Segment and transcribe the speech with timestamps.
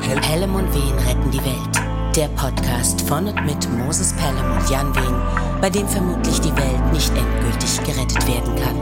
[0.00, 2.16] Pelham und Wehen retten die Welt.
[2.16, 6.92] Der Podcast von und mit Moses Pelham und Jan Wehen, bei dem vermutlich die Welt
[6.94, 8.74] nicht endgültig gerettet werden kann.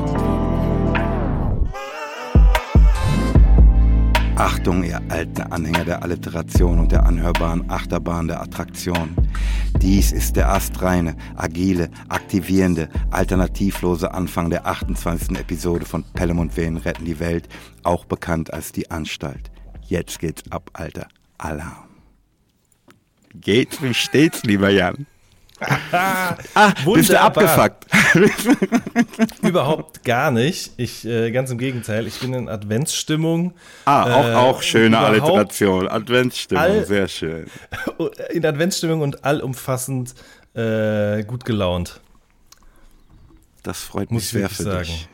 [4.37, 9.17] Achtung, ihr alten Anhänger der Alliteration und der anhörbaren Achterbahn der Attraktion.
[9.83, 15.37] Dies ist der astreine, agile, aktivierende, alternativlose Anfang der 28.
[15.37, 17.48] Episode von Pelham und Wehen retten die Welt,
[17.83, 19.51] auch bekannt als die Anstalt.
[19.91, 21.09] Jetzt geht's ab, Alter.
[21.39, 21.89] Alarm.
[23.35, 25.07] Geht's, wie steht's, lieber Jan?
[25.93, 26.37] ah,
[26.95, 27.87] bist du abgefuckt?
[29.43, 30.73] Überhaupt gar nicht.
[30.77, 33.53] Ich, äh, ganz im Gegenteil, ich bin in Adventsstimmung.
[33.84, 35.89] Ah, auch, Äh, auch schöne Alliteration.
[35.89, 37.47] Adventsstimmung, all- sehr schön.
[38.31, 40.15] In Adventsstimmung und allumfassend
[40.55, 42.01] äh, gut gelaunt.
[43.65, 44.84] Das freut mich ich sehr für sagen.
[44.87, 45.09] dich.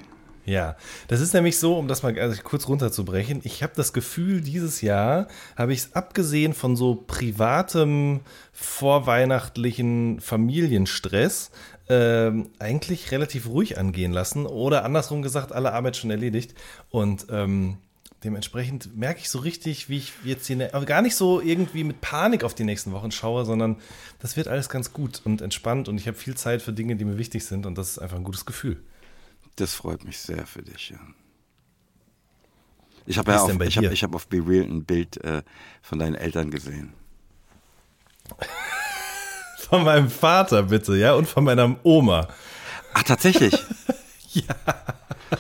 [0.47, 0.77] Ja,
[1.09, 3.41] das ist nämlich so, um das mal also kurz runterzubrechen.
[3.43, 8.21] Ich habe das Gefühl, dieses Jahr habe ich es abgesehen von so privatem,
[8.53, 11.51] vorweihnachtlichen Familienstress
[11.89, 14.47] ähm, eigentlich relativ ruhig angehen lassen.
[14.47, 16.55] Oder andersrum gesagt, alle Arbeit schon erledigt.
[16.91, 17.79] Und ähm,
[18.23, 22.01] dementsprechend merke ich so richtig, wie ich jetzt hier, aber gar nicht so irgendwie mit
[22.01, 23.79] Panik auf die nächsten Wochen schaue, sondern
[24.21, 27.05] das wird alles ganz gut und entspannt und ich habe viel Zeit für Dinge, die
[27.05, 28.79] mir wichtig sind und das ist einfach ein gutes Gefühl.
[29.57, 31.15] Das freut mich sehr für dich, Jan.
[33.07, 35.43] Ich habe ja auf, ich hab, ich hab auf Be Real ein Bild äh,
[35.81, 36.93] von deinen Eltern gesehen.
[39.69, 42.29] Von meinem Vater bitte, ja, und von meiner Oma.
[42.95, 43.53] Ach, tatsächlich?
[44.33, 44.55] Ja.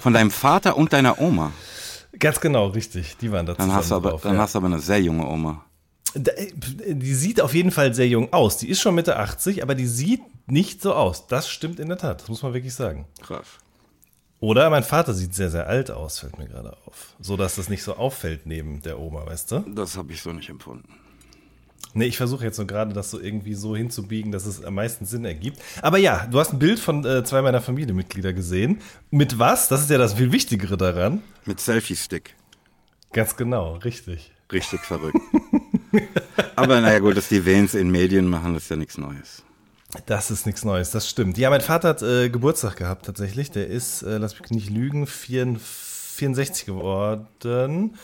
[0.01, 1.53] Von deinem Vater und deiner Oma.
[2.19, 3.19] Ganz genau, richtig.
[3.19, 4.23] Die waren da Dann zusammen hast du aber, drauf.
[4.23, 4.41] dann ja.
[4.41, 5.67] hast du aber eine sehr junge Oma.
[6.15, 6.33] Da-
[6.87, 8.57] Die sieht auf jeden Fall sehr jung aus.
[8.57, 11.27] Die ist schon Mitte 80, aber die sieht nicht so aus.
[11.27, 12.23] Das stimmt in der Tat.
[12.23, 13.07] Das muss man wirklich sagen.
[13.21, 13.47] Krass.
[14.41, 17.15] Oder mein Vater sieht sehr, sehr alt aus, fällt mir gerade auf.
[17.21, 19.61] So dass das nicht so auffällt neben der Oma, weißt du?
[19.75, 20.89] Das habe ich so nicht empfunden.
[21.95, 25.07] Nee, ich versuche jetzt so gerade das so irgendwie so hinzubiegen, dass es am meisten
[25.07, 25.63] Sinn ergibt.
[25.81, 28.83] Aber ja, du hast ein Bild von äh, zwei meiner Familienmitglieder gesehen.
[29.11, 29.69] Mit was?
[29.69, 31.23] Das ist ja das viel Wichtigere daran.
[31.47, 32.35] Mit Selfie-Stick.
[33.13, 34.31] Ganz genau, richtig.
[34.53, 35.17] Richtig verrückt.
[36.57, 39.43] aber naja, gut, dass die Vans in Medien machen, das ist ja nichts Neues.
[40.05, 41.39] Das ist nichts Neues, das stimmt.
[41.39, 43.51] Ja, mein Vater hat äh, Geburtstag gehabt tatsächlich.
[43.51, 47.95] Der ist, äh, lass mich nicht lügen, 64 64 geworden.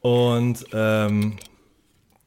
[0.00, 1.36] Und ähm,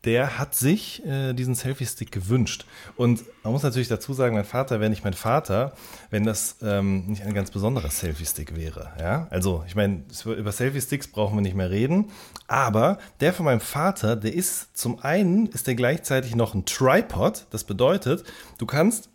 [0.08, 2.66] der hat sich äh, diesen Selfie-Stick gewünscht.
[2.96, 5.74] Und man muss natürlich dazu sagen, mein Vater wäre nicht mein Vater,
[6.12, 8.94] wenn das ähm, nicht ein ganz besonderer Selfie-Stick wäre.
[8.98, 9.28] Ja?
[9.32, 12.06] Also, ich meine, über Selfie-Sticks brauchen wir nicht mehr reden.
[12.48, 17.46] Aber der von meinem Vater, der ist zum einen, ist der gleichzeitig noch ein Tripod.
[17.50, 18.24] Das bedeutet,
[18.60, 19.10] du kannst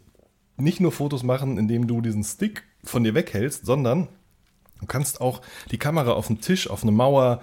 [0.58, 4.08] nicht nur Fotos machen, indem du diesen Stick von dir weghältst, sondern
[4.78, 7.40] du kannst auch die Kamera auf den Tisch, auf eine Mauer,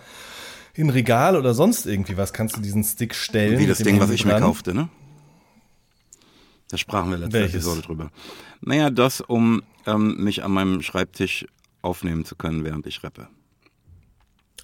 [0.73, 3.59] in Regal oder sonst irgendwie was, kannst du diesen Stick stellen.
[3.59, 4.43] Wie das Ding, was ich mir dran.
[4.43, 4.89] kaufte, ne?
[6.69, 7.45] Da sprachen wir letzte?
[7.45, 8.11] Episode drüber.
[8.61, 11.45] Naja, das, um ähm, mich an meinem Schreibtisch
[11.81, 13.27] aufnehmen zu können, während ich rappe.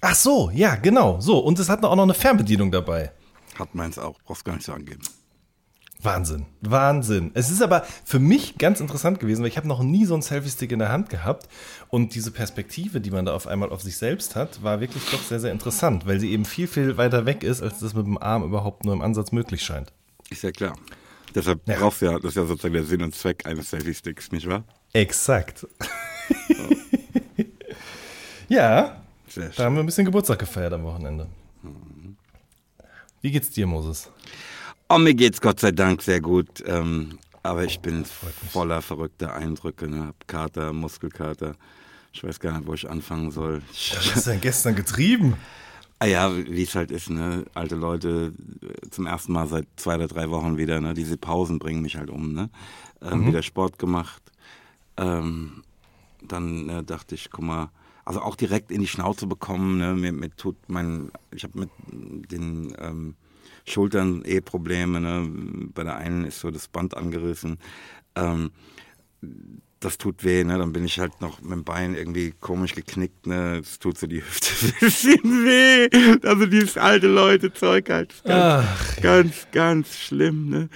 [0.00, 1.20] Ach so, ja, genau.
[1.20, 3.12] So, und es hat auch noch eine Fernbedienung dabei.
[3.58, 5.00] Hat meins auch, brauchst gar nicht zu angeben.
[6.02, 7.30] Wahnsinn, Wahnsinn.
[7.34, 10.22] Es ist aber für mich ganz interessant gewesen, weil ich habe noch nie so einen
[10.22, 11.48] Selfie-Stick in der Hand gehabt
[11.88, 15.22] und diese Perspektive, die man da auf einmal auf sich selbst hat, war wirklich doch
[15.22, 18.18] sehr, sehr interessant, weil sie eben viel, viel weiter weg ist, als das mit dem
[18.18, 19.92] Arm überhaupt nur im Ansatz möglich scheint.
[20.30, 20.74] Ist ja klar.
[21.34, 21.76] Deshalb Ja.
[21.78, 24.64] brauchst du ja, das ist ja sozusagen der Sinn und Zweck eines Selfie-Sticks, nicht wahr?
[24.92, 25.66] Exakt.
[28.48, 31.26] ja, Sehr da haben wir ein bisschen Geburtstag gefeiert am Wochenende.
[33.22, 34.08] Wie geht's dir, Moses?
[34.88, 36.62] Oh, mir geht's Gott sei Dank sehr gut.
[36.64, 39.88] Ähm, aber ich bin voller verrückter Eindrücke.
[39.88, 40.06] Ne?
[40.06, 41.56] Hab Kater, Muskelkater.
[42.12, 43.62] Ich weiß gar nicht, wo ich anfangen soll.
[43.68, 45.36] Was hast du denn gestern getrieben?
[45.98, 47.46] Ah ja, wie es halt ist, ne?
[47.54, 48.32] Alte Leute
[48.62, 50.94] äh, zum ersten Mal seit zwei oder drei Wochen wieder, ne?
[50.94, 52.50] Diese Pausen bringen mich halt um, ne?
[53.02, 54.22] Ähm, Wieder Sport gemacht.
[54.98, 55.62] Ähm,
[56.22, 57.70] dann äh, dachte ich, guck mal,
[58.04, 59.94] also auch direkt in die Schnauze bekommen, ne?
[59.94, 61.70] Mir, mir tut mein, ich habe mit
[62.30, 63.16] den ähm,
[63.66, 65.28] Schultern eh Probleme, ne?
[65.74, 67.58] Bei der einen ist so das Band angerissen.
[68.14, 68.50] Ähm,
[69.80, 70.58] das tut weh, ne?
[70.58, 73.58] Dann bin ich halt noch mit dem Bein irgendwie komisch geknickt, ne?
[73.58, 75.88] Es tut so die Hüfte ein bisschen weh.
[76.26, 78.14] Also dieses alte Leute-Zeug halt.
[78.24, 80.68] Ganz, ganz, ganz schlimm, ne?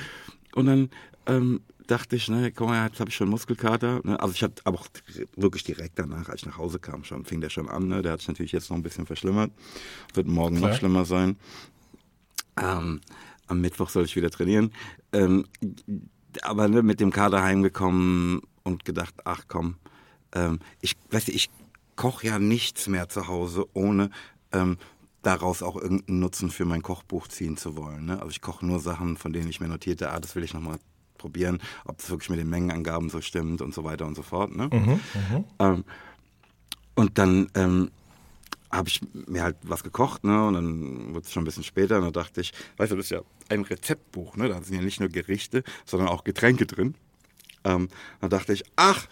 [0.55, 0.91] Und dann
[1.27, 1.61] ähm,
[1.91, 4.01] dachte ich, ne, guck mal, jetzt habe ich schon Muskelkater.
[4.05, 4.19] Ne?
[4.21, 4.89] Also ich hatte aber auch
[5.37, 7.89] wirklich direkt danach, als ich nach Hause kam, schon fing der schon an.
[7.89, 8.03] Ne?
[8.03, 9.51] Der hat sich natürlich jetzt noch ein bisschen verschlimmert.
[10.15, 10.71] Wird morgen Klar.
[10.71, 11.37] noch schlimmer sein.
[12.57, 13.01] Ähm,
[13.47, 14.73] am Mittwoch soll ich wieder trainieren.
[15.13, 15.47] Ähm,
[16.43, 19.77] aber ne, mit dem Kader heimgekommen und gedacht, ach komm,
[20.33, 21.51] ähm, ich weiß nicht, ich
[21.97, 24.11] koche ja nichts mehr zu Hause ohne
[24.53, 24.79] ähm,
[25.23, 28.07] daraus auch irgendeinen Nutzen für mein Kochbuch ziehen zu wollen.
[28.07, 28.15] Ne?
[28.15, 30.79] Also ich koche nur Sachen, von denen ich mir notierte, ah, das will ich nochmal
[31.19, 34.57] probieren, ob das wirklich mit den Mengenangaben so stimmt und so weiter und so fort.
[34.57, 34.71] Ne?
[34.73, 35.01] Mhm,
[35.59, 35.85] ähm,
[36.95, 37.91] und dann ähm,
[38.71, 40.47] habe ich mir halt was gekocht, ne?
[40.47, 43.07] Und dann wurde es schon ein bisschen später und dann dachte ich, weißt du, das
[43.07, 44.49] ist ja ein Rezeptbuch, ne?
[44.49, 46.95] Da sind ja nicht nur Gerichte, sondern auch Getränke drin.
[47.65, 47.89] Ähm,
[48.21, 49.07] dann dachte ich, ach,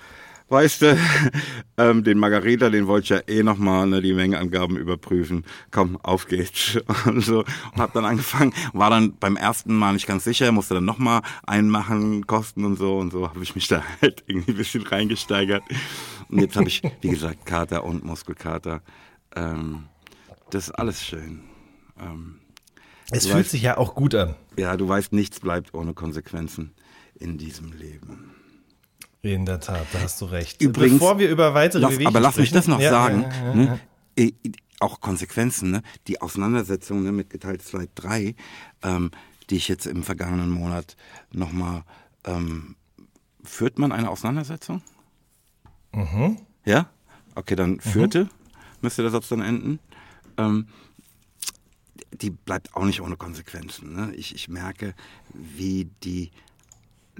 [0.49, 0.99] weißt du,
[1.76, 5.44] ähm, den Margarita, den wollte ich ja eh nochmal ne, die Mengenangaben überprüfen.
[5.70, 6.78] Komm, auf geht's.
[7.04, 7.40] Und so.
[7.40, 11.22] Und hab dann angefangen, war dann beim ersten Mal nicht ganz sicher, musste dann nochmal
[11.46, 12.96] einmachen, kosten und so.
[12.99, 15.62] Und so habe ich mich da halt irgendwie ein bisschen reingesteigert.
[16.28, 18.82] Und jetzt habe ich, wie gesagt, Kater und Muskelkater.
[19.34, 19.86] Ähm,
[20.50, 21.44] das ist alles schön.
[22.00, 22.40] Ähm,
[23.10, 24.34] es fühlt weißt, sich ja auch gut an.
[24.56, 26.75] Ja, du weißt, nichts bleibt ohne Konsequenzen
[27.14, 28.34] in diesem Leben.
[29.22, 30.62] In der Tat, da hast du recht.
[30.62, 33.22] Übrigens, Bevor wir über weitere lass, Aber lass mich das noch ja, sagen.
[33.22, 33.80] Ja, ja, ne?
[34.80, 35.82] Auch Konsequenzen, ne?
[36.06, 38.34] die Auseinandersetzung ne, mit Geteilt 2, 3,
[38.82, 39.10] ähm,
[39.50, 40.96] die ich jetzt im vergangenen Monat
[41.32, 41.82] nochmal,
[42.25, 42.76] ähm,
[43.42, 44.82] führt man eine Auseinandersetzung?
[45.92, 46.36] Mhm.
[46.64, 46.90] Ja?
[47.34, 48.30] Okay, dann führte, mhm.
[48.82, 49.78] Müsste der Satz dann enden.
[50.36, 50.69] Ähm,
[52.12, 53.94] die bleibt auch nicht ohne Konsequenzen.
[53.94, 54.14] Ne?
[54.14, 54.94] Ich, ich merke,
[55.32, 56.30] wie die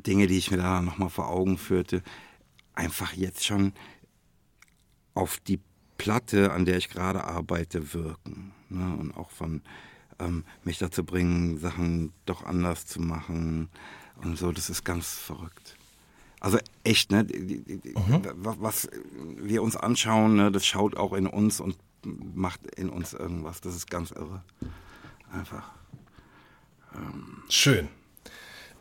[0.07, 2.03] Dinge, die ich mir da nochmal vor Augen führte,
[2.75, 3.73] einfach jetzt schon
[5.15, 5.61] auf die
[5.99, 8.53] Platte, an der ich gerade arbeite, wirken.
[8.69, 8.97] Ne?
[8.97, 9.63] Und auch von
[10.19, 13.69] ähm, mich dazu bringen, Sachen doch anders zu machen
[14.23, 14.53] und so.
[14.53, 15.78] Das ist ganz verrückt.
[16.41, 17.25] Also echt, ne?
[17.25, 18.23] Mhm.
[18.43, 18.89] Was
[19.37, 20.53] wir uns anschauen, ne?
[20.53, 23.61] das schaut auch in uns und macht in uns irgendwas.
[23.61, 24.43] Das ist ganz irre.
[25.33, 25.73] Einfach.
[26.95, 27.43] Ähm.
[27.49, 27.89] Schön.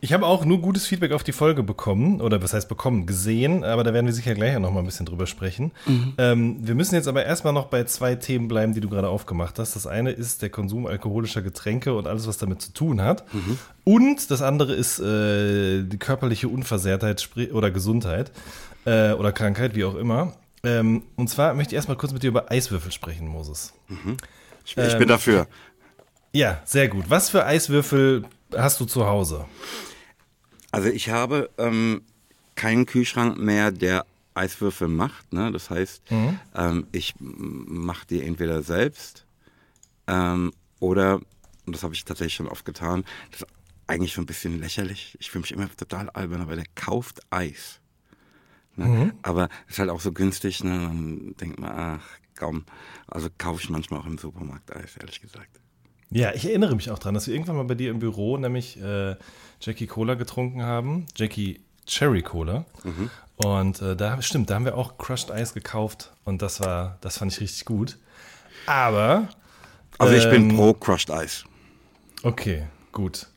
[0.00, 3.64] Ich habe auch nur gutes Feedback auf die Folge bekommen, oder was heißt bekommen, gesehen,
[3.64, 5.72] aber da werden wir sicher gleich noch mal ein bisschen drüber sprechen.
[5.86, 6.14] Mhm.
[6.18, 9.58] Ähm, wir müssen jetzt aber erstmal noch bei zwei Themen bleiben, die du gerade aufgemacht
[9.58, 9.74] hast.
[9.74, 13.32] Das eine ist der Konsum alkoholischer Getränke und alles, was damit zu tun hat.
[13.34, 13.58] Mhm.
[13.82, 18.30] Und das andere ist äh, die körperliche Unversehrtheit oder Gesundheit
[18.84, 20.34] äh, oder Krankheit, wie auch immer.
[20.62, 23.72] Ähm, und zwar möchte ich erstmal kurz mit dir über Eiswürfel sprechen, Moses.
[23.88, 24.16] Mhm.
[24.64, 25.48] Ich, ich ähm, bin dafür.
[26.32, 27.06] Ja, sehr gut.
[27.08, 28.24] Was für Eiswürfel
[28.56, 29.46] hast du zu Hause?
[30.70, 32.02] Also ich habe ähm,
[32.54, 34.04] keinen Kühlschrank mehr, der
[34.34, 35.32] Eiswürfel macht.
[35.32, 35.50] Ne?
[35.52, 36.38] Das heißt, mhm.
[36.54, 39.24] ähm, ich mache die entweder selbst
[40.06, 41.16] ähm, oder,
[41.66, 43.48] und das habe ich tatsächlich schon oft getan, das ist
[43.86, 45.16] eigentlich schon ein bisschen lächerlich.
[45.20, 47.80] Ich fühle mich immer total albern, aber der kauft Eis.
[48.76, 48.86] Ne?
[48.86, 49.12] Mhm.
[49.22, 50.70] Aber es ist halt auch so günstig, ne?
[50.70, 52.64] dann denkt man, ach komm,
[53.08, 55.60] also kaufe ich manchmal auch im Supermarkt Eis, ehrlich gesagt.
[56.10, 58.80] Ja, ich erinnere mich auch dran, dass wir irgendwann mal bei dir im Büro nämlich
[58.80, 59.16] äh,
[59.60, 61.06] Jackie Cola getrunken haben.
[61.16, 62.64] Jackie Cherry Cola.
[62.84, 63.10] Mhm.
[63.36, 67.18] Und äh, da stimmt, da haben wir auch Crushed Ice gekauft und das war, das
[67.18, 67.96] fand ich richtig gut.
[68.66, 69.28] Aber.
[69.98, 71.44] Also ich ähm, bin pro Crushed Ice.
[72.22, 73.28] Okay, gut.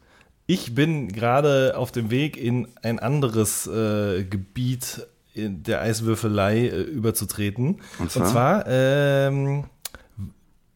[0.47, 7.81] Ich bin gerade auf dem Weg in ein anderes äh, Gebiet der Eiswürfelei äh, überzutreten.
[8.00, 9.63] Und zwar, und zwar ähm,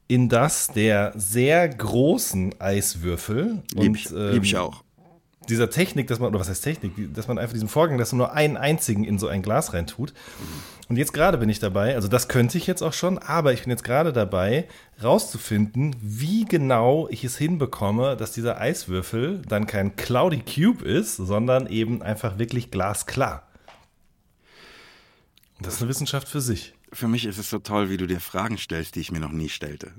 [0.07, 3.63] in das der sehr großen Eiswürfel.
[3.73, 4.84] Lieb ich, ähm, lieb ich auch.
[5.49, 8.17] Dieser Technik, dass man, oder was heißt Technik, dass man einfach diesen Vorgang, dass man
[8.17, 10.13] nur einen einzigen in so ein Glas reintut.
[10.87, 13.63] Und jetzt gerade bin ich dabei, also das könnte ich jetzt auch schon, aber ich
[13.63, 14.67] bin jetzt gerade dabei,
[15.03, 21.67] rauszufinden, wie genau ich es hinbekomme, dass dieser Eiswürfel dann kein Cloudy Cube ist, sondern
[21.67, 23.47] eben einfach wirklich glasklar.
[25.59, 28.19] Das ist eine Wissenschaft für sich für mich ist es so toll, wie du dir
[28.19, 29.91] Fragen stellst, die ich mir noch nie stellte.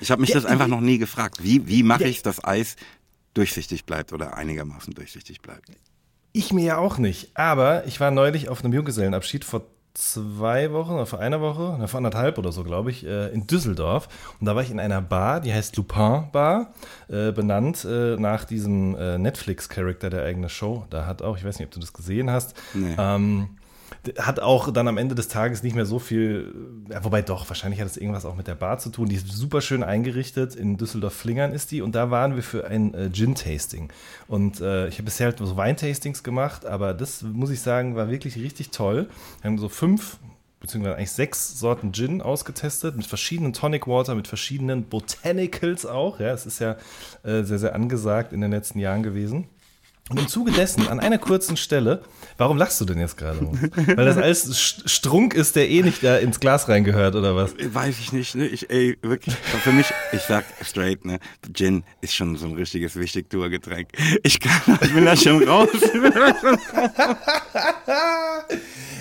[0.00, 1.42] Ich habe mich ja, das einfach noch nie gefragt.
[1.42, 2.08] Wie, wie mache ja.
[2.08, 2.76] ich, dass Eis
[3.38, 5.70] durchsichtig bleibt oder einigermaßen durchsichtig bleibt?
[6.32, 7.30] Ich mir ja auch nicht.
[7.36, 9.62] Aber ich war neulich auf einem Junggesellenabschied vor
[9.94, 14.08] zwei Wochen oder vor einer Woche, vor anderthalb oder so, glaube ich, äh, in Düsseldorf.
[14.40, 16.74] Und da war ich in einer Bar, die heißt Lupin Bar,
[17.08, 18.92] äh, benannt äh, nach diesem
[19.22, 20.84] Netflix-Charakter der eigenen Show.
[20.90, 22.94] Da hat auch, ich weiß nicht, ob du das gesehen hast, nee.
[22.98, 23.50] ähm,
[24.18, 26.54] hat auch dann am Ende des Tages nicht mehr so viel,
[26.90, 29.08] ja, wobei doch, wahrscheinlich hat es irgendwas auch mit der Bar zu tun.
[29.08, 32.94] Die ist super schön eingerichtet, in Düsseldorf-Flingern ist die und da waren wir für ein
[32.94, 33.90] äh, Gin-Tasting.
[34.26, 38.10] Und äh, ich habe bisher halt so Weintastings gemacht, aber das, muss ich sagen, war
[38.10, 39.08] wirklich richtig toll.
[39.40, 40.18] Wir haben so fünf,
[40.60, 46.20] beziehungsweise eigentlich sechs Sorten Gin ausgetestet, mit verschiedenen Tonic Water, mit verschiedenen Botanicals auch.
[46.20, 46.76] Ja, es ist ja
[47.22, 49.48] äh, sehr, sehr angesagt in den letzten Jahren gewesen.
[50.10, 52.02] Und im Zuge dessen, an einer kurzen Stelle,
[52.38, 53.40] warum lachst du denn jetzt gerade?
[53.40, 57.54] Weil das alles Strunk ist, der eh nicht da ins Glas reingehört, oder was?
[57.58, 58.46] Weiß ich nicht, ne?
[58.46, 61.18] Ich, ey, wirklich, für mich, ich sag straight, ne?
[61.52, 63.88] Gin ist schon so ein richtiges Wichtigtour-Getränk.
[64.22, 65.68] Ich kann, ich bin da schon raus.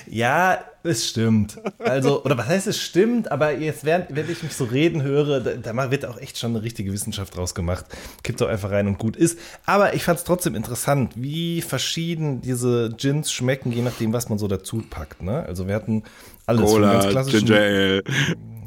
[0.09, 1.59] ja, Es stimmt.
[1.79, 5.41] Also, oder was heißt es stimmt, aber jetzt, während, wenn ich mich so reden höre,
[5.41, 7.85] da, da wird auch echt schon eine richtige Wissenschaft draus gemacht.
[8.23, 9.37] Kippt doch einfach rein und gut ist.
[9.65, 14.37] Aber ich fand es trotzdem interessant, wie verschieden diese Gins schmecken, je nachdem, was man
[14.37, 15.21] so dazu packt.
[15.21, 15.43] Ne?
[15.43, 16.03] Also wir hatten
[16.45, 17.45] alles Cola, von ganz klassischen.
[17.45, 18.03] Ginger Ale.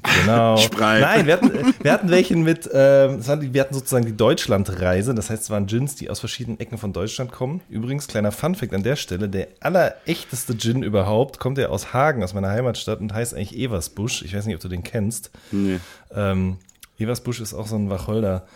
[0.03, 0.57] Genau.
[0.59, 1.01] Sprite.
[1.01, 5.15] Nein, wir hatten, wir hatten welchen mit, ähm, wir hatten sozusagen die Deutschlandreise.
[5.15, 7.61] Das heißt, es waren Gins, die aus verschiedenen Ecken von Deutschland kommen.
[7.69, 12.35] Übrigens, kleiner Funfact an der Stelle: der allerechteste Gin überhaupt kommt ja aus Hagen, aus
[12.35, 14.23] meiner Heimatstadt und heißt eigentlich Eversbusch.
[14.23, 15.31] Ich weiß nicht, ob du den kennst.
[15.51, 15.79] Nee.
[16.15, 16.59] Ähm,
[16.99, 18.47] Eversbusch ist auch so ein Wacholder.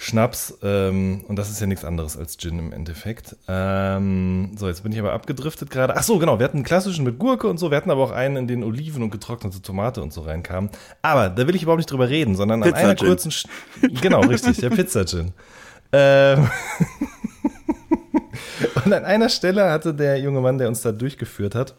[0.00, 3.34] Schnaps, ähm, und das ist ja nichts anderes als Gin im Endeffekt.
[3.48, 5.96] Ähm, so, jetzt bin ich aber abgedriftet gerade.
[5.96, 8.12] Ach so, genau, wir hatten einen klassischen mit Gurke und so, wir hatten aber auch
[8.12, 10.70] einen, in den Oliven und getrocknete Tomate und so reinkamen.
[11.02, 13.08] Aber da will ich überhaupt nicht drüber reden, sondern an einer Pizza-Gin.
[13.08, 13.30] kurzen...
[13.32, 13.46] Sch-
[14.00, 15.32] Genau, richtig, der Pizza-Gin.
[15.92, 16.48] Ähm,
[18.84, 21.74] und an einer Stelle hatte der junge Mann, der uns da durchgeführt hat,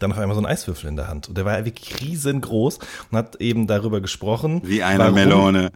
[0.00, 1.28] dann auf einmal so einen Eiswürfel in der Hand.
[1.28, 2.78] Und der war wirklich riesengroß
[3.10, 4.60] und hat eben darüber gesprochen.
[4.64, 5.70] Wie eine warum- Melone.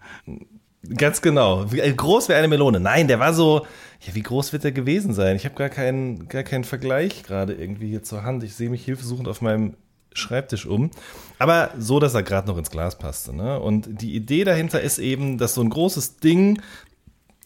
[0.97, 1.71] Ganz genau.
[1.71, 2.81] Wie äh, groß wie eine Melone.
[2.81, 3.67] Nein, der war so.
[4.01, 5.37] Ja, wie groß wird der gewesen sein?
[5.37, 8.43] Ich habe gar keinen, gar keinen Vergleich gerade irgendwie hier zur Hand.
[8.43, 9.75] Ich sehe mich hilfesuchend auf meinem
[10.12, 10.91] Schreibtisch um.
[11.39, 13.35] Aber so, dass er gerade noch ins Glas passte.
[13.35, 13.61] Ne?
[13.61, 16.61] Und die Idee dahinter ist eben, dass so ein großes Ding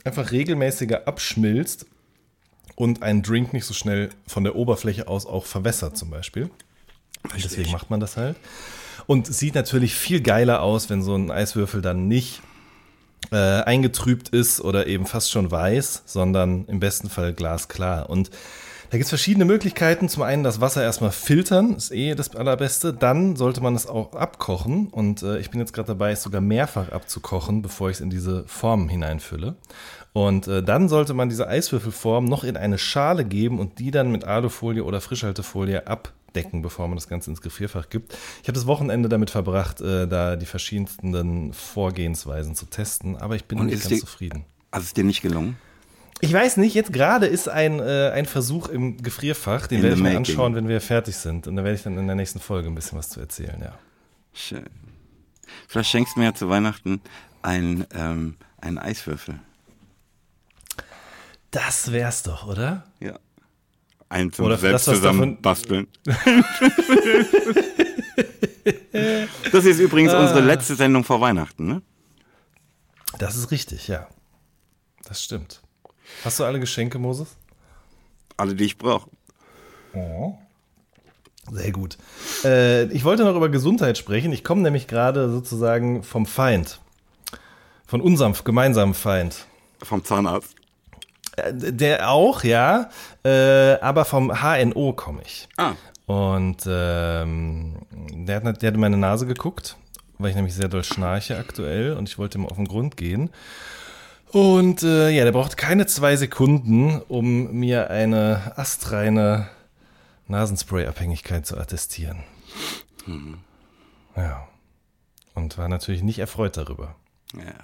[0.05, 1.87] einfach regelmäßiger abschmilzt
[2.75, 6.51] und einen Drink nicht so schnell von der Oberfläche aus auch verwässert zum Beispiel.
[7.35, 8.37] Deswegen macht man das halt.
[9.07, 12.41] Und sieht natürlich viel geiler aus, wenn so ein Eiswürfel dann nicht
[13.31, 18.09] äh, eingetrübt ist oder eben fast schon weiß, sondern im besten Fall glasklar.
[18.11, 18.31] Und
[18.91, 20.09] da gibt es verschiedene Möglichkeiten.
[20.09, 22.93] Zum einen das Wasser erstmal filtern, ist eh das allerbeste.
[22.93, 24.89] Dann sollte man es auch abkochen.
[24.89, 28.11] Und äh, ich bin jetzt gerade dabei, es sogar mehrfach abzukochen, bevor ich es in
[28.11, 29.57] diese Formen hineinfülle.
[30.13, 34.13] Und äh, dann sollte man diese Eiswürfelform noch in eine Schale geben und die dann
[34.13, 35.87] mit Alufolie oder Frischhaltefolie
[36.37, 38.13] abdecken, bevor man das Ganze ins Gefrierfach gibt.
[38.43, 43.45] Ich habe das Wochenende damit verbracht, äh, da die verschiedensten Vorgehensweisen zu testen, aber ich
[43.47, 44.45] bin Und nicht ganz die- zufrieden.
[44.71, 45.57] Also ist dir nicht gelungen?
[46.21, 49.97] Ich weiß nicht, jetzt gerade ist ein, äh, ein Versuch im Gefrierfach, den In werde
[49.97, 51.47] ich mir anschauen, wenn wir fertig sind.
[51.47, 53.79] Und da werde ich dann in der nächsten Folge ein bisschen was zu erzählen, ja.
[54.33, 54.65] Schön.
[55.69, 57.01] Vielleicht schenkst du mir ja zu Weihnachten
[57.43, 59.39] einen, ähm, einen Eiswürfel.
[61.51, 62.85] Das wär's doch, oder?
[63.01, 63.19] Ja.
[64.33, 65.89] Zum Oder selbst zusammenbasteln.
[69.53, 70.21] das ist übrigens Ah.
[70.21, 71.83] unsere letzte Sendung vor Weihnachten, ne?
[73.19, 74.07] Das ist richtig, ja.
[75.05, 75.61] Das stimmt.
[76.25, 77.37] Hast du alle Geschenke, Moses?
[78.37, 79.11] Alle, die ich brauche.
[81.51, 81.97] Sehr gut.
[82.45, 84.33] Äh, ich wollte noch über Gesundheit sprechen.
[84.33, 86.81] Ich komme nämlich gerade sozusagen vom Feind.
[87.87, 89.47] Von unserem gemeinsamen Feind.
[89.83, 90.55] Vom Zahnarzt.
[91.37, 92.91] Äh, Der auch, ja.
[93.25, 95.49] Äh, aber vom HNO komme ich.
[95.57, 95.73] Ah.
[96.07, 99.77] Und ähm, der, hat, der hat in meine Nase geguckt,
[100.19, 103.31] weil ich nämlich sehr doll schnarche aktuell und ich wollte ihm auf den Grund gehen.
[104.31, 109.49] Und äh, ja, der braucht keine zwei Sekunden, um mir eine astreine
[110.29, 112.23] Nasenspray-Abhängigkeit zu attestieren.
[114.17, 114.49] Ja.
[115.35, 116.97] Und war natürlich nicht erfreut darüber.
[117.35, 117.55] Ja.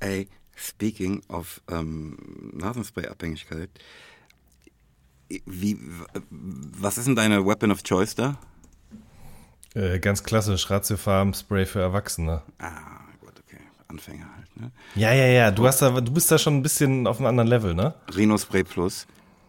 [0.00, 2.16] Ey, speaking of ähm,
[2.54, 3.70] Nasenspray-Abhängigkeit,
[5.46, 5.78] wie,
[6.30, 8.38] was ist denn deine Weapon of Choice da?
[9.74, 12.42] Äh, ganz klassisch, Ratiofarm-Spray für Erwachsene.
[12.58, 13.58] Ah, gut, okay.
[13.88, 14.70] Anfänger halt, ne?
[14.94, 17.48] Ja, ja, ja, du, hast da, du bist da schon ein bisschen auf einem anderen
[17.48, 17.94] Level, ne?
[18.14, 19.06] Rhino Spray Plus.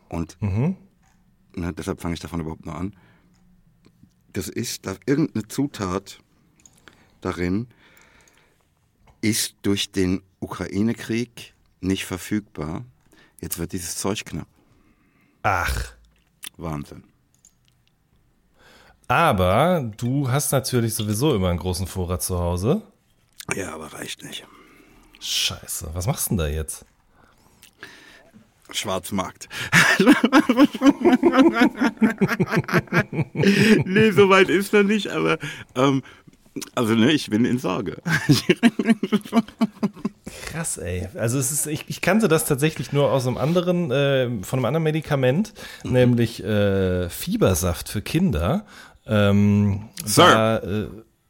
[0.09, 0.77] Und Mhm.
[1.55, 2.95] ne, deshalb fange ich davon überhaupt nur an.
[4.33, 6.19] Das ist da irgendeine Zutat
[7.21, 7.67] darin
[9.25, 12.85] ist durch den Ukraine-Krieg nicht verfügbar.
[13.41, 14.47] Jetzt wird dieses Zeug knapp.
[15.41, 15.93] Ach.
[16.57, 17.03] Wahnsinn.
[19.07, 22.83] Aber du hast natürlich sowieso immer einen großen Vorrat zu Hause.
[23.55, 24.45] Ja, aber reicht nicht.
[25.19, 26.85] Scheiße, was machst du denn da jetzt?
[28.71, 29.49] Schwarzmarkt.
[33.33, 35.39] nee, so weit ist er nicht, aber
[35.75, 36.03] ähm,
[36.73, 37.97] also ne, ich bin in Sorge.
[40.45, 41.07] Krass, ey.
[41.15, 44.65] Also es ist, ich, ich kannte das tatsächlich nur aus einem anderen, äh, von einem
[44.65, 48.65] anderen Medikament, nämlich äh, Fiebersaft für Kinder.
[49.05, 50.23] Ähm, Sir.
[50.23, 50.87] Da äh,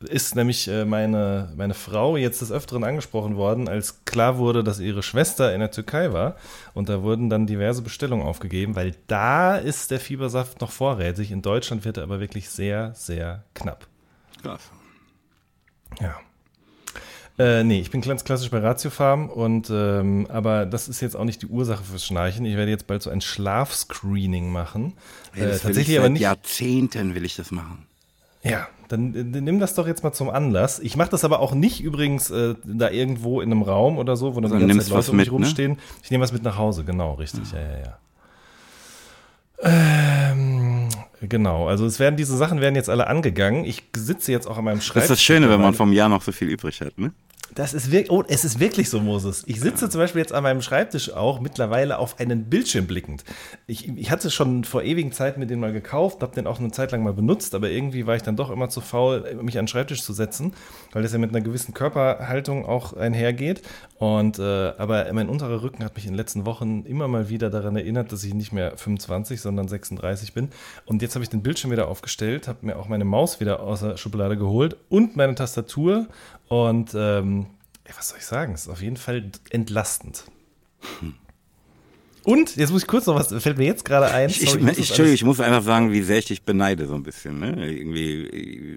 [0.10, 4.80] ist nämlich äh, meine, meine Frau jetzt des Öfteren angesprochen worden, als klar wurde, dass
[4.80, 6.36] ihre Schwester in der Türkei war.
[6.74, 11.32] Und da wurden dann diverse Bestellungen aufgegeben, weil da ist der Fiebersaft noch vorrätig.
[11.32, 13.88] In Deutschland wird er aber wirklich sehr, sehr knapp.
[14.42, 14.70] Krass.
[16.00, 16.16] Ja.
[17.38, 21.26] Äh, nee, ich bin ganz klassisch bei Ratiofarm und ähm, aber das ist jetzt auch
[21.26, 22.46] nicht die Ursache fürs Schnarchen.
[22.46, 24.94] Ich werde jetzt bald so ein Schlafscreening machen.
[25.36, 26.22] Das äh, tatsächlich ich aber seit nicht.
[26.22, 27.86] Jahrzehnten will ich das machen.
[28.42, 30.80] Ja, dann äh, nimm das doch jetzt mal zum Anlass.
[30.80, 34.36] Ich mache das aber auch nicht übrigens äh, da irgendwo in einem Raum oder so,
[34.36, 35.34] wo dann Sondern die ganze Zeit Leute um mich ne?
[35.34, 35.78] rumstehen.
[36.04, 37.98] Ich nehme was mit nach Hause, genau, richtig, ja, ja, ja.
[39.62, 40.75] Ähm,
[41.30, 43.66] genau, also es werden diese Sachen werden jetzt alle angegangen.
[43.66, 45.04] Ich sitze jetzt auch an meinem Das Schreibtisch.
[45.04, 47.12] ist das Schöne, wenn man vom Jahr noch so viel übrig hat, ne?
[47.56, 49.44] Das ist wirklich, oh, es ist wirklich so, Moses.
[49.48, 53.24] Ich sitze zum Beispiel jetzt an meinem Schreibtisch auch mittlerweile auf einen Bildschirm blickend.
[53.66, 56.72] Ich, ich hatte schon vor ewigen Zeiten mir den mal gekauft, habe den auch eine
[56.72, 59.64] Zeit lang mal benutzt, aber irgendwie war ich dann doch immer zu faul, mich an
[59.64, 60.54] den Schreibtisch zu setzen,
[60.92, 63.62] weil das ja mit einer gewissen Körperhaltung auch einhergeht.
[64.00, 67.50] Und äh, aber mein unterer Rücken hat mich in den letzten Wochen immer mal wieder
[67.50, 70.50] daran erinnert, dass ich nicht mehr 25, sondern 36 bin.
[70.86, 73.80] Und jetzt habe ich den Bildschirm wieder aufgestellt, habe mir auch meine Maus wieder aus
[73.80, 76.08] der Schublade geholt und meine Tastatur.
[76.48, 77.48] Und ähm,
[77.96, 78.54] was soll ich sagen?
[78.54, 80.26] Es ist auf jeden Fall entlastend.
[82.26, 84.30] Und jetzt muss ich kurz noch was, fällt mir jetzt gerade ein.
[84.32, 86.42] Ich, ich, sorry, ich, muss das Entschuldigung, ich muss einfach sagen, wie sehr ich dich
[86.42, 87.40] beneide, so ein bisschen.
[87.40, 87.72] Ne?
[87.72, 88.76] Irgendwie,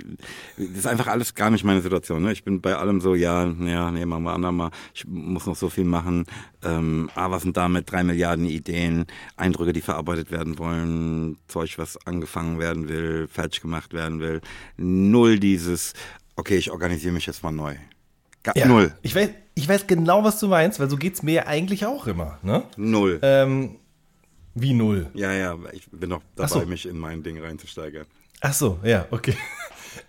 [0.58, 2.22] das ist einfach alles gar nicht meine Situation.
[2.22, 2.32] Ne?
[2.32, 4.70] Ich bin bei allem so, ja, ja, nee, machen wir andermal.
[4.92, 6.26] Ich muss noch so viel machen.
[6.62, 9.06] Ähm, ah, was sind da mit drei Milliarden Ideen,
[9.38, 14.42] Eindrücke, die verarbeitet werden wollen, Zeug, was angefangen werden will, fertig gemacht werden will.
[14.76, 15.94] Null dieses,
[16.38, 17.74] okay, ich organisiere mich jetzt mal neu.
[18.42, 18.94] Ga ja, Null.
[19.02, 22.06] Ich weiß, ich weiß genau, was du meinst, weil so geht's mir ja eigentlich auch
[22.06, 22.38] immer.
[22.42, 22.62] Ne?
[22.76, 23.18] Null.
[23.22, 23.76] Ähm,
[24.54, 25.10] wie null?
[25.14, 26.66] ja, ja, ich bin noch dabei, so.
[26.66, 28.06] mich in mein Ding reinzusteigern.
[28.40, 29.34] Ach so, ja, okay.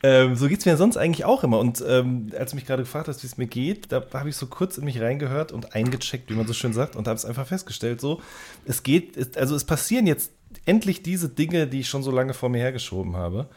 [0.03, 1.57] Ähm, so geht's mir sonst eigentlich auch immer.
[1.57, 4.35] Und ähm, als du mich gerade gefragt hast, wie es mir geht, da habe ich
[4.35, 7.25] so kurz in mich reingehört und eingecheckt, wie man so schön sagt, und habe es
[7.25, 8.21] einfach festgestellt, so,
[8.65, 10.31] es geht, es, also es passieren jetzt
[10.65, 13.49] endlich diese Dinge, die ich schon so lange vor mir hergeschoben habe.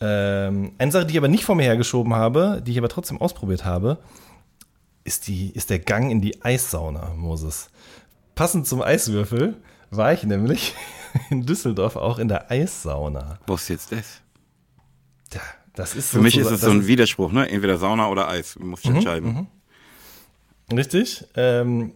[0.00, 3.20] Ähm, eine Sache, die ich aber nicht vor mir hergeschoben habe, die ich aber trotzdem
[3.20, 3.98] ausprobiert habe,
[5.04, 7.70] ist, die, ist der Gang in die Eissauna, Moses.
[8.34, 9.56] Passend zum Eiswürfel
[9.90, 10.74] war ich nämlich
[11.30, 13.38] in Düsseldorf auch in der Eissauna.
[13.46, 14.20] Was ist jetzt das?
[15.30, 15.40] Tja,
[15.74, 17.48] das ist Für mich ist es so ein Widerspruch, ne?
[17.48, 18.56] Entweder Sauna oder Eis.
[18.58, 19.48] Muss ich entscheiden.
[20.72, 21.24] Richtig.
[21.34, 21.92] Ähm,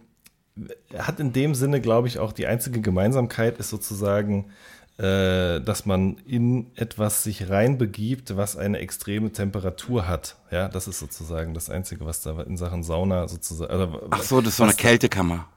[0.97, 4.51] hat in dem Sinne, glaube ich, auch die einzige Gemeinsamkeit ist sozusagen,
[4.97, 10.35] äh, dass man in etwas sich reinbegibt, was eine extreme Temperatur hat.
[10.51, 13.71] Ja, das ist sozusagen das Einzige, was da in Sachen Sauna sozusagen.
[13.71, 15.47] Also, Ach so, das ist so eine Kältekammer.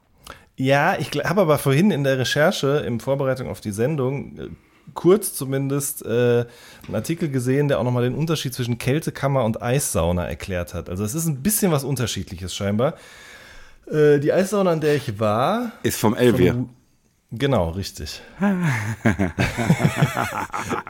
[0.55, 4.47] Ja, ich habe aber vorhin in der Recherche, in Vorbereitung auf die Sendung, äh,
[4.95, 6.45] kurz zumindest äh,
[6.87, 10.89] einen Artikel gesehen, der auch nochmal den Unterschied zwischen Kältekammer und Eissauna erklärt hat.
[10.89, 12.95] Also es ist ein bisschen was Unterschiedliches scheinbar.
[13.91, 16.53] Äh, die Eissauna, in der ich war, Ist vom Elvier.
[16.53, 16.69] von-
[17.31, 18.21] Genau, richtig.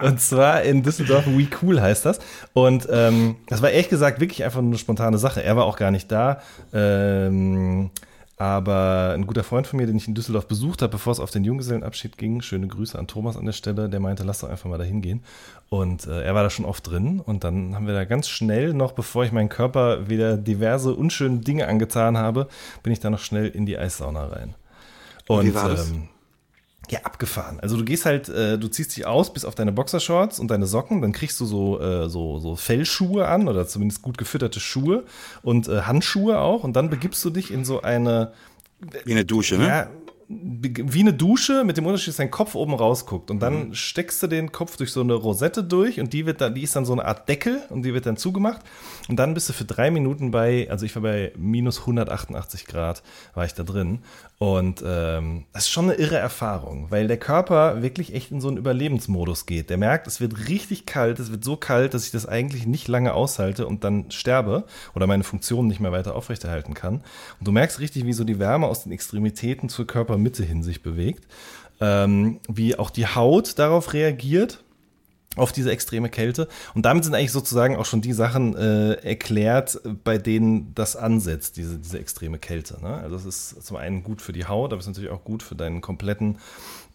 [0.02, 2.20] und zwar in Düsseldorf, We Cool heißt das.
[2.54, 5.44] Und ähm, das war ehrlich gesagt wirklich einfach nur eine spontane Sache.
[5.44, 6.42] Er war auch gar nicht da.
[6.74, 7.90] Ähm,
[8.40, 11.32] aber ein guter Freund von mir, den ich in Düsseldorf besucht habe, bevor es auf
[11.32, 14.70] den Junggesellenabschied ging, schöne Grüße an Thomas an der Stelle, der meinte, lass doch einfach
[14.70, 15.24] mal da hingehen.
[15.70, 17.20] Und äh, er war da schon oft drin.
[17.20, 21.40] Und dann haben wir da ganz schnell noch, bevor ich meinen Körper wieder diverse unschöne
[21.40, 22.48] Dinge angetan habe,
[22.84, 24.54] bin ich da noch schnell in die Eissauna rein.
[25.28, 25.90] Und Wie war das?
[25.90, 26.10] Ähm,
[26.90, 27.60] ja, abgefahren.
[27.60, 30.68] Also du gehst halt, äh, du ziehst dich aus bis auf deine Boxershorts und deine
[30.68, 35.04] Socken, dann kriegst du so, äh, so, so Fellschuhe an oder zumindest gut gefütterte Schuhe
[35.42, 38.32] und äh, Handschuhe auch und dann begibst du dich in so eine,
[39.06, 39.68] Wie eine Dusche, ne?
[39.68, 39.88] ja,
[40.30, 44.28] wie eine Dusche mit dem Unterschied, dass dein Kopf oben rausguckt und dann steckst du
[44.28, 46.92] den Kopf durch so eine Rosette durch und die wird dann, die ist dann so
[46.92, 48.62] eine Art Deckel und die wird dann zugemacht
[49.08, 53.04] und dann bist du für drei Minuten bei, also ich war bei minus 188 Grad,
[53.36, 54.00] war ich da drin
[54.40, 58.50] und ähm, das ist schon eine irre Erfahrung, weil der Körper wirklich echt in so
[58.50, 59.72] einen Überlebensmodus geht.
[59.72, 62.88] Der merkt, es wird richtig kalt, es wird so kalt, dass ich das eigentlich nicht
[62.88, 66.98] lange aushalte und dann sterbe oder meine Funktion nicht mehr weiter aufrechterhalten kann.
[67.40, 70.84] Und du merkst richtig, wie so die Wärme aus den Extremitäten zur Körpermitte hin sich
[70.84, 71.26] bewegt,
[71.82, 74.64] ähm, wie auch die Haut darauf reagiert
[75.38, 76.48] auf diese extreme Kälte.
[76.74, 81.58] Und damit sind eigentlich sozusagen auch schon die Sachen äh, erklärt, bei denen das ansetzt,
[81.58, 82.82] diese, diese extreme Kälte.
[82.82, 82.94] Ne?
[82.96, 85.44] Also es ist zum einen gut für die Haut, aber es ist natürlich auch gut
[85.44, 86.38] für deinen kompletten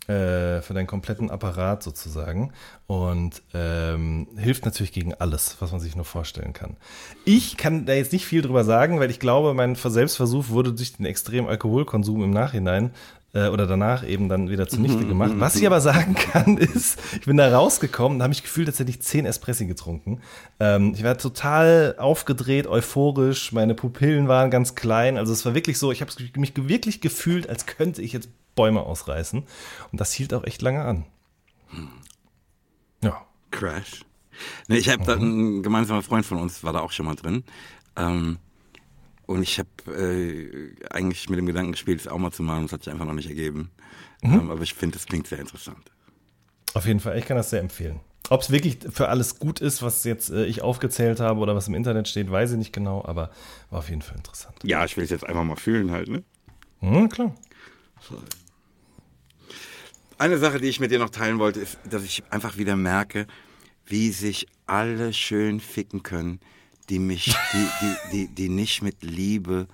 [0.08, 2.52] äh, für deinen kompletten Apparat sozusagen
[2.88, 6.76] und ähm, hilft natürlich gegen alles, was man sich nur vorstellen kann.
[7.24, 10.94] Ich kann da jetzt nicht viel drüber sagen, weil ich glaube, mein Selbstversuch wurde durch
[10.94, 12.90] den extremen Alkoholkonsum im Nachhinein
[13.34, 15.32] äh, oder danach eben dann wieder zunichte gemacht.
[15.36, 18.78] Was ich aber sagen kann, ist, ich bin da rausgekommen und habe mich gefühlt, als
[18.78, 20.20] hätte ich zehn Espressi getrunken.
[20.60, 25.16] Ähm, ich war total aufgedreht, euphorisch, meine Pupillen waren ganz klein.
[25.16, 28.82] Also es war wirklich so, ich habe mich wirklich gefühlt, als könnte ich jetzt Bäume
[28.82, 29.42] ausreißen.
[29.92, 31.04] Und das hielt auch echt lange an.
[33.02, 33.22] Ja.
[33.50, 34.04] Crash.
[34.68, 37.44] Ne, ich habe da ein gemeinsamer Freund von uns, war da auch schon mal drin.
[37.96, 38.38] Ähm,
[39.32, 42.64] Und ich habe äh, eigentlich mit dem Gedanken gespielt, es auch mal zu machen.
[42.64, 43.70] Das hat sich einfach noch nicht ergeben.
[44.20, 44.34] Mhm.
[44.34, 45.90] Ähm, aber ich finde, das klingt sehr interessant.
[46.74, 48.00] Auf jeden Fall, ich kann das sehr empfehlen.
[48.28, 51.66] Ob es wirklich für alles gut ist, was jetzt äh, ich aufgezählt habe oder was
[51.66, 53.30] im Internet steht, weiß ich nicht genau, aber
[53.70, 54.54] war auf jeden Fall interessant.
[54.64, 56.22] Ja, ich will es jetzt einfach mal fühlen halt, ne?
[56.82, 57.34] Mhm, klar.
[60.18, 63.26] Eine Sache, die ich mit dir noch teilen wollte, ist, dass ich einfach wieder merke,
[63.86, 66.38] wie sich alle schön ficken können,
[66.88, 69.66] die mich, die, die, die, die nicht mit Liebe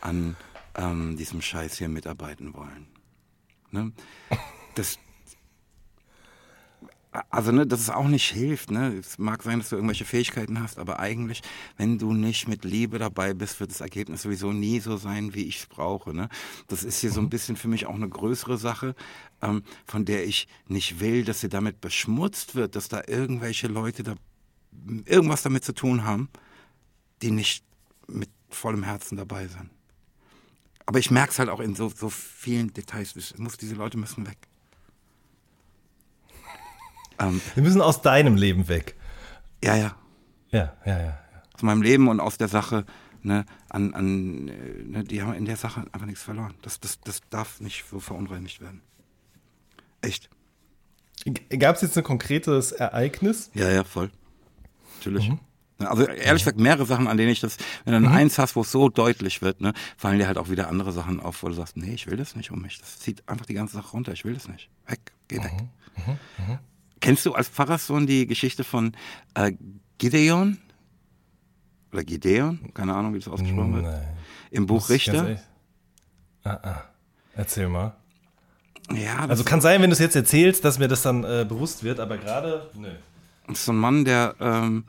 [0.00, 0.36] an
[0.74, 2.86] ähm, diesem Scheiß hier mitarbeiten wollen.
[3.70, 3.92] Ne?
[4.74, 4.98] Das,
[7.28, 8.70] also, ne, dass es auch nicht hilft.
[8.70, 8.94] Ne?
[8.98, 11.42] Es mag sein, dass du irgendwelche Fähigkeiten hast, aber eigentlich,
[11.76, 15.44] wenn du nicht mit Liebe dabei bist, wird das Ergebnis sowieso nie so sein, wie
[15.44, 16.14] ich es brauche.
[16.14, 16.30] Ne?
[16.68, 18.94] Das ist hier so ein bisschen für mich auch eine größere Sache,
[19.42, 24.02] ähm, von der ich nicht will, dass sie damit beschmutzt wird, dass da irgendwelche Leute
[24.02, 24.14] da
[25.04, 26.30] irgendwas damit zu tun haben,
[27.22, 27.64] die nicht
[28.08, 29.70] mit vollem Herzen dabei sind.
[30.86, 33.16] Aber ich merke es halt auch in so, so vielen Details.
[33.16, 34.38] Es muss, diese Leute müssen weg.
[37.18, 38.96] Ähm, Wir müssen aus deinem Leben weg.
[39.62, 39.94] Ja, ja.
[40.50, 41.18] Ja, ja, ja.
[41.54, 42.86] Aus meinem Leben und aus der Sache,
[43.22, 46.54] ne, an, an, ne, die haben in der Sache einfach nichts verloren.
[46.62, 48.80] Das, das, das darf nicht so verunreinigt werden.
[50.00, 50.30] Echt.
[51.58, 53.50] Gab es jetzt ein konkretes Ereignis?
[53.52, 54.10] Ja, ja, voll.
[54.96, 55.28] Natürlich.
[55.28, 55.38] Mhm.
[55.86, 58.16] Also ehrlich gesagt, mehrere Sachen, an denen ich das, wenn du dann mhm.
[58.16, 61.20] eins hast, wo es so deutlich wird, ne, fallen dir halt auch wieder andere Sachen
[61.20, 62.78] auf, wo du sagst, nee, ich will das nicht um mich.
[62.80, 64.70] Das zieht einfach die ganze Sache runter, ich will das nicht.
[64.86, 65.52] Weg, geh weg.
[65.96, 66.12] Mhm.
[66.12, 66.18] Mhm.
[66.46, 66.58] mhm.
[67.00, 68.92] Kennst du als Pfarrerssohn die Geschichte von
[69.34, 69.52] äh,
[69.98, 70.58] Gideon?
[71.92, 72.72] Oder Gideon?
[72.74, 74.02] Keine Ahnung, wie das ausgesprochen wird.
[74.52, 75.36] Im Buch Richter?
[76.44, 76.84] Ah, ah.
[77.34, 77.94] Erzähl mal.
[78.90, 81.82] Ja, also kann sein, wenn du es jetzt erzählst, dass mir das dann äh, bewusst
[81.82, 82.90] wird, aber gerade, nö.
[83.46, 84.84] Das ist so ein Mann, der ähm,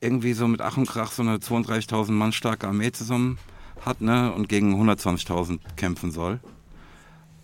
[0.00, 3.38] irgendwie so mit Ach und Krach so eine 32.000 Mann starke Armee zusammen
[3.84, 6.40] hat ne, und gegen 120.000 kämpfen soll.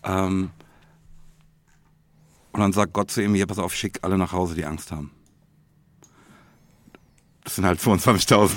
[0.02, 0.50] Ähm,
[2.52, 4.92] und dann sagt Gott zu ihm, hier, pass auf, schick alle nach Hause, die Angst
[4.92, 5.10] haben.
[7.44, 8.50] Das sind halt 22.000.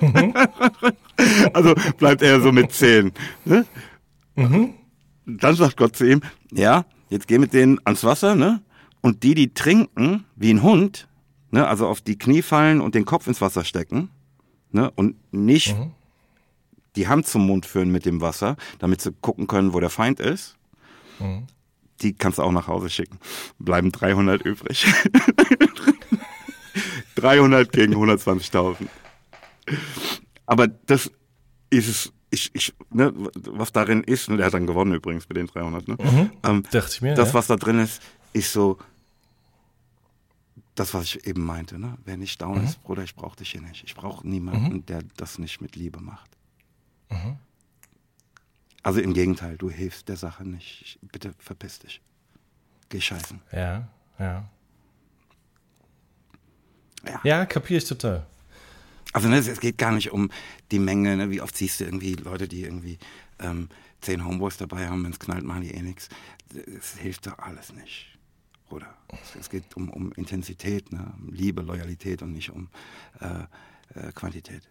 [0.00, 0.34] Mhm.
[1.52, 3.12] also bleibt er so mit 10.
[3.44, 3.66] Ne?
[4.36, 4.74] Mhm.
[5.26, 8.62] Dann sagt Gott zu ihm, ja, jetzt geh mit denen ans Wasser, ne?
[9.00, 11.08] Und die, die trinken, wie ein Hund,
[11.52, 14.10] ne, also auf die Knie fallen und den Kopf ins Wasser stecken,
[14.72, 15.92] ne, und nicht mhm.
[16.96, 20.18] die Hand zum Mund führen mit dem Wasser, damit sie gucken können, wo der Feind
[20.18, 20.56] ist.
[21.20, 21.46] Mhm.
[22.00, 23.18] Die kannst du auch nach Hause schicken.
[23.60, 24.86] Bleiben 300 übrig.
[27.14, 28.88] 300 gegen 120.000.
[30.46, 31.12] Aber das
[31.70, 35.34] ist es, ich, ich, ne, was darin ist, ne, der hat dann gewonnen übrigens bei
[35.34, 35.96] den 300, ne?
[36.00, 37.14] Mhm, ähm, dachte ich mir.
[37.14, 37.34] Das, ja.
[37.34, 38.78] was da drin ist, ist so,
[40.74, 41.98] das, was ich eben meinte, ne?
[42.04, 42.64] Wer nicht down mhm.
[42.64, 43.84] ist, Bruder, ich brauche dich hier nicht.
[43.84, 44.86] Ich brauche niemanden, mhm.
[44.86, 46.30] der das nicht mit Liebe macht.
[47.10, 47.36] Mhm.
[48.82, 50.98] Also im Gegenteil, du hilfst der Sache nicht.
[51.02, 52.00] Bitte verpiss dich.
[52.88, 53.40] Geh scheißen.
[53.52, 54.48] Ja, ja.
[57.04, 58.26] Ja, ja kapiere ich total.
[59.12, 60.30] Also ne, es geht gar nicht um
[60.70, 61.30] die Menge, ne?
[61.30, 62.98] wie oft siehst du irgendwie Leute, die irgendwie
[63.38, 63.68] ähm,
[64.00, 66.08] zehn Homeboys dabei haben, wenn es knallt, machen die eh nichts.
[66.78, 68.11] Es hilft doch alles nicht.
[68.72, 68.86] Bruder.
[69.38, 71.12] Es geht um, um Intensität, ne?
[71.20, 72.68] um Liebe, Loyalität und nicht um
[73.20, 73.26] äh,
[74.00, 74.62] äh, Quantität.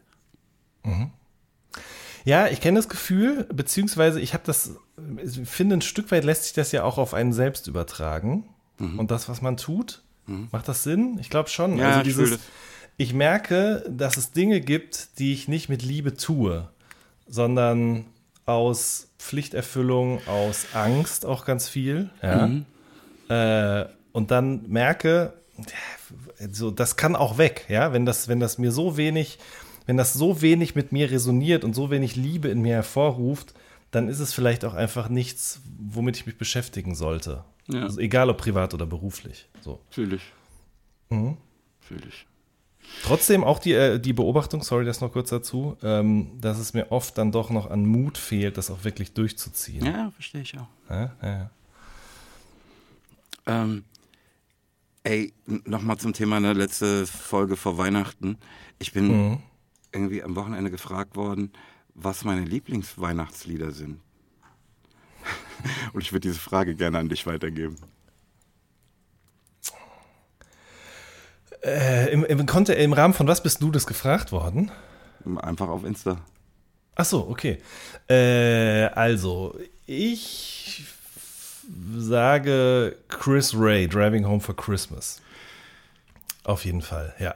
[0.84, 1.12] Mhm.
[2.26, 4.72] Ja, ich kenne das Gefühl, beziehungsweise ich habe das,
[5.24, 8.50] ich finde, ein Stück weit lässt sich das ja auch auf einen selbst übertragen.
[8.80, 8.98] Mhm.
[8.98, 10.48] Und das, was man tut, mhm.
[10.52, 11.20] macht das Sinn?
[11.22, 11.78] Ich glaube schon.
[11.78, 12.40] Ja, also dieses, ich,
[12.98, 16.68] ich merke, dass es Dinge gibt, die ich nicht mit Liebe tue,
[17.28, 18.06] sondern
[18.48, 22.10] aus Pflichterfüllung, aus Angst auch ganz viel.
[22.24, 22.48] Ja.
[22.48, 22.66] Mhm
[23.32, 25.34] äh, und dann merke,
[26.52, 29.39] so, das kann auch weg, ja, wenn das, wenn das mir so wenig,
[29.86, 33.54] wenn das so wenig mit mir resoniert und so wenig Liebe in mir hervorruft,
[33.91, 37.44] dann ist es vielleicht auch einfach nichts, womit ich mich beschäftigen sollte.
[37.67, 37.84] Ja.
[37.84, 39.48] Also egal ob privat oder beruflich.
[39.62, 39.80] So.
[39.89, 40.24] Fühl ich.
[41.10, 41.38] Mhm.
[41.80, 42.26] Fühl ich.
[43.04, 46.91] Trotzdem auch die, äh, die Beobachtung, sorry, das noch kurz dazu, ähm, dass es mir
[46.91, 49.86] oft dann doch noch an Mut fehlt, das auch wirklich durchzuziehen.
[49.86, 50.67] Ja, verstehe ich auch.
[50.89, 51.50] Ja, ja.
[53.46, 53.84] Ähm,
[55.04, 58.38] ey, nochmal zum Thema eine letzte Folge vor Weihnachten.
[58.80, 59.40] Ich bin mhm.
[59.92, 61.52] irgendwie am Wochenende gefragt worden,
[61.94, 64.00] was meine Lieblingsweihnachtslieder sind.
[65.94, 67.78] Und ich würde diese Frage gerne an dich weitergeben.
[71.64, 74.72] Äh, im, im, Im Rahmen von was bist du das gefragt worden?
[75.42, 76.18] Einfach auf Insta.
[76.96, 77.60] Ach so, okay.
[78.10, 80.84] Äh, also, ich
[81.97, 85.21] sage Chris Ray, Driving Home for Christmas.
[86.43, 87.36] Auf jeden Fall, ja.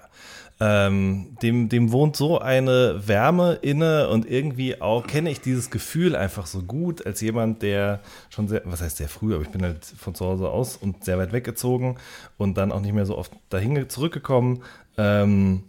[0.59, 6.15] ähm, dem, dem wohnt so eine Wärme inne und irgendwie auch kenne ich dieses Gefühl
[6.15, 9.61] einfach so gut als jemand, der schon sehr, was heißt sehr früh, aber ich bin
[9.63, 11.97] halt von zu Hause aus und sehr weit weggezogen
[12.38, 14.63] und dann auch nicht mehr so oft dahin zurückgekommen.
[14.97, 15.63] Ähm,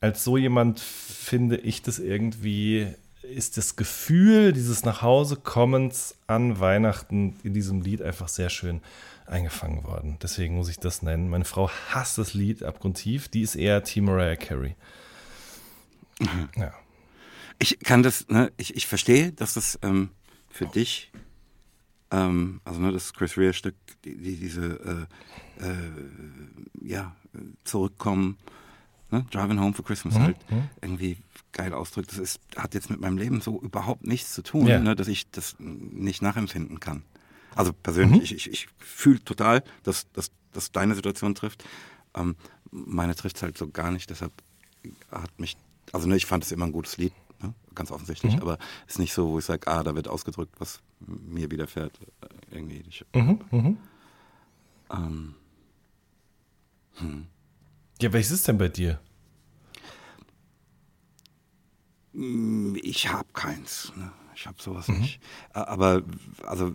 [0.00, 2.86] als so jemand finde ich das irgendwie,
[3.30, 8.80] ist das Gefühl dieses Nachhausekommens an Weihnachten in diesem Lied einfach sehr schön
[9.26, 10.18] eingefangen worden.
[10.22, 11.30] Deswegen muss ich das nennen.
[11.30, 13.28] Meine Frau hasst das Lied abgrundtief.
[13.28, 14.74] Die ist eher Team Mariah Carey.
[16.18, 16.48] Mhm.
[16.56, 16.74] Ja.
[17.58, 20.10] Ich kann das, ne, ich, ich verstehe, dass das ähm,
[20.48, 21.12] für dich,
[22.10, 25.08] ähm, also ne, das Chris Rea Stück, die, die, diese,
[25.60, 25.90] äh, äh,
[26.82, 27.14] ja,
[27.64, 28.38] zurückkommen,
[29.12, 30.22] ne, Driving Home for Christmas mhm.
[30.22, 30.68] halt, mhm.
[30.80, 31.18] irgendwie
[31.52, 32.12] geil ausdrückt.
[32.12, 34.78] Das ist, hat jetzt mit meinem Leben so überhaupt nichts zu tun, ja.
[34.78, 37.02] ne, dass ich das nicht nachempfinden kann.
[37.54, 38.36] Also persönlich, mhm.
[38.36, 41.64] ich, ich, ich fühle total, dass, dass, dass deine Situation trifft.
[42.14, 42.36] Ähm,
[42.70, 44.32] meine trifft es halt so gar nicht, deshalb
[45.10, 45.56] hat mich,
[45.92, 48.42] also ne, ich fand es immer ein gutes Lied, ne, ganz offensichtlich, mhm.
[48.42, 51.98] aber ist nicht so, wo ich sage, ah, da wird ausgedrückt, was mir widerfährt.
[52.20, 52.84] Äh, irgendwie.
[53.14, 53.40] Mhm.
[53.50, 53.76] Mhm.
[54.92, 55.34] Ähm,
[56.96, 57.26] hm.
[58.00, 58.98] Ja, welches ist denn bei dir?
[62.82, 63.92] Ich habe keins.
[63.94, 64.10] Ne?
[64.34, 65.00] Ich habe sowas mhm.
[65.00, 65.20] nicht.
[65.52, 66.02] Aber
[66.44, 66.72] also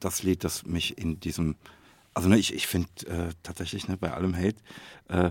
[0.00, 1.56] das Lied, das mich in diesem,
[2.12, 4.56] also ne, ich, ich finde äh, tatsächlich ne, bei allem Hate,
[5.08, 5.30] äh,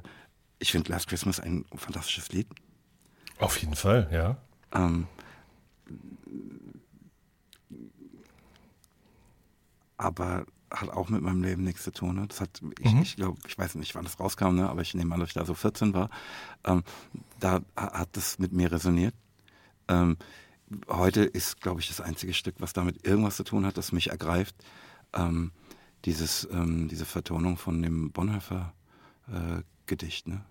[0.60, 2.48] ich finde Last Christmas ein fantastisches Lied.
[3.38, 4.38] Auf jeden Fall, ja.
[4.74, 5.08] Ähm,
[9.98, 12.16] aber hat auch mit meinem Leben nichts zu tun.
[12.16, 12.28] Ne?
[12.28, 13.02] Das hat, ich, mhm.
[13.02, 14.70] ich glaube, ich weiß nicht, wann das rauskam, ne?
[14.70, 16.10] aber ich nehme an, dass ich da so 14 war.
[16.64, 16.84] Ähm,
[17.40, 19.14] da hat das mit mir resoniert.
[19.88, 20.18] Ähm,
[20.88, 24.10] heute ist, glaube ich, das einzige Stück, was damit irgendwas zu tun hat, das mich
[24.10, 24.56] ergreift.
[25.14, 25.52] Ähm,
[26.06, 28.74] dieses, ähm, diese Vertonung von dem Bonhoeffer
[29.28, 30.44] äh, Gedicht, ne?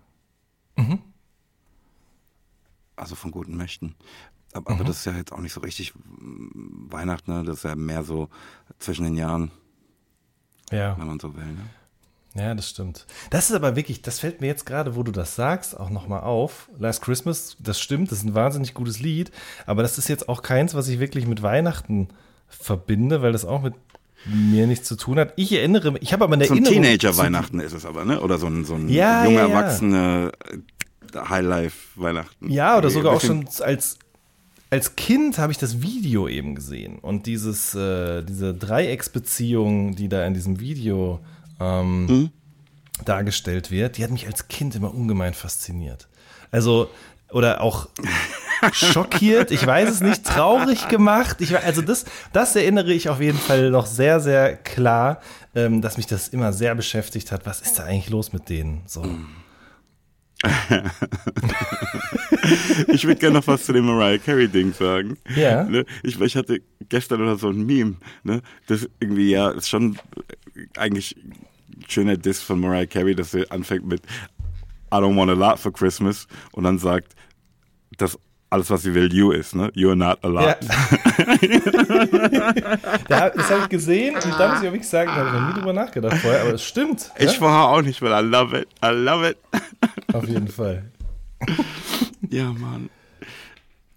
[0.77, 0.99] Mhm.
[2.95, 3.95] Also von guten Mächten.
[4.53, 4.85] Aber, mhm.
[4.85, 7.43] das ist ja jetzt auch nicht so richtig Weihnachten, ne?
[7.43, 8.29] Das ist ja mehr so
[8.79, 9.51] zwischen den Jahren.
[10.71, 10.95] Ja.
[10.97, 11.61] Wenn man so will, ne?
[12.35, 13.05] Ja, das stimmt.
[13.29, 16.21] Das ist aber wirklich, das fällt mir jetzt gerade, wo du das sagst, auch nochmal
[16.21, 16.69] auf.
[16.79, 19.31] Last Christmas, das stimmt, das ist ein wahnsinnig gutes Lied,
[19.67, 22.07] aber das ist jetzt auch keins, was ich wirklich mit Weihnachten
[22.47, 23.75] verbinde, weil das auch mit
[24.25, 25.33] mir nichts zu tun hat.
[25.35, 26.83] Ich erinnere mich, ich habe aber eine so ein Erinnerung.
[26.83, 28.21] Teenager-Weihnachten ist es aber, ne?
[28.21, 29.53] Oder so ein, so ein ja, junger, ja, ja.
[29.53, 30.31] erwachsener
[31.13, 32.49] äh, Highlife-Weihnachten.
[32.49, 33.99] Ja, oder sogar auch schon als,
[34.73, 40.25] als Kind habe ich das Video eben gesehen und dieses, äh, diese Dreiecksbeziehung, die da
[40.25, 41.19] in diesem Video
[41.59, 42.31] ähm, mhm.
[43.05, 46.07] dargestellt wird, die hat mich als Kind immer ungemein fasziniert.
[46.49, 46.89] Also,
[47.29, 47.87] oder auch
[48.73, 51.37] schockiert, ich weiß es nicht, traurig gemacht.
[51.41, 55.21] Ich, also das, das erinnere ich auf jeden Fall noch sehr, sehr klar,
[55.53, 57.45] ähm, dass mich das immer sehr beschäftigt hat.
[57.45, 58.81] Was ist da eigentlich los mit denen?
[58.87, 59.05] So.
[62.87, 65.17] ich würde gerne noch was zu dem Mariah Carey Ding sagen.
[65.35, 65.63] Ja.
[65.63, 68.41] Ne, ich, ich hatte gestern oder so ein Meme, ne?
[68.67, 69.97] Das irgendwie ja ist schon
[70.77, 71.15] eigentlich
[71.87, 74.01] schöner Diss von Mariah Carey, dass sie anfängt mit
[74.93, 77.15] I don't want a lot for Christmas und dann sagt,
[77.97, 78.17] dass
[78.53, 79.71] alles, was sie will, you ist, ne?
[79.75, 80.43] You're not a lot.
[80.43, 80.55] Ja.
[83.29, 85.53] das habe ich gesehen und da muss ich wirklich sagen, da habe ich noch nie
[85.55, 87.09] drüber nachgedacht vorher, aber es stimmt.
[87.17, 87.31] Ich ja?
[87.31, 88.67] vorher auch nicht, weil I love it.
[88.85, 89.39] I love it.
[90.13, 90.83] Auf jeden Fall.
[92.29, 92.89] Ja, Mann.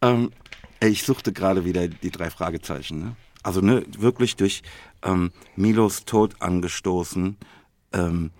[0.03, 0.33] Ähm,
[0.81, 3.17] ey, ich suchte gerade wieder die drei Fragezeichen, ne?
[3.43, 4.63] Also, ne, wirklich durch
[5.05, 7.37] ähm, Milos Tod angestoßen
[7.97, 8.31] ähm,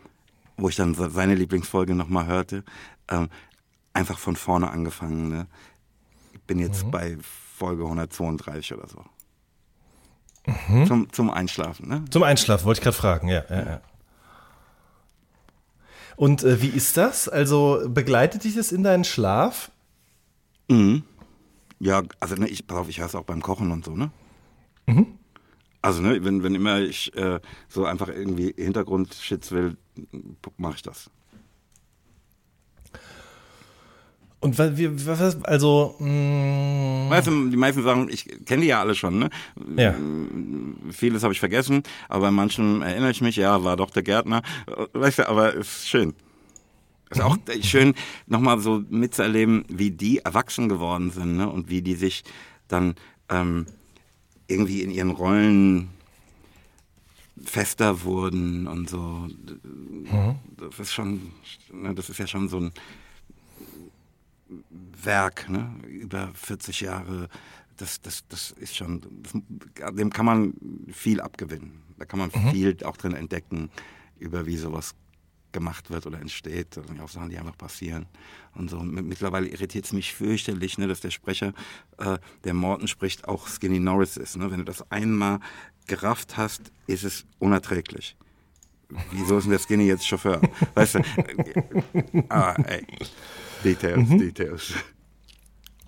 [0.57, 2.65] wo ich dann seine Lieblingsfolge nochmal hörte,
[3.09, 3.29] ähm,
[3.93, 5.29] einfach von vorne angefangen.
[5.29, 5.47] Ne?
[6.33, 6.91] Ich bin jetzt mhm.
[6.91, 7.19] bei
[7.57, 9.05] Folge 132 oder so.
[10.69, 10.87] Mhm.
[10.87, 12.05] Zum, zum Einschlafen, ne?
[12.11, 13.81] Zum Einschlafen, wollte ich gerade fragen, ja, ja, ja.
[16.15, 17.29] Und äh, wie ist das?
[17.29, 19.71] Also begleitet dich das in deinen Schlaf?
[20.69, 21.03] Mhm.
[21.79, 24.11] Ja, also ne, ich, pass auf, ich höre es auch beim Kochen und so, ne?
[24.87, 25.07] Mhm.
[25.83, 29.77] Also, ne, wenn, wenn immer ich äh, so einfach irgendwie Hintergrundshits will,
[30.57, 31.11] mache ich das.
[34.41, 34.73] Und was,
[35.21, 35.95] was also.
[35.99, 37.09] Mm.
[37.11, 39.31] Weißt du, die meisten sagen, ich kenne die ja alle schon, ne?
[39.77, 39.95] Ja.
[40.91, 44.43] Vieles habe ich vergessen, aber bei manchen erinnere ich mich, ja, war doch der Gärtner.
[44.93, 46.15] Weißt du, aber es ist schön.
[47.11, 47.63] Es ist auch mhm.
[47.63, 47.95] schön,
[48.27, 51.49] nochmal so mitzuerleben, wie die erwachsen geworden sind, ne?
[51.49, 52.25] Und wie die sich
[52.69, 52.97] dann
[53.29, 53.67] ähm,
[54.49, 55.91] irgendwie in ihren Rollen
[57.43, 58.99] fester wurden und so.
[58.99, 60.37] Mhm.
[60.57, 61.33] Das ist schon,
[61.73, 62.73] ne, das ist ja schon so ein
[65.03, 65.75] Werk, ne?
[65.89, 67.29] über 40 Jahre.
[67.77, 70.55] Das, das, das ist schon, das, dem kann man
[70.93, 71.83] viel abgewinnen.
[71.99, 72.51] Da kann man mhm.
[72.51, 73.71] viel auch drin entdecken,
[74.19, 74.95] über wie sowas
[75.53, 78.07] gemacht wird oder entsteht, das sind ja auch Sachen, die einfach passieren.
[78.55, 78.81] Und so.
[78.81, 81.53] Mittlerweile irritiert es mich fürchterlich, ne, dass der Sprecher,
[81.99, 84.37] äh, der Morton spricht, auch Skinny Norris ist.
[84.37, 84.51] Ne?
[84.51, 85.41] Wenn du das einmal
[85.87, 88.17] gerafft hast, ist es unerträglich.
[89.11, 90.41] Wieso ist denn der Skinny jetzt Chauffeur?
[90.75, 91.01] Weißt du?
[92.29, 92.87] ah, ey.
[93.65, 94.19] Details, mhm.
[94.19, 94.75] Details.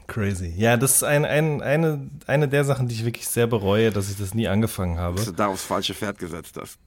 [0.09, 0.55] Crazy.
[0.57, 4.11] Ja, das ist ein, ein, eine, eine der Sachen, die ich wirklich sehr bereue, dass
[4.11, 5.17] ich das nie angefangen habe.
[5.17, 6.79] Dass du da aufs falsche Pferd gesetzt hast.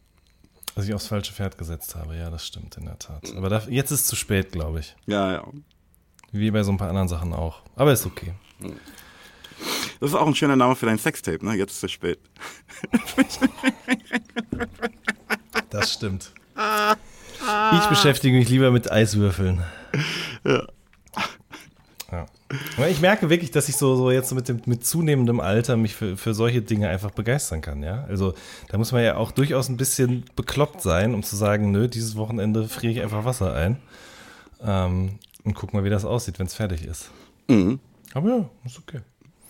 [0.76, 3.34] Dass ich aufs falsche Pferd gesetzt habe, ja, das stimmt in der Tat.
[3.36, 4.96] Aber da, jetzt ist es zu spät, glaube ich.
[5.06, 5.48] Ja, ja.
[6.32, 7.62] Wie bei so ein paar anderen Sachen auch.
[7.76, 8.34] Aber ist okay.
[10.00, 11.56] Das ist auch ein schöner Name für dein Sextape, ne?
[11.56, 12.20] Jetzt ist es spät.
[15.70, 16.34] Das stimmt.
[17.74, 19.64] Ich beschäftige mich lieber mit Eiswürfeln.
[20.44, 20.68] Ja.
[22.90, 26.18] Ich merke wirklich, dass ich so, so jetzt mit, dem, mit zunehmendem Alter mich für,
[26.18, 28.06] für solche Dinge einfach begeistern kann, ja.
[28.06, 28.34] Also
[28.70, 32.16] da muss man ja auch durchaus ein bisschen bekloppt sein, um zu sagen, nö, dieses
[32.16, 33.78] Wochenende friere ich einfach Wasser ein.
[34.64, 37.10] Ähm, und guck mal, wie das aussieht, wenn es fertig ist.
[37.48, 37.80] Mhm.
[38.14, 39.02] Aber ja, ist okay.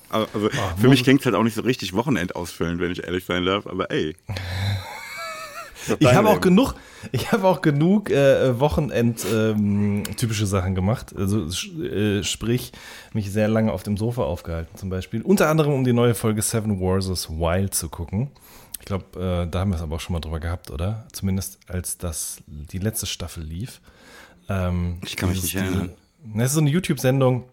[0.10, 2.92] Also, also oh, für mich klingt es halt auch nicht so richtig Wochenend ausfüllen, wenn
[2.92, 4.16] ich ehrlich sein darf, aber ey.
[6.00, 6.76] Ich habe auch genug,
[7.12, 11.16] ich habe auch genug äh, Wochenend ähm, typische Sachen gemacht.
[11.18, 11.48] Also
[11.82, 12.72] äh, sprich,
[13.14, 15.22] mich sehr lange auf dem Sofa aufgehalten zum Beispiel.
[15.22, 18.32] Unter anderem, um die neue Folge Seven Wars Wild zu gucken.
[18.80, 21.06] Ich glaube, äh, da haben wir es aber auch schon mal drüber gehabt, oder?
[21.12, 23.80] Zumindest als das die letzte Staffel lief.
[24.50, 25.92] Ähm, ich kann mich nicht erinnern.
[26.36, 27.44] Das ist so eine YouTube-Sendung,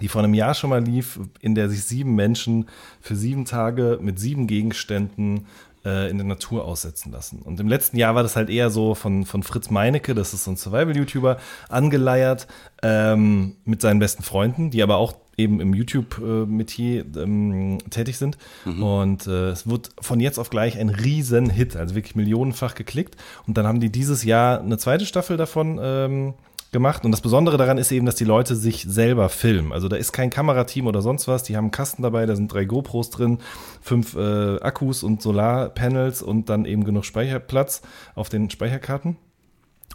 [0.00, 2.68] die vor einem Jahr schon mal lief, in der sich sieben Menschen
[3.00, 5.46] für sieben Tage mit sieben Gegenständen
[5.82, 7.40] in der Natur aussetzen lassen.
[7.42, 10.44] Und im letzten Jahr war das halt eher so von, von Fritz Meinecke, das ist
[10.44, 11.38] so ein Survival-YouTuber,
[11.68, 12.46] angeleiert
[12.82, 18.36] ähm, mit seinen besten Freunden, die aber auch eben im YouTube-Metier ähm, tätig sind.
[18.64, 18.82] Mhm.
[18.82, 23.16] Und äh, es wird von jetzt auf gleich ein riesen Hit, also wirklich millionenfach geklickt.
[23.46, 26.34] Und dann haben die dieses Jahr eine zweite Staffel davon ähm,
[26.70, 27.04] gemacht.
[27.04, 29.72] Und das Besondere daran ist eben, dass die Leute sich selber filmen.
[29.72, 31.42] Also da ist kein Kamerateam oder sonst was.
[31.42, 33.38] Die haben einen Kasten dabei, da sind drei GoPros drin,
[33.80, 37.82] fünf äh, Akkus und Solarpanels und dann eben genug Speicherplatz
[38.14, 39.16] auf den Speicherkarten.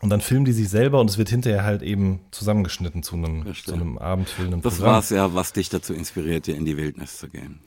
[0.01, 3.45] Und dann filmen die sich selber und es wird hinterher halt eben zusammengeschnitten zu einem,
[3.53, 7.29] zu einem abendfüllenden Das war es ja, was dich dazu inspiriert, in die Wildnis zu
[7.29, 7.59] gehen.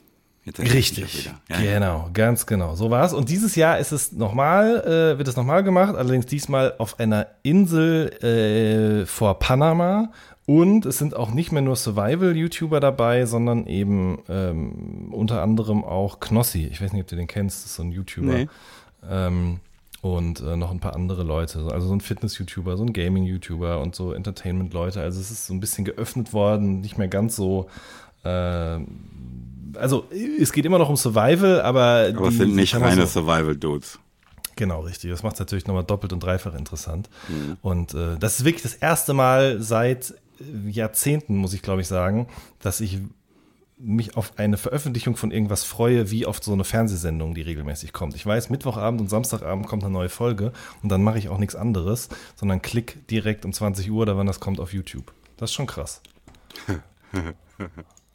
[0.59, 2.11] Richtig, ja, genau, ja.
[2.13, 2.75] ganz genau.
[2.75, 3.13] So war es.
[3.13, 7.27] Und dieses Jahr ist es nochmal, äh, wird es nochmal gemacht, allerdings diesmal auf einer
[7.43, 10.11] Insel äh, vor Panama.
[10.47, 16.21] Und es sind auch nicht mehr nur Survival-YouTuber dabei, sondern eben ähm, unter anderem auch
[16.21, 16.67] Knossi.
[16.73, 18.33] Ich weiß nicht, ob du den kennst, das ist so ein YouTuber.
[18.33, 18.49] Nee.
[19.07, 19.61] Ähm,
[20.01, 21.69] und äh, noch ein paar andere Leute.
[21.71, 25.03] Also so ein Fitness-YouTuber, so ein Gaming-YouTuber und so Entertainment-Leute.
[25.03, 27.69] Also es ist so ein bisschen geöffnet worden, nicht mehr ganz so
[28.25, 28.79] äh,
[29.75, 30.07] also
[30.41, 32.13] es geht immer noch um Survival, aber.
[32.15, 33.99] Aber es sind nicht reine so, Survival-Dudes.
[34.57, 35.11] Genau, richtig.
[35.11, 37.09] Das macht es natürlich nochmal doppelt und dreifach interessant.
[37.29, 37.57] Mhm.
[37.63, 40.15] Und äh, das ist wirklich das erste Mal seit
[40.69, 42.29] Jahrzehnten, muss ich glaube ich sagen,
[42.61, 42.99] dass ich
[43.79, 48.17] mich auf eine Veröffentlichung von irgendwas freue, wie auf so eine Fernsehsendung, die regelmäßig kommt.
[48.17, 50.53] Ich weiß, Mittwochabend und Samstagabend kommt eine neue Folge
[50.83, 54.27] und dann mache ich auch nichts anderes, sondern klick direkt um 20 Uhr oder wann
[54.27, 55.13] das kommt auf YouTube.
[55.37, 56.03] Das ist schon krass.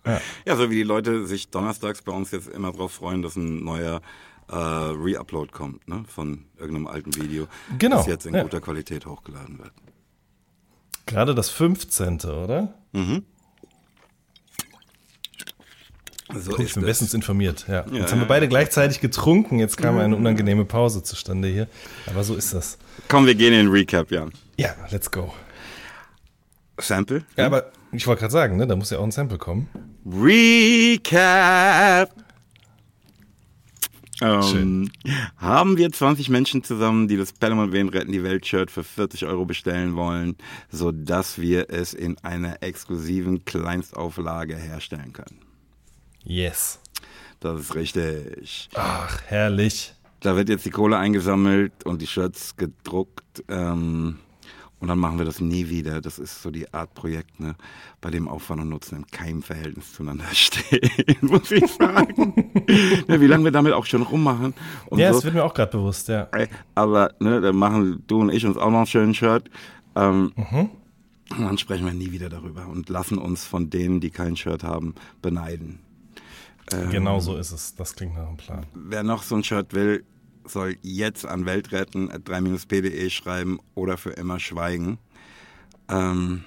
[0.05, 0.21] Ja.
[0.45, 3.63] ja, so wie die Leute sich donnerstags bei uns jetzt immer darauf freuen, dass ein
[3.63, 4.01] neuer
[4.49, 7.97] äh, Re-Upload kommt, ne, von irgendeinem alten Video, genau.
[7.97, 8.43] das jetzt in ja.
[8.43, 9.71] guter Qualität hochgeladen wird.
[11.05, 12.73] Gerade das 15., oder?
[12.91, 13.23] Mhm.
[16.35, 17.65] So Guck, ich bin bestens informiert.
[17.67, 17.85] Ja.
[17.85, 19.59] ja jetzt haben wir beide gleichzeitig getrunken.
[19.59, 21.67] Jetzt kam eine unangenehme Pause zustande hier.
[22.07, 22.77] Aber so ist das.
[23.07, 24.31] Komm, wir gehen in den Recap, Jan.
[24.57, 25.33] Ja, let's go.
[26.79, 27.23] Sample?
[27.37, 29.69] Ja, aber ich wollte gerade sagen, ne, da muss ja auch ein Sample kommen.
[30.05, 31.13] Recap!
[34.21, 34.89] Ähm,
[35.37, 39.25] haben wir 20 Menschen zusammen, die das Pelham Wen retten die Welt Shirt für 40
[39.25, 40.37] Euro bestellen wollen,
[40.69, 45.39] sodass wir es in einer exklusiven Kleinstauflage herstellen können?
[46.23, 46.79] Yes.
[47.39, 48.69] Das ist richtig.
[48.75, 49.93] Ach, herrlich.
[50.21, 53.43] Da wird jetzt die Kohle eingesammelt und die Shirts gedruckt.
[53.49, 54.19] Ähm,
[54.83, 56.01] und dann machen wir das nie wieder.
[56.01, 57.55] Das ist so die Art Projekt, ne,
[58.01, 62.51] bei dem Aufwand und Nutzen in keinem Verhältnis zueinander stehen, muss ich sagen.
[63.07, 64.53] ja, wie lange wir damit auch schon rummachen.
[64.91, 65.19] ja, so.
[65.19, 66.27] das wird mir auch gerade bewusst, ja.
[66.75, 69.49] Aber ne, dann machen du und ich uns auch noch ein schönes Shirt.
[69.95, 70.69] Ähm, mhm.
[71.31, 74.65] Und dann sprechen wir nie wieder darüber und lassen uns von denen, die kein Shirt
[74.65, 75.79] haben, beneiden.
[76.73, 77.73] Ähm, genau so ist es.
[77.75, 78.65] Das klingt nach einem Plan.
[78.73, 80.03] Wer noch so ein Shirt will,
[80.45, 84.97] soll jetzt an Weltretten 3-p.de schreiben oder für immer schweigen.
[85.89, 86.43] Ähm,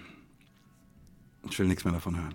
[1.48, 2.34] ich will nichts mehr davon hören.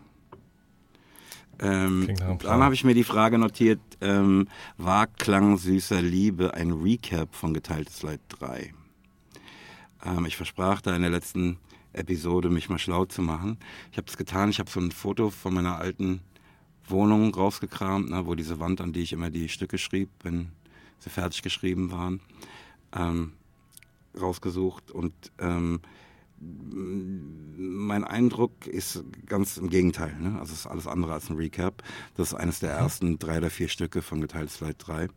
[1.59, 2.07] Ähm,
[2.39, 4.47] dann habe ich mir die Frage notiert, ähm,
[4.77, 8.73] war Klang süßer Liebe ein Recap von Geteiltes Leid 3?
[10.03, 11.59] Ähm, ich versprach da in der letzten
[11.93, 13.57] Episode, mich mal schlau zu machen.
[13.91, 14.49] Ich habe es getan.
[14.49, 16.21] Ich habe so ein Foto von meiner alten
[16.87, 20.51] Wohnung rausgekramt, ne, wo diese Wand, an die ich immer die Stücke schrieb, wenn
[21.01, 22.21] sie fertig geschrieben waren,
[22.95, 23.33] ähm,
[24.19, 24.91] rausgesucht.
[24.91, 25.81] Und ähm,
[26.39, 30.15] mein Eindruck ist ganz im Gegenteil.
[30.19, 30.39] Ne?
[30.39, 31.83] Also es ist alles andere als ein Recap.
[32.15, 35.07] Das ist eines der ersten drei oder vier Stücke von Geteiltes Leid 3.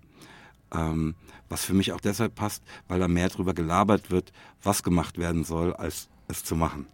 [0.72, 1.14] Ähm,
[1.48, 4.32] was für mich auch deshalb passt, weil da mehr drüber gelabert wird,
[4.62, 6.86] was gemacht werden soll, als es zu machen.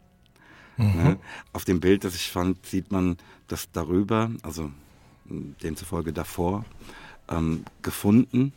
[0.77, 1.03] Mhm.
[1.03, 1.19] Ne?
[1.53, 3.17] Auf dem Bild, das ich fand, sieht man,
[3.49, 4.71] dass darüber, also
[5.25, 6.65] demzufolge davor,
[7.29, 8.53] ähm, gefunden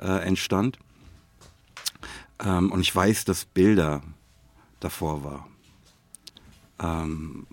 [0.00, 0.78] äh, entstand.
[2.44, 4.02] Ähm, und ich weiß, dass Bilder
[4.80, 5.48] davor war.
[6.80, 7.46] Ähm,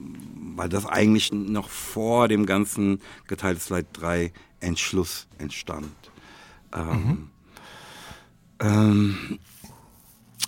[0.55, 5.91] weil das eigentlich noch vor dem ganzen geteiltes Leid 3 Entschluss entstand.
[6.73, 7.29] Ähm, mhm.
[8.59, 9.39] ähm,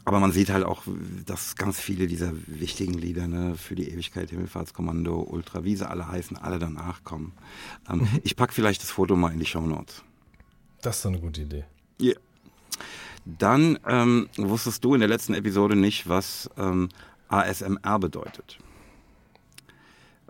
[0.06, 0.84] aber man sieht halt auch,
[1.26, 6.08] dass ganz viele dieser wichtigen Lieder ne, für die Ewigkeit, Himmelfahrtskommando, Ultra, wie sie alle
[6.08, 7.34] heißen, alle danach kommen.
[7.90, 8.20] Ähm, mhm.
[8.24, 10.04] Ich packe vielleicht das Foto mal in die Show Notes.
[10.82, 11.66] Das ist eine gute Idee.
[12.02, 12.16] Yeah.
[13.26, 16.90] Dann ähm, wusstest du in der letzten Episode nicht, was ähm,
[17.28, 18.58] ASMR bedeutet.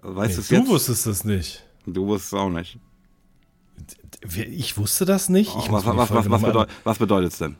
[0.02, 1.64] Weißt nee, du wusstest es nicht.
[1.86, 2.80] Du wusstest es auch nicht.
[4.34, 5.52] Ich wusste das nicht.
[5.56, 7.56] Oh, was, was, was, was, bedeutet, was bedeutet es denn?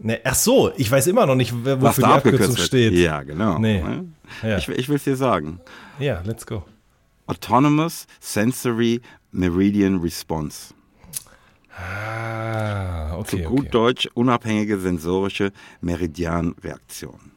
[0.00, 2.92] Ne, ach so, ich weiß immer noch nicht, wofür die Abkürzung steht.
[2.94, 3.58] Ja, genau.
[3.58, 3.82] Nee.
[4.42, 4.58] Ja.
[4.58, 5.60] Ich, ich will es dir sagen.
[5.98, 6.64] Ja, let's go.
[7.26, 9.00] Autonomous Sensory
[9.32, 10.74] Meridian Response.
[11.76, 13.42] Ah, okay.
[13.42, 13.68] Zu gut okay.
[13.70, 17.32] Deutsch unabhängige sensorische Meridianreaktion.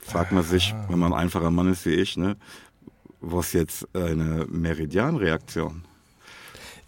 [0.00, 0.86] Fragt man sich, ah.
[0.88, 2.36] wenn man ein einfacher Mann ist wie ich, ne,
[3.20, 5.84] was jetzt eine Meridianreaktion?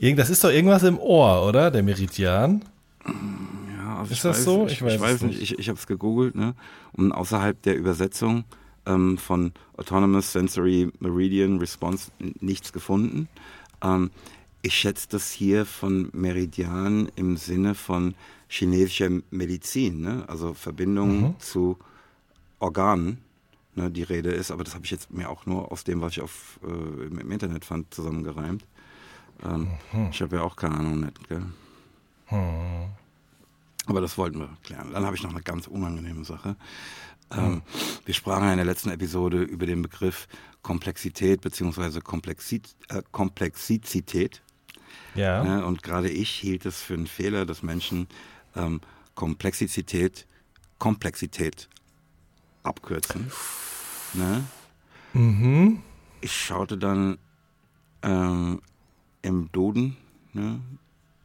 [0.01, 1.71] Das ist doch irgendwas im Ohr, oder?
[1.71, 2.65] Der Meridian?
[3.07, 4.67] Ja, also ist das weiß, so?
[4.67, 5.43] Ich, ich weiß, ich weiß nicht.
[5.43, 6.55] Ich, ich habe es gegoogelt, ne?
[6.93, 8.45] Und außerhalb der Übersetzung
[8.85, 13.29] ähm, von Autonomous Sensory Meridian Response nichts gefunden.
[13.83, 14.11] Ähm,
[14.63, 18.15] ich schätze das hier von Meridian im Sinne von
[18.49, 20.25] chinesischer Medizin, ne?
[20.29, 21.41] also Verbindung mhm.
[21.41, 21.79] zu
[22.61, 23.19] Organen,
[23.75, 24.51] ne, die Rede ist.
[24.51, 27.31] Aber das habe ich jetzt mir auch nur aus dem, was ich auf, äh, im,
[27.31, 28.65] Internet fand, zusammengereimt.
[29.43, 30.09] Ähm, mhm.
[30.11, 31.43] Ich habe ja auch keine Ahnung, nicht, gell?
[32.31, 32.91] Mhm.
[33.87, 34.93] Aber das wollten wir klären.
[34.93, 36.55] Dann habe ich noch eine ganz unangenehme Sache.
[37.33, 37.63] Ähm,
[38.05, 40.29] wir sprachen in der letzten Episode über den Begriff
[40.63, 42.01] Komplexität bzw.
[42.01, 44.43] Komplexit, äh, Komplexizität.
[45.15, 45.43] Ja.
[45.45, 45.65] Ne?
[45.65, 48.09] Und gerade ich hielt es für einen Fehler, dass Menschen
[48.57, 48.81] ähm,
[49.15, 50.27] Komplexität,
[50.79, 51.69] Komplexität
[52.63, 53.31] abkürzen.
[54.15, 54.45] Ne?
[55.13, 55.83] Mhm.
[56.21, 57.19] Ich schaute dann
[58.03, 58.63] ähm,
[59.23, 59.97] im Duden,
[60.33, 60.61] ne?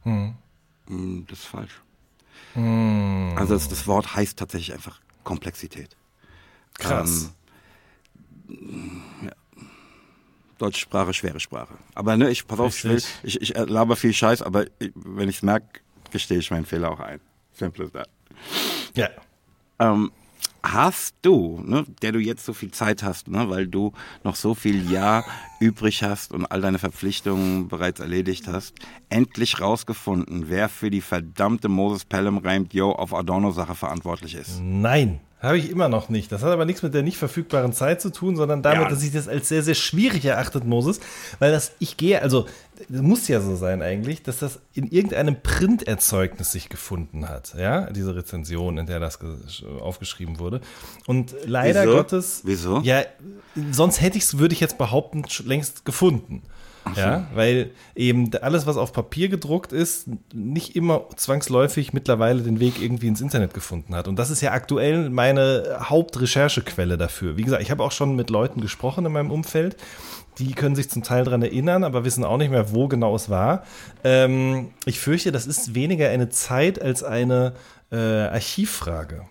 [0.04, 0.34] Mhm.
[1.28, 1.82] Das ist falsch.
[2.54, 3.34] Mhm.
[3.36, 5.96] Also das, das, Wort heißt tatsächlich einfach Komplexität.
[6.74, 7.32] Krass.
[8.48, 9.32] Ähm, ja.
[10.58, 11.74] Deutsche Sprache, schwere Sprache.
[11.94, 15.28] Aber ne, ich pass auf, ich, will, ich, ich laber viel Scheiß, aber ich, wenn
[15.28, 15.80] ich es merke,
[16.10, 17.20] gestehe ich meinen Fehler auch ein.
[17.52, 18.08] Simple as that.
[18.94, 19.08] Ja.
[19.78, 20.12] Ähm,
[20.62, 23.92] hast du, ne, der du jetzt so viel Zeit hast, ne, weil du
[24.24, 25.24] noch so viel Jahr
[25.60, 28.74] übrig hast und all deine Verpflichtungen bereits erledigt hast,
[29.08, 34.60] endlich rausgefunden, wer für die verdammte Moses Pelham reimt Yo auf Adorno-Sache verantwortlich ist?
[34.60, 35.20] Nein.
[35.40, 36.32] Habe ich immer noch nicht.
[36.32, 38.88] Das hat aber nichts mit der nicht verfügbaren Zeit zu tun, sondern damit, ja.
[38.88, 40.98] dass ich das als sehr, sehr schwierig erachtet, Moses.
[41.38, 42.46] Weil das, ich gehe, also,
[42.88, 47.54] muss ja so sein eigentlich, dass das in irgendeinem Printerzeugnis sich gefunden hat.
[47.56, 49.20] Ja, diese Rezension, in der das
[49.80, 50.60] aufgeschrieben wurde.
[51.06, 51.92] Und leider Wieso?
[51.92, 52.40] Gottes.
[52.44, 52.80] Wieso?
[52.80, 53.04] Ja,
[53.70, 56.42] sonst hätte ich es, würde ich jetzt behaupten, längst gefunden.
[56.94, 57.00] So.
[57.00, 62.80] Ja, weil eben alles, was auf Papier gedruckt ist, nicht immer zwangsläufig mittlerweile den Weg
[62.80, 64.08] irgendwie ins Internet gefunden hat.
[64.08, 67.36] Und das ist ja aktuell meine Hauptrecherchequelle dafür.
[67.36, 69.76] Wie gesagt, ich habe auch schon mit Leuten gesprochen in meinem Umfeld.
[70.38, 73.28] Die können sich zum Teil daran erinnern, aber wissen auch nicht mehr, wo genau es
[73.28, 73.64] war.
[74.04, 77.54] Ähm, ich fürchte, das ist weniger eine Zeit als eine
[77.90, 79.22] äh, Archivfrage.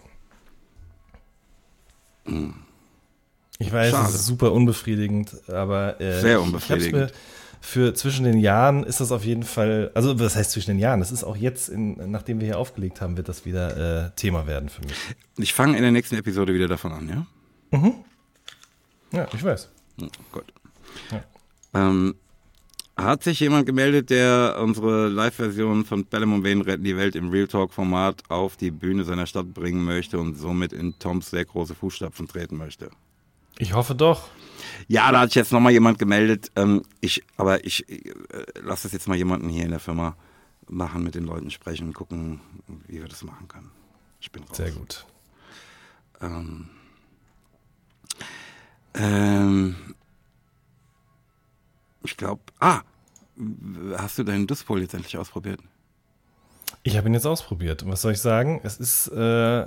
[3.60, 4.10] Ich weiß, Schade.
[4.10, 7.14] es ist super unbefriedigend, aber äh, sehr unbefriedigend
[7.62, 10.99] für zwischen den Jahren ist das auf jeden Fall, also was heißt zwischen den Jahren?
[10.99, 14.47] Das ist auch jetzt, in, nachdem wir hier aufgelegt haben, wird das wieder äh, Thema
[14.47, 14.95] werden für mich.
[15.38, 17.78] Ich fange in der nächsten Episode wieder davon an, ja?
[17.78, 17.93] Mhm.
[19.12, 19.70] Ja, ich weiß.
[20.01, 20.45] Oh, gut.
[21.12, 21.24] Ja.
[21.74, 22.16] Ähm,
[22.97, 27.30] hat sich jemand gemeldet, der unsere Live-Version von Bellem und Wayne retten die Welt im
[27.30, 31.76] Real Talk-Format auf die Bühne seiner Stadt bringen möchte und somit in Toms sehr große
[31.76, 32.89] Fußstapfen treten möchte?
[33.60, 34.30] Ich hoffe doch.
[34.88, 36.51] Ja, da hat sich jetzt nochmal jemand gemeldet.
[36.55, 38.14] Ähm, ich, aber ich äh,
[38.62, 40.16] lasse das jetzt mal jemanden hier in der Firma
[40.68, 42.41] machen, mit den Leuten sprechen und gucken,
[42.88, 43.72] wie wir das machen können.
[44.20, 44.58] Ich bin raus.
[44.58, 45.05] Sehr gut.
[46.22, 46.70] Ähm,
[48.93, 49.76] ähm,
[52.03, 52.82] ich glaube, ah,
[53.97, 55.62] hast du deinen Duspol jetzt endlich ausprobiert?
[56.84, 57.86] Ich habe ihn jetzt ausprobiert.
[57.88, 58.62] Was soll ich sagen?
[58.64, 59.66] Es ist, äh,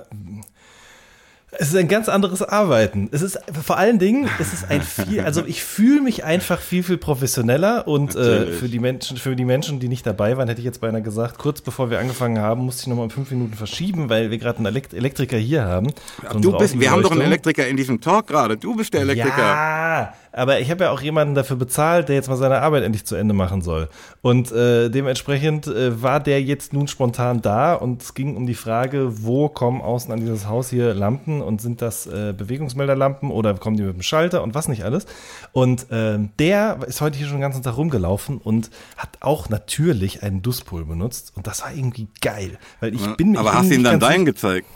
[1.52, 3.08] es ist ein ganz anderes Arbeiten.
[3.12, 6.82] Es ist vor allen Dingen, es ist ein viel, also ich fühle mich einfach viel,
[6.82, 10.60] viel professioneller und äh, für die Menschen, für die Menschen, die nicht dabei waren, hätte
[10.60, 14.08] ich jetzt beinahe gesagt, kurz bevor wir angefangen haben, musste ich nochmal fünf Minuten verschieben,
[14.08, 15.92] weil wir gerade einen Elekt Elektriker hier haben.
[16.22, 18.56] Ja, du bist, wir haben doch einen Elektriker in diesem Talk gerade.
[18.56, 19.38] Du bist der Elektriker.
[19.38, 23.04] Ja, aber ich habe ja auch jemanden dafür bezahlt, der jetzt mal seine Arbeit endlich
[23.04, 23.88] zu Ende machen soll.
[24.22, 28.54] Und äh, dementsprechend äh, war der jetzt nun spontan da und es ging um die
[28.54, 33.54] Frage, wo kommen außen an dieses Haus hier Lampen und sind das äh, Bewegungsmelderlampen oder
[33.54, 35.06] kommen die mit dem Schalter und was nicht alles.
[35.52, 40.22] Und äh, der ist heute hier schon den ganzen Tag rumgelaufen und hat auch natürlich
[40.22, 43.84] einen Duspol benutzt und das war irgendwie geil, weil ich bin Aber hast du ihm
[43.84, 44.66] dann deinen gezeigt?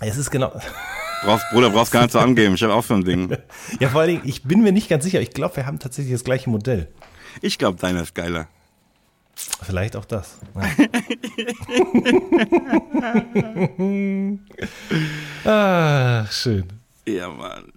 [0.00, 0.52] Es ist genau.
[1.24, 2.54] Brauchst, Bruder, brauchst gar nicht zu angeben.
[2.54, 3.36] Ich habe auch so ein Ding.
[3.80, 5.20] ja, vor allen Dingen, ich bin mir nicht ganz sicher.
[5.20, 6.88] Ich glaube, wir haben tatsächlich das gleiche Modell.
[7.42, 8.48] Ich glaube, deiner ist geiler.
[9.62, 10.38] Vielleicht auch das.
[15.44, 16.64] ah, schön.
[17.06, 17.72] Ja, Mann.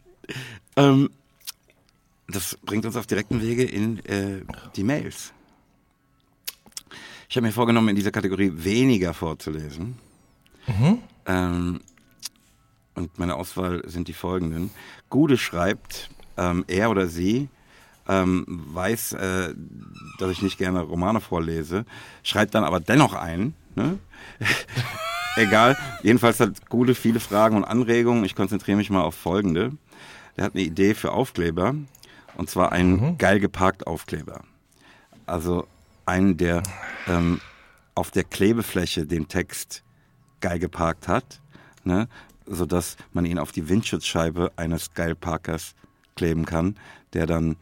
[0.75, 1.09] Ähm,
[2.27, 4.41] das bringt uns auf direkten Wege in äh,
[4.75, 5.33] die Mails.
[7.29, 9.97] Ich habe mir vorgenommen, in dieser Kategorie weniger vorzulesen.
[10.67, 10.99] Mhm.
[11.27, 11.79] Ähm,
[13.01, 14.69] und meine Auswahl sind die folgenden.
[15.09, 17.49] Gude schreibt, ähm, er oder sie
[18.07, 19.53] ähm, weiß, äh,
[20.19, 21.85] dass ich nicht gerne Romane vorlese,
[22.23, 23.55] schreibt dann aber dennoch ein.
[23.75, 23.97] Ne?
[25.35, 28.23] Egal, jedenfalls hat Gude viele Fragen und Anregungen.
[28.23, 29.71] Ich konzentriere mich mal auf folgende.
[30.35, 31.73] Er hat eine Idee für Aufkleber
[32.35, 33.17] und zwar einen mhm.
[33.17, 34.41] geil geparkt Aufkleber.
[35.25, 35.67] Also
[36.05, 36.61] einen, der
[37.07, 37.41] ähm,
[37.95, 39.83] auf der Klebefläche den Text
[40.41, 41.41] geil geparkt hat,
[41.83, 42.07] ne?
[42.51, 45.75] Sodass man ihn auf die Windschutzscheibe eines Geilparkers
[46.15, 46.75] kleben kann,
[47.13, 47.55] der dann,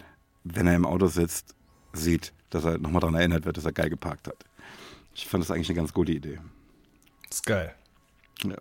[0.43, 1.55] wenn er im Auto sitzt,
[1.93, 4.45] sieht, dass er nochmal daran erinnert wird, dass er geil geparkt hat.
[5.13, 6.39] Ich fand das eigentlich eine ganz gute Idee.
[7.29, 7.73] Das ist geil.
[8.43, 8.55] Ja.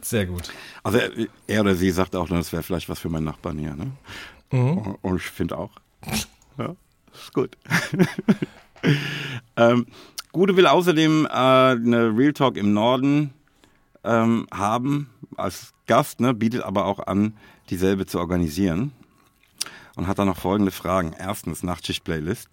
[0.00, 0.50] Sehr gut.
[0.82, 1.10] Also er,
[1.46, 3.74] er oder sie sagt auch, das wäre vielleicht was für meinen Nachbarn hier.
[3.74, 3.92] Ne?
[4.50, 4.96] Mhm.
[5.02, 5.70] Und ich finde auch.
[6.58, 6.76] Ja,
[7.14, 7.56] ist gut.
[9.56, 9.86] ähm,
[10.32, 13.32] Gude will außerdem äh, eine Real Talk im Norden
[14.04, 17.34] ähm, haben als Gast, ne, bietet aber auch an,
[17.70, 18.92] dieselbe zu organisieren.
[19.94, 21.14] Und hat dann noch folgende Fragen.
[21.18, 22.48] Erstens, Nachtschicht-Playlist.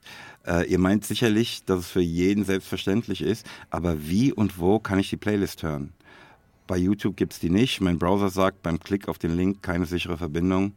[0.45, 4.99] Äh, ihr meint sicherlich, dass es für jeden selbstverständlich ist, aber wie und wo kann
[4.99, 5.93] ich die Playlist hören?
[6.67, 7.79] Bei YouTube gibt es die nicht.
[7.81, 10.73] Mein Browser sagt beim Klick auf den Link keine sichere Verbindung.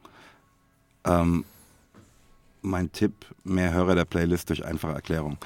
[1.04, 1.44] Ähm,
[2.62, 3.12] mein Tipp,
[3.44, 5.38] mehr Hörer der Playlist durch einfache Erklärung.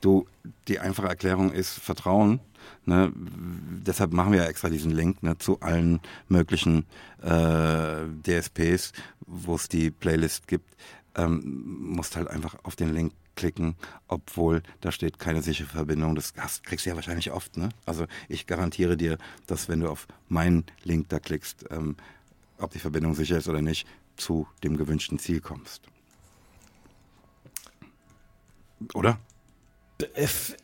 [0.00, 0.26] Du,
[0.68, 2.40] die einfache Erklärung ist Vertrauen
[2.84, 3.12] Ne?
[3.14, 6.86] Deshalb machen wir ja extra diesen Link ne, zu allen möglichen
[7.22, 10.76] äh, DSPs, wo es die Playlist gibt.
[11.16, 13.74] Ähm, musst halt einfach auf den Link klicken,
[14.06, 16.14] obwohl da steht keine sichere Verbindung.
[16.14, 17.56] Das hast, kriegst du ja wahrscheinlich oft.
[17.56, 17.70] Ne?
[17.86, 21.96] Also ich garantiere dir, dass wenn du auf meinen Link da klickst, ähm,
[22.58, 25.82] ob die Verbindung sicher ist oder nicht, zu dem gewünschten Ziel kommst.
[28.94, 29.18] Oder?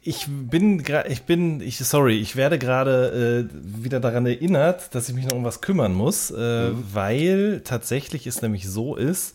[0.02, 5.08] Ich bin gerade, ich bin, ich, sorry, ich werde gerade äh, wieder daran erinnert, dass
[5.08, 6.84] ich mich noch um was kümmern muss, äh, mhm.
[6.92, 9.34] weil tatsächlich es nämlich so ist,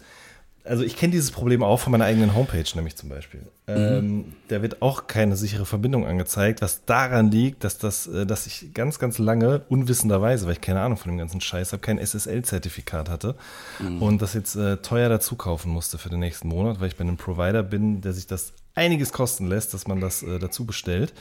[0.64, 3.42] also ich kenne dieses Problem auch von meiner eigenen Homepage, nämlich zum Beispiel.
[3.68, 3.76] Mhm.
[3.76, 8.46] Ähm, da wird auch keine sichere Verbindung angezeigt, was daran liegt, dass das, äh, dass
[8.46, 11.98] ich ganz, ganz lange unwissenderweise, weil ich keine Ahnung von dem ganzen Scheiß habe, kein
[11.98, 13.36] SSL-Zertifikat hatte
[13.80, 14.02] mhm.
[14.02, 17.04] und das jetzt äh, teuer dazu kaufen musste für den nächsten Monat, weil ich bei
[17.04, 21.14] einem Provider bin, der sich das einiges kosten lässt, dass man das äh, dazu bestellt.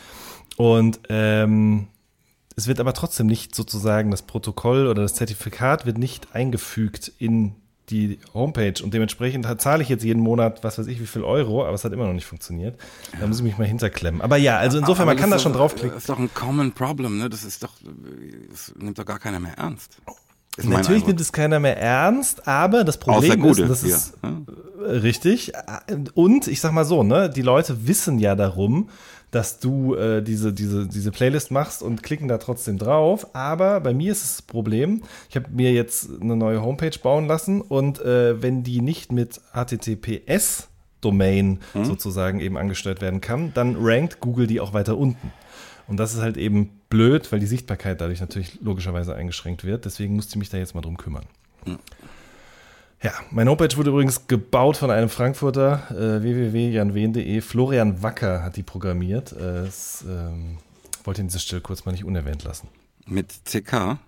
[0.56, 1.88] Und ähm,
[2.56, 7.54] es wird aber trotzdem nicht sozusagen das Protokoll oder das Zertifikat wird nicht eingefügt in
[7.90, 11.64] die Homepage und dementsprechend zahle ich jetzt jeden Monat, was weiß ich, wie viel Euro,
[11.64, 12.78] aber es hat immer noch nicht funktioniert.
[13.18, 14.20] Da muss ich mich mal hinterklemmen.
[14.20, 15.92] Aber ja, also insofern, man kann da schon draufklicken.
[15.92, 17.28] Das ist doch ein common problem, ne?
[17.28, 17.72] Das ist doch,
[18.50, 19.98] das nimmt doch gar keiner mehr ernst.
[20.64, 24.36] Natürlich nimmt es keiner mehr ernst, aber das Problem ist, das ist ja.
[24.82, 25.52] richtig.
[26.14, 28.88] Und ich sag mal so, ne, die Leute wissen ja darum,
[29.30, 33.28] dass du äh, diese, diese, diese Playlist machst und klicken da trotzdem drauf.
[33.34, 37.60] Aber bei mir ist das Problem, ich habe mir jetzt eine neue Homepage bauen lassen
[37.60, 40.68] und äh, wenn die nicht mit HTTPS
[41.00, 41.84] Domain hm?
[41.84, 45.32] sozusagen eben angestellt werden kann, dann rankt Google die auch weiter unten.
[45.90, 49.84] Und das ist halt eben blöd, weil die Sichtbarkeit dadurch natürlich logischerweise eingeschränkt wird.
[49.84, 51.24] Deswegen musste ich mich da jetzt mal drum kümmern.
[51.66, 51.80] Mhm.
[53.02, 57.40] Ja, meine Homepage wurde übrigens gebaut von einem Frankfurter, äh, www.janwen.de.
[57.40, 59.32] Florian Wacker hat die programmiert.
[59.32, 60.58] Äh, das ähm,
[61.02, 62.68] wollte ich an dieser Stelle kurz mal nicht unerwähnt lassen.
[63.06, 63.98] Mit CK?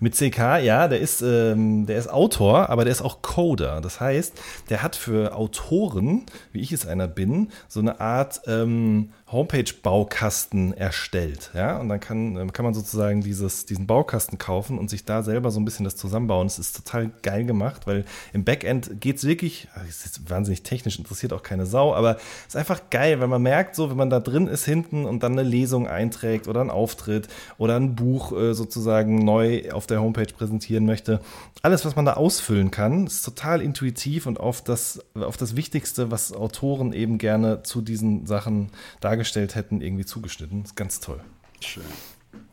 [0.00, 3.80] Mit CK, ja, der ist, ähm, der ist Autor, aber der ist auch Coder.
[3.80, 4.32] Das heißt,
[4.70, 11.50] der hat für Autoren, wie ich es einer bin, so eine Art ähm, Homepage-Baukasten erstellt.
[11.54, 11.78] Ja?
[11.78, 15.50] Und dann kann, ähm, kann man sozusagen dieses, diesen Baukasten kaufen und sich da selber
[15.50, 16.46] so ein bisschen das zusammenbauen.
[16.46, 20.98] Es ist total geil gemacht, weil im Backend geht es wirklich, es ist wahnsinnig technisch,
[20.98, 24.08] interessiert auch keine Sau, aber es ist einfach geil, weil man merkt, so, wenn man
[24.08, 27.28] da drin ist hinten und dann eine Lesung einträgt oder einen Auftritt
[27.58, 31.20] oder ein Buch äh, sozusagen neu auf der Homepage präsentieren möchte,
[31.62, 36.12] alles, was man da ausfüllen kann, ist total intuitiv und auf das, auf das Wichtigste,
[36.12, 38.70] was Autoren eben gerne zu diesen Sachen
[39.00, 40.62] dargestellt dargestellt hätten, irgendwie zugeschnitten.
[40.62, 41.20] Das ist ganz toll.
[41.60, 41.84] Schön.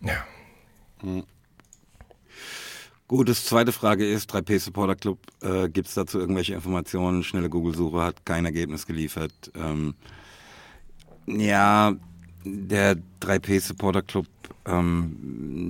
[0.01, 0.25] Ja.
[1.03, 1.23] Mhm.
[3.09, 7.23] Gut, das zweite Frage ist, 3P Supporter Club, äh, gibt es dazu irgendwelche Informationen?
[7.23, 9.33] Schnelle Google-Suche hat kein Ergebnis geliefert.
[9.53, 9.95] Ähm,
[11.27, 11.93] ja,
[12.45, 14.27] der 3P Supporter Club
[14.65, 15.17] ähm,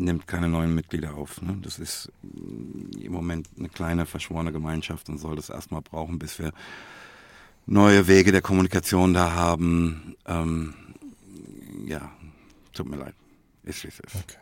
[0.03, 1.41] nimmt keine neuen Mitglieder auf.
[1.41, 1.57] Ne?
[1.63, 2.11] Das ist
[3.01, 6.51] im Moment eine kleine verschworene Gemeinschaft und soll das erstmal brauchen, bis wir
[7.65, 10.15] neue Wege der Kommunikation da haben.
[10.27, 10.75] Ähm,
[11.85, 12.11] ja,
[12.73, 13.15] tut mir leid.
[13.63, 14.15] Ist wie es ist.
[14.15, 14.37] Okay.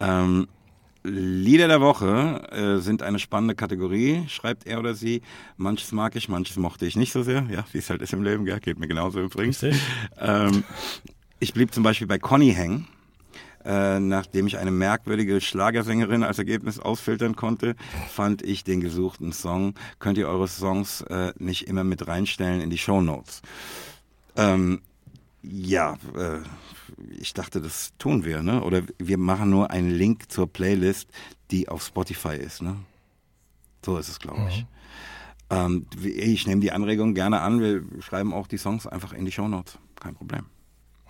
[0.00, 0.48] Ähm,
[1.06, 5.20] Lieder der Woche äh, sind eine spannende Kategorie, schreibt er oder sie.
[5.58, 7.46] Manches mag ich, manches mochte ich nicht so sehr.
[7.50, 8.58] Ja, wie es halt ist im Leben, gell?
[8.58, 9.62] geht mir genauso übrigens.
[10.18, 10.64] Ähm,
[11.40, 12.86] ich blieb zum Beispiel bei Conny hängen.
[13.66, 17.76] Äh, nachdem ich eine merkwürdige Schlagersängerin als Ergebnis ausfiltern konnte,
[18.10, 19.74] fand ich den gesuchten Song.
[19.98, 23.42] Könnt ihr eure Songs äh, nicht immer mit reinstellen in die Show Notes?
[24.36, 24.80] Ähm,
[25.50, 26.40] ja, äh,
[27.18, 28.62] ich dachte, das tun wir, ne?
[28.62, 31.08] Oder wir machen nur einen Link zur Playlist,
[31.50, 32.76] die auf Spotify ist, ne?
[33.84, 34.62] So ist es, glaube ich.
[34.62, 34.66] Mhm.
[35.50, 37.60] Ähm, ich nehme die Anregung gerne an.
[37.60, 39.78] Wir schreiben auch die Songs einfach in die Shownotes.
[39.96, 40.46] Kein Problem.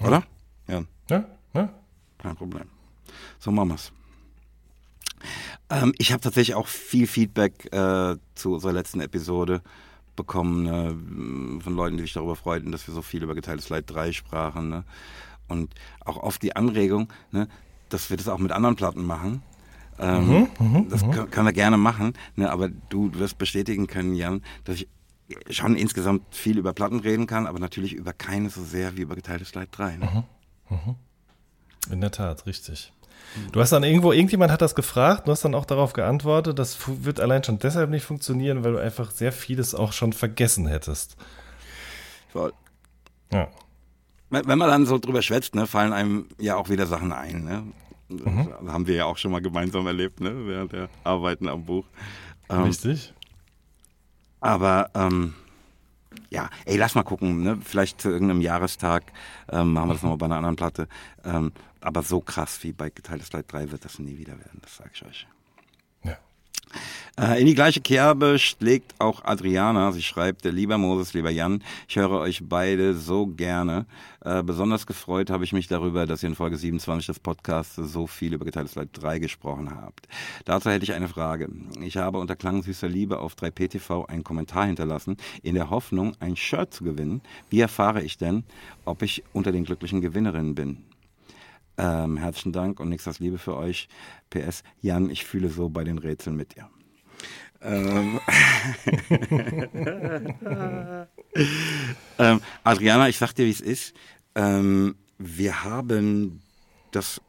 [0.01, 0.07] Mhm.
[0.07, 0.24] Oder?
[0.66, 0.85] Ja.
[1.09, 1.24] Ja,
[1.55, 1.72] ja.
[2.18, 2.64] Kein Problem.
[3.39, 3.93] So machen wir's.
[5.70, 9.62] Ähm, ich habe tatsächlich auch viel Feedback äh, zu unserer letzten Episode
[10.17, 13.85] bekommen ne, von Leuten, die sich darüber freuten, dass wir so viel über geteiltes Leid
[13.89, 14.69] 3 sprachen.
[14.69, 14.85] Ne?
[15.49, 17.49] Und auch oft die Anregung, ne,
[17.89, 19.43] dass wir das auch mit anderen Platten machen.
[19.99, 21.11] Ähm, mhm, mhm das mhm.
[21.12, 24.89] können, können wir gerne machen, ne, aber du, du wirst bestätigen können, Jan, dass ich
[25.51, 29.15] schon insgesamt viel über Platten reden kann, aber natürlich über keine so sehr wie über
[29.15, 29.97] geteiltes Leid 3.
[29.97, 30.25] Ne?
[30.69, 30.95] Mhm, mhm.
[31.93, 32.93] In der Tat, richtig.
[33.53, 36.78] Du hast dann irgendwo, irgendjemand hat das gefragt, du hast dann auch darauf geantwortet, das
[36.87, 41.16] wird allein schon deshalb nicht funktionieren, weil du einfach sehr vieles auch schon vergessen hättest.
[42.32, 42.53] Voll.
[43.32, 43.49] Ja.
[44.30, 47.45] Wenn man dann so drüber schwätzt, ne, fallen einem ja auch wieder Sachen ein.
[47.45, 47.64] Ne?
[48.09, 48.53] Mhm.
[48.68, 51.85] Haben wir ja auch schon mal gemeinsam erlebt, ne, während der Arbeiten am Buch.
[52.49, 53.12] Ähm, Richtig.
[54.41, 55.35] Aber ähm,
[56.30, 57.59] ja, ey, lass mal gucken, ne?
[57.62, 59.05] Vielleicht zu irgendeinem Jahrestag
[59.51, 60.89] ähm, machen wir das nochmal bei einer anderen Platte.
[61.24, 61.53] Ähm,
[61.85, 64.91] aber so krass wie bei Geteiltes Leid 3 wird das nie wieder werden, das sage
[64.95, 65.26] ich euch.
[66.03, 66.16] Ja.
[67.18, 69.93] Äh, in die gleiche Kerbe schlägt auch Adriana.
[69.93, 73.87] Sie schreibt, lieber Moses, lieber Jan, ich höre euch beide so gerne.
[74.24, 78.07] Äh, besonders gefreut habe ich mich darüber, dass ihr in Folge 27 des Podcasts so
[78.07, 80.09] viel über Geteiltes Leid 3 gesprochen habt.
[80.47, 81.51] Dazu hätte ich eine Frage.
[81.82, 86.35] Ich habe unter Klang süßer Liebe auf 3PTV einen Kommentar hinterlassen, in der Hoffnung, ein
[86.35, 87.20] Shirt zu gewinnen.
[87.51, 88.45] Wie erfahre ich denn,
[88.87, 90.78] ob ich unter den glücklichen Gewinnerinnen bin?
[91.77, 93.89] Ähm, herzlichen Dank und nichts als Liebe für euch.
[94.31, 96.68] PS, Jan, ich fühle so bei den Rätseln mit dir.
[97.61, 98.20] Ähm,
[102.18, 103.95] ähm, Adriana, ich sag dir, wie es ist.
[104.35, 106.43] Ähm, wir haben
[106.91, 107.20] das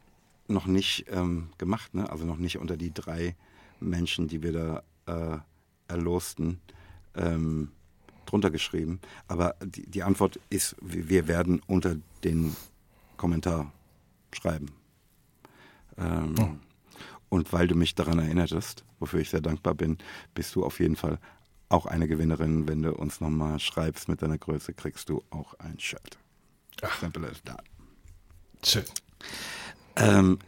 [0.48, 2.10] noch nicht ähm, gemacht, ne?
[2.10, 3.34] also noch nicht unter die drei
[3.80, 5.38] Menschen, die wir da äh,
[5.88, 6.60] erlosten,
[7.16, 7.70] ähm,
[8.26, 9.00] drunter geschrieben.
[9.26, 12.54] Aber die, die Antwort ist, wir werden unter den
[13.16, 13.72] Kommentar
[14.36, 14.70] schreiben.
[15.98, 16.48] Ähm, oh.
[17.28, 19.98] Und weil du mich daran erinnertest, wofür ich sehr dankbar bin,
[20.34, 21.18] bist du auf jeden Fall
[21.68, 22.68] auch eine Gewinnerin.
[22.68, 26.18] Wenn du uns nochmal schreibst mit deiner Größe, kriegst du auch ein Shirt.
[26.82, 27.00] Ach.
[27.00, 27.64] Simple as that.
[28.64, 28.84] Schön.
[29.96, 30.38] Ähm,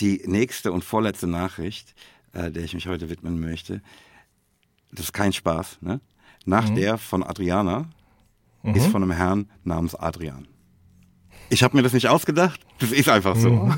[0.00, 1.94] die nächste und vorletzte Nachricht,
[2.32, 3.82] äh, der ich mich heute widmen möchte,
[4.92, 5.78] das ist kein Spaß.
[5.80, 6.00] Ne?
[6.44, 6.74] Nach mhm.
[6.74, 7.88] der von Adriana
[8.62, 8.74] mhm.
[8.74, 10.48] ist von einem Herrn namens Adrian.
[11.50, 12.60] Ich habe mir das nicht ausgedacht.
[12.78, 13.50] Das ist einfach so.
[13.50, 13.74] Mhm.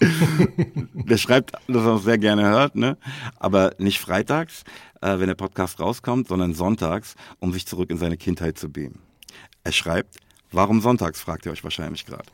[1.08, 2.98] der schreibt, dass er uns sehr gerne hört, ne?
[3.36, 4.62] aber nicht freitags,
[5.00, 9.00] äh, wenn der Podcast rauskommt, sondern sonntags, um sich zurück in seine Kindheit zu beamen.
[9.64, 10.18] Er schreibt,
[10.52, 12.28] warum sonntags, fragt ihr euch wahrscheinlich gerade.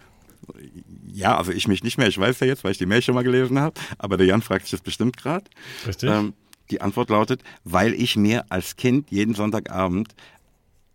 [1.06, 2.08] Ja, also ich mich nicht mehr.
[2.08, 4.42] Ich weiß ja jetzt, weil ich die Mail schon mal gelesen habe, aber der Jan
[4.42, 5.46] fragt sich das bestimmt gerade.
[5.86, 6.10] Richtig.
[6.10, 6.34] Ähm,
[6.70, 10.14] die Antwort lautet, weil ich mir als Kind jeden Sonntagabend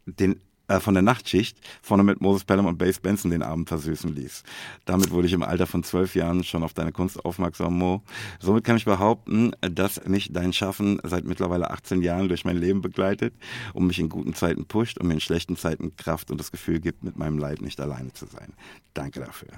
[0.06, 0.40] den
[0.70, 4.44] äh, von der Nachtschicht vorne mit Moses Pelham und Bass Benson den Abend versüßen ließ.
[4.86, 8.04] Damit wurde ich im Alter von zwölf Jahren schon auf deine Kunst aufmerksam, Mo.
[8.40, 12.82] Somit kann ich behaupten, dass mich dein Schaffen seit mittlerweile 18 Jahren durch mein Leben
[12.82, 13.34] begleitet
[13.74, 16.80] und mich in guten Zeiten pusht und mir in schlechten Zeiten Kraft und das Gefühl
[16.80, 18.54] gibt, mit meinem Leid nicht alleine zu sein.
[18.94, 19.50] Danke dafür.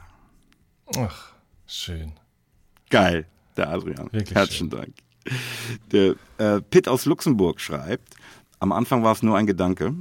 [0.97, 1.33] Ach,
[1.67, 2.13] schön.
[2.89, 3.25] Geil,
[3.57, 4.11] der Adrian.
[4.11, 4.93] Wirklich Herzlichen Dank.
[5.91, 8.15] Der äh, Pitt aus Luxemburg schreibt,
[8.59, 9.95] am Anfang war es nur ein Gedanke,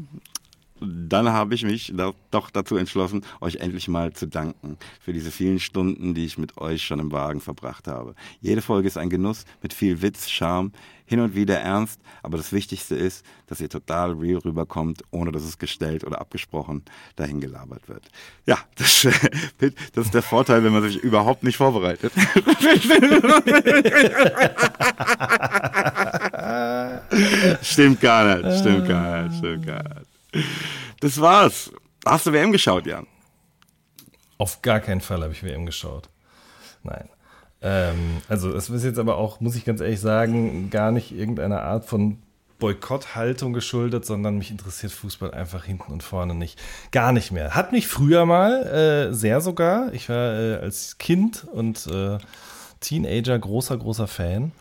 [0.81, 1.93] dann habe ich mich
[2.31, 6.59] doch dazu entschlossen, euch endlich mal zu danken für diese vielen Stunden, die ich mit
[6.59, 8.14] euch schon im Wagen verbracht habe.
[8.41, 10.72] Jede Folge ist ein Genuss mit viel Witz, Charme,
[11.11, 15.43] hin und wieder ernst, aber das Wichtigste ist, dass ihr total real rüberkommt, ohne dass
[15.43, 16.85] es gestellt oder abgesprochen
[17.16, 18.09] dahin gelabert wird.
[18.47, 19.03] Ja, das,
[19.93, 22.12] das ist der Vorteil, wenn man sich überhaupt nicht vorbereitet.
[27.62, 30.10] stimmt gar nicht, stimmt gar nicht, stimmt gar nicht.
[31.01, 31.70] Das war's.
[32.05, 33.07] Hast du WM geschaut, Jan?
[34.39, 36.09] Auf gar keinen Fall habe ich WM geschaut.
[36.83, 37.09] Nein.
[37.62, 41.62] Ähm, also, es ist jetzt aber auch, muss ich ganz ehrlich sagen, gar nicht irgendeiner
[41.62, 42.18] Art von
[42.59, 46.61] Boykotthaltung geschuldet, sondern mich interessiert Fußball einfach hinten und vorne nicht.
[46.93, 47.55] Gar nicht mehr.
[47.57, 48.62] Hat mich früher mal
[49.11, 49.93] äh, sehr sogar.
[49.93, 52.18] Ich war äh, als Kind und äh,
[52.81, 54.53] Teenager großer, großer Fan.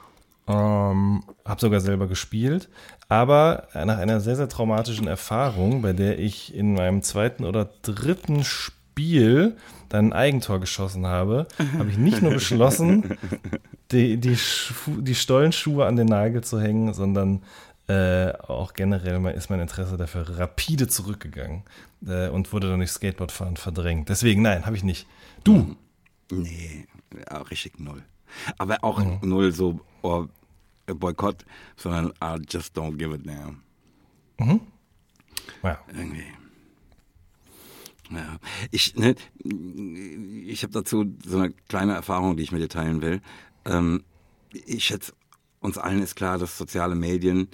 [0.47, 2.70] Ähm, habe sogar selber gespielt.
[3.10, 8.43] Aber nach einer sehr, sehr traumatischen Erfahrung, bei der ich in meinem zweiten oder dritten
[8.43, 9.57] Spiel
[9.89, 11.47] dann ein Eigentor geschossen habe,
[11.78, 13.18] habe ich nicht nur beschlossen,
[13.91, 14.38] die, die,
[14.86, 17.41] die Stollenschuhe an den Nagel zu hängen, sondern
[17.88, 21.64] äh, auch generell ist mein Interesse dafür rapide zurückgegangen
[22.05, 24.10] äh, und wurde dann durch Skateboardfahren verdrängt.
[24.10, 25.07] Deswegen, nein, habe ich nicht.
[25.43, 25.76] Du?
[26.32, 26.86] Nee,
[27.32, 28.03] ja, richtig null.
[28.60, 29.18] Aber auch mhm.
[29.28, 30.28] null so, oh,
[30.96, 33.62] Boykott, sondern I just don't give a damn.
[34.40, 34.62] Mhm.
[35.64, 35.80] Ja.
[35.88, 36.24] Irgendwie.
[38.12, 38.40] Ja.
[38.72, 39.16] Ich, ne,
[40.46, 43.22] ich habe dazu so eine kleine Erfahrung, die ich mit dir teilen will.
[43.66, 44.04] Ähm,
[44.52, 45.14] ich schätze,
[45.60, 47.50] uns allen ist klar, dass soziale Medien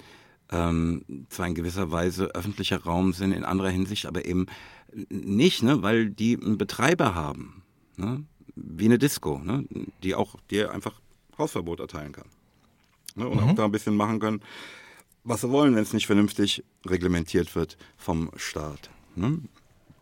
[0.50, 4.46] ähm, zwar in gewisser Weise öffentlicher Raum sind, in anderer Hinsicht, aber eben
[5.10, 7.62] nicht, ne, weil die einen Betreiber haben.
[7.96, 8.24] Ne?
[8.54, 9.66] Wie eine Disco, ne?
[10.02, 11.00] die auch dir einfach
[11.36, 12.28] Hausverbot erteilen kann
[13.16, 13.50] ne, und mhm.
[13.50, 14.40] auch da ein bisschen machen können,
[15.24, 18.90] was sie wollen, wenn es nicht vernünftig reglementiert wird vom Staat.
[19.16, 19.40] Ne?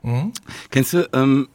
[0.02, 0.32] Mhm.
[0.70, 1.48] Kennst du, ähm,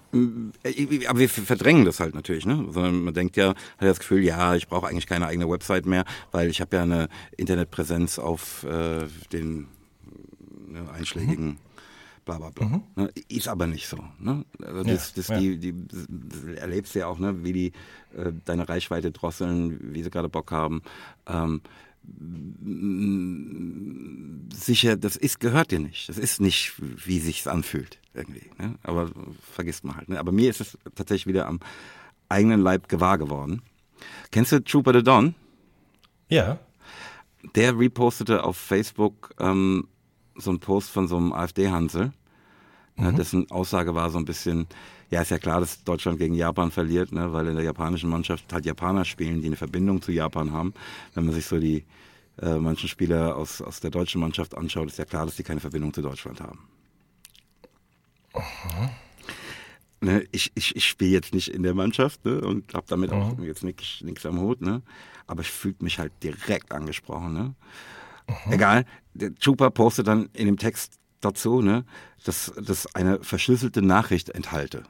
[0.63, 2.65] äh, aber wir verdrängen das halt natürlich, ne?
[2.71, 6.03] Sondern man denkt ja, hat das Gefühl, ja, ich brauche eigentlich keine eigene Website mehr,
[6.31, 9.67] weil ich habe ja eine Internetpräsenz auf äh, den
[10.67, 11.57] ne, einschlägigen mhm.
[12.29, 12.67] Bla bla bla.
[12.67, 12.83] Mhm.
[12.95, 13.11] Ne?
[13.27, 13.97] Ist aber nicht so.
[14.19, 14.45] Ne?
[14.63, 15.39] Also das, das, ja.
[15.39, 15.73] Die, die,
[16.57, 17.43] erlebst du ja auch, ne?
[17.43, 17.71] wie die
[18.15, 20.81] äh, deine Reichweite drosseln, wie sie gerade Bock haben.
[21.27, 21.61] Ähm,
[24.53, 26.09] sicher, das ist, gehört dir nicht.
[26.09, 28.49] Das ist nicht, wie sich's anfühlt, irgendwie.
[28.57, 28.75] Ne?
[28.83, 29.09] Aber
[29.51, 30.09] vergisst man halt.
[30.09, 30.19] Ne?
[30.19, 31.59] Aber mir ist es tatsächlich wieder am
[32.29, 33.61] eigenen Leib gewahr geworden.
[34.31, 35.35] Kennst du Trooper the Don?
[36.29, 36.59] Ja.
[37.55, 39.87] Der repostete auf Facebook ähm,
[40.35, 42.13] so einen Post von so einem AfD-Hansel,
[42.99, 43.15] mhm.
[43.15, 44.67] dessen Aussage war so ein bisschen,
[45.09, 48.51] ja, ist ja klar, dass Deutschland gegen Japan verliert, ne, weil in der japanischen Mannschaft
[48.51, 50.73] halt Japaner spielen, die eine Verbindung zu Japan haben.
[51.13, 51.85] Wenn man sich so die
[52.41, 55.59] äh, manchen Spieler aus, aus der deutschen Mannschaft anschaut, ist ja klar, dass die keine
[55.59, 56.59] Verbindung zu Deutschland haben.
[58.33, 58.91] Aha.
[60.01, 63.31] Ne, ich ich, ich spiele jetzt nicht in der Mannschaft ne, und habe damit Aha.
[63.31, 64.81] auch jetzt nichts am Hut, ne,
[65.27, 67.33] aber ich fühle mich halt direkt angesprochen.
[67.33, 67.55] Ne.
[68.49, 71.85] Egal, der Chupa postet dann in dem Text dazu, ne,
[72.25, 74.83] dass das eine verschlüsselte Nachricht enthalte.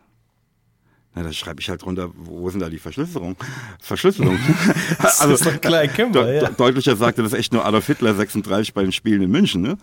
[1.15, 3.35] Na, da schreibe ich halt drunter, wo sind da die Verschlüsselung?
[3.81, 4.37] Verschlüsselung.
[5.01, 6.49] das also, ist doch klar, kennen wir, ja.
[6.49, 9.77] Deutlicher sagte das echt nur Adolf Hitler 36 bei den Spielen in München, ne?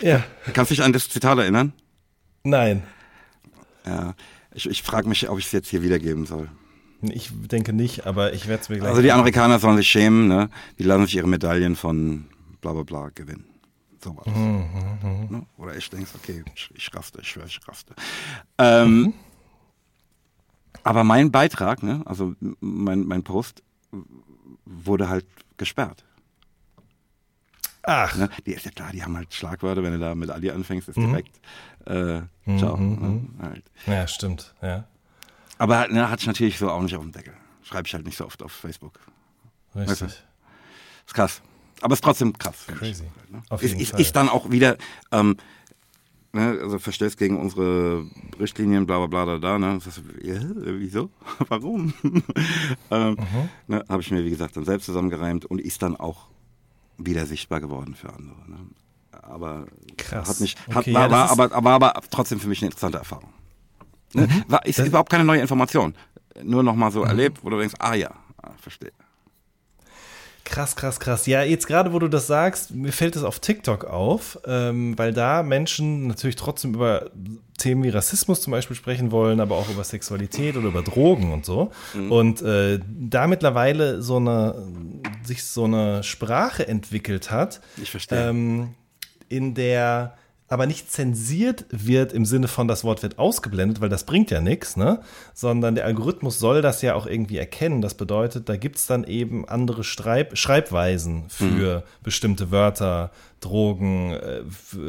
[0.00, 0.24] Ja.
[0.52, 1.72] Kannst du dich an das Zitat erinnern?
[2.44, 2.82] Nein.
[3.84, 4.14] Ja,
[4.54, 6.48] ich, ich frage mich, ob ich es jetzt hier wiedergeben soll.
[7.02, 8.88] Ich denke nicht, aber ich werde es mir gleich.
[8.88, 10.48] Also die Amerikaner sollen sich schämen, ne?
[10.78, 12.26] Die lassen sich ihre Medaillen von
[12.62, 13.44] bla bla bla gewinnen.
[14.04, 14.26] So was.
[14.26, 14.68] Mhm,
[15.02, 15.46] mhm, mhm.
[15.56, 17.94] Oder ich denke, okay, ich, ich raste, ich schwöre, ich raste.
[18.58, 19.14] Ähm, mhm.
[20.82, 23.62] Aber mein Beitrag, ne, also mein, mein Post,
[24.66, 25.24] wurde halt
[25.56, 26.04] gesperrt.
[27.82, 28.14] Ach.
[28.16, 28.28] Ne?
[28.44, 30.98] Die ist ja klar, die haben halt Schlagwörter, wenn du da mit Ali anfängst, ist
[30.98, 31.08] mhm.
[31.08, 31.40] direkt
[31.86, 32.20] äh,
[32.58, 32.76] ciao.
[32.76, 33.08] Mhm, ne?
[33.08, 33.30] Mhm.
[33.40, 33.64] Halt.
[33.86, 34.84] Ja, stimmt, ja.
[35.56, 37.32] Aber ne, hatte ich natürlich so auch nicht auf dem Deckel.
[37.62, 39.00] Schreibe ich halt nicht so oft auf Facebook.
[39.74, 39.88] Richtig.
[39.88, 40.06] Weißt du?
[40.06, 41.40] Ist krass.
[41.80, 42.66] Aber ist trotzdem krass.
[42.66, 43.04] Crazy.
[43.24, 43.42] Ich, ne?
[43.50, 44.00] Auf jeden ist, Fall.
[44.00, 44.76] ist dann auch wieder,
[45.12, 45.36] ähm,
[46.32, 48.06] ne, also verstößt gegen unsere
[48.40, 49.78] Richtlinien, bla bla bla da, da ne?
[49.84, 51.10] Das, ja, wieso?
[51.48, 51.92] Warum?
[52.90, 53.48] ähm, mhm.
[53.68, 56.28] ne, Habe ich mir, wie gesagt, dann selbst zusammengereimt und ist dann auch
[56.98, 58.38] wieder sichtbar geworden für andere.
[58.50, 58.58] Ne?
[59.22, 59.66] aber
[59.96, 60.28] Krass.
[60.28, 62.66] hat mich, Okay, hat, ja, war, das war, aber, aber, aber trotzdem für mich eine
[62.66, 63.32] interessante Erfahrung.
[64.12, 64.28] Ne?
[64.48, 65.94] War, ist Das- überhaupt keine neue Information.
[66.42, 67.06] Nur noch mal so Mhm.
[67.06, 68.10] erlebt, wo du denkst, ah ja,
[68.42, 68.92] ah, verstehe.
[70.44, 71.26] Krass, krass, krass.
[71.26, 75.12] Ja, jetzt gerade, wo du das sagst, mir fällt es auf TikTok auf, ähm, weil
[75.14, 77.10] da Menschen natürlich trotzdem über
[77.56, 81.46] Themen wie Rassismus zum Beispiel sprechen wollen, aber auch über Sexualität oder über Drogen und
[81.46, 81.70] so.
[81.94, 84.66] Und äh, da mittlerweile so eine,
[85.24, 88.28] sich so eine Sprache entwickelt hat, Ich verstehe.
[88.28, 88.74] ähm,
[89.30, 90.14] in der
[90.48, 94.40] aber nicht zensiert wird im Sinne von, das Wort wird ausgeblendet, weil das bringt ja
[94.40, 95.00] nichts, ne?
[95.32, 97.80] Sondern der Algorithmus soll das ja auch irgendwie erkennen.
[97.80, 104.42] Das bedeutet, da gibt's dann eben andere Schreib Schreibweisen für bestimmte Wörter, Drogen, äh,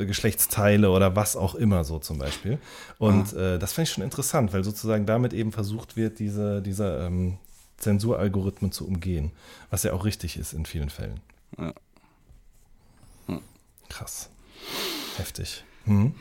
[0.05, 2.59] Geschlechtsteile oder was auch immer so zum Beispiel.
[2.97, 7.05] Und äh, das fand ich schon interessant, weil sozusagen damit eben versucht wird, diese, diese
[7.05, 7.37] ähm,
[7.77, 9.31] Zensuralgorithmen zu umgehen,
[9.69, 11.21] was ja auch richtig ist in vielen Fällen.
[11.57, 11.73] Ja.
[13.89, 14.29] Krass.
[15.17, 15.63] Heftig.
[15.85, 16.13] Hm?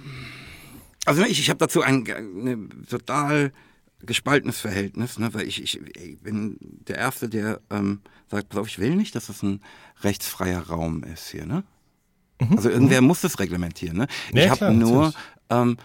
[1.07, 3.53] Also ich, ich habe dazu ein, ein total
[4.01, 8.69] gespaltenes Verhältnis, ne, weil ich, ich, ich bin der Erste, der ähm, sagt, pass auf,
[8.69, 9.61] ich will nicht, dass es ein
[10.03, 11.47] rechtsfreier Raum ist hier.
[11.47, 11.65] Ne?
[12.57, 13.97] Also irgendwer muss das reglementieren.
[13.97, 14.07] Ne?
[14.31, 14.37] Mhm.
[14.37, 15.15] Ja, ich habe nur
[15.51, 15.77] ähm,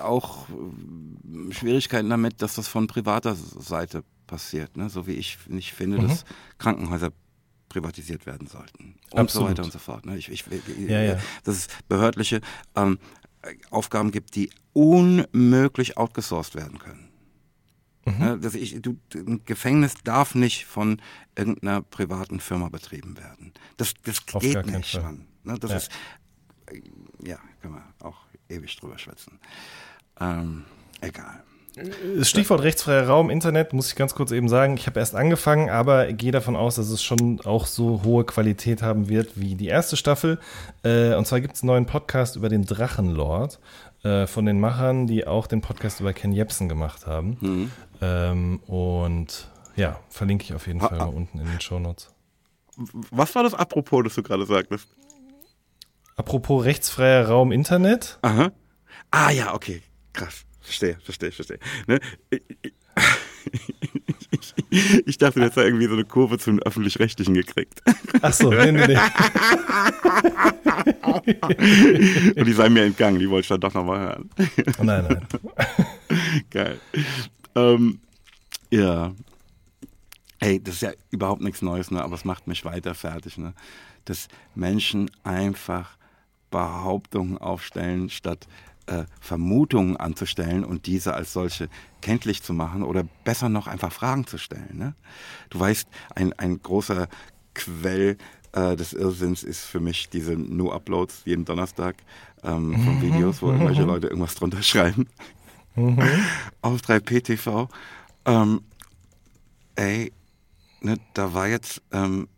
[0.00, 4.76] auch äh, Schwierigkeiten damit, dass das von privater Seite passiert.
[4.76, 4.88] Ne?
[4.90, 6.24] So wie ich nicht finde, dass
[6.58, 7.10] Krankenhäuser
[7.80, 8.94] privatisiert werden sollten.
[9.10, 9.50] Und so Absolut.
[9.50, 10.06] weiter und so fort.
[10.06, 10.16] Ne?
[10.18, 10.44] Ich, ich,
[10.78, 11.18] Ja, ja.
[11.44, 12.40] Dass es behördliche
[12.74, 12.98] ähm,
[13.70, 17.08] Aufgaben gibt, die unmöglich outgesourced werden können.
[18.04, 18.20] Mhm.
[18.20, 21.00] Ja, dass ich, du, ein Gefängnis darf nicht von
[21.36, 23.52] irgendeiner privaten Firma betrieben werden.
[23.76, 25.00] Das, das Auf geht nicht.
[25.00, 25.26] Mann.
[25.44, 25.76] Ne, das Ja.
[25.76, 25.90] ist,
[26.66, 26.80] äh,
[27.24, 28.18] ja, kann man auch
[28.48, 29.38] ewig drüber schwätzen.
[30.20, 30.64] Ähm,
[31.00, 31.44] egal.
[32.16, 34.76] Das Stichwort rechtsfreier Raum, Internet, muss ich ganz kurz eben sagen.
[34.76, 38.82] Ich habe erst angefangen, aber gehe davon aus, dass es schon auch so hohe Qualität
[38.82, 40.38] haben wird wie die erste Staffel.
[40.82, 43.58] Äh, und zwar gibt es einen neuen Podcast über den Drachenlord
[44.02, 47.70] äh, von den Machern, die auch den Podcast über Ken Jebsen gemacht haben.
[48.00, 52.10] Ähm, und ja, verlinke ich auf jeden Fall mal unten in den Shownotes.
[53.10, 54.88] Was war das apropos, das du gerade sagtest?
[56.16, 58.18] Apropos rechtsfreier Raum, Internet.
[58.22, 58.50] Aha.
[59.10, 59.82] Ah ja, okay.
[60.12, 60.44] Krass.
[60.68, 61.58] Verstehe, verstehe, verstehe.
[61.86, 61.98] Ne?
[65.06, 67.82] Ich, dachte, du hättest da irgendwie so eine Kurve zum Öffentlich-Rechtlichen gekriegt.
[68.20, 68.98] Ach so, nee, nee, nee.
[72.36, 74.30] Und die sei mir entgangen, die wollte ich dann doch nochmal hören.
[74.82, 75.26] Nein, nein.
[76.50, 76.78] Geil.
[77.54, 78.00] Ähm,
[78.70, 79.14] ja.
[80.38, 82.04] Hey, das ist ja überhaupt nichts Neues, ne?
[82.04, 83.54] aber es macht mich weiter fertig, ne?
[84.04, 85.96] dass Menschen einfach
[86.50, 88.46] Behauptungen aufstellen, statt
[88.88, 91.68] äh, Vermutungen anzustellen und diese als solche
[92.00, 94.76] kenntlich zu machen oder besser noch einfach Fragen zu stellen.
[94.76, 94.94] Ne?
[95.50, 97.08] Du weißt, ein, ein großer
[97.54, 98.16] Quell
[98.52, 101.96] äh, des Irrsinns ist für mich diese No-Uploads jeden Donnerstag
[102.42, 105.06] ähm, von Videos, wo irgendwelche Leute irgendwas drunter schreiben.
[106.62, 107.68] Auf 3PTV.
[108.24, 108.62] Ähm,
[109.76, 110.12] ey,
[110.80, 112.28] ne, da war jetzt ähm,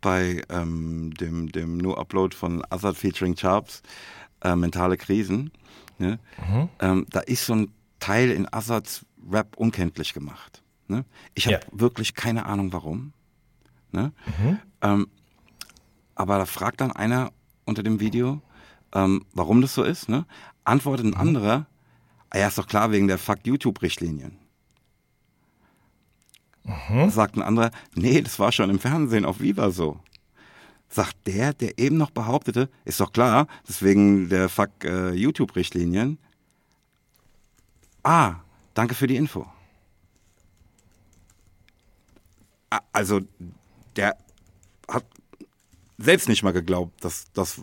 [0.00, 3.82] bei ähm, dem, dem No-Upload von Azad featuring Sharps
[4.42, 5.50] äh, Mentale Krisen,
[6.00, 6.18] ne,
[6.80, 10.62] ähm, da ist so ein Teil in Azads Rap unkenntlich gemacht.
[10.88, 11.04] Ne?
[11.34, 11.60] Ich habe Ja.
[11.72, 13.12] wirklich keine Ahnung warum.
[13.92, 14.12] Ne?
[14.80, 15.06] Ähm,
[16.14, 17.32] aber da fragt dann einer
[17.64, 18.40] unter dem Video,
[18.92, 20.08] ähm, warum das so ist.
[20.08, 20.24] Ne?
[20.64, 21.66] Antwortet ein anderer,
[22.30, 24.36] ah ja, ist doch klar, wegen der Fuck YouTube-Richtlinien.
[27.10, 29.98] Sagt ein anderer, nee, das war schon im Fernsehen auf Viva so.
[30.92, 36.18] Sagt der, der eben noch behauptete, ist doch klar, deswegen der Fuck äh, YouTube-Richtlinien.
[38.02, 38.40] Ah,
[38.74, 39.46] danke für die Info.
[42.92, 43.20] Also,
[43.94, 44.16] der
[44.88, 45.04] hat
[45.98, 47.60] selbst nicht mal geglaubt, dass das,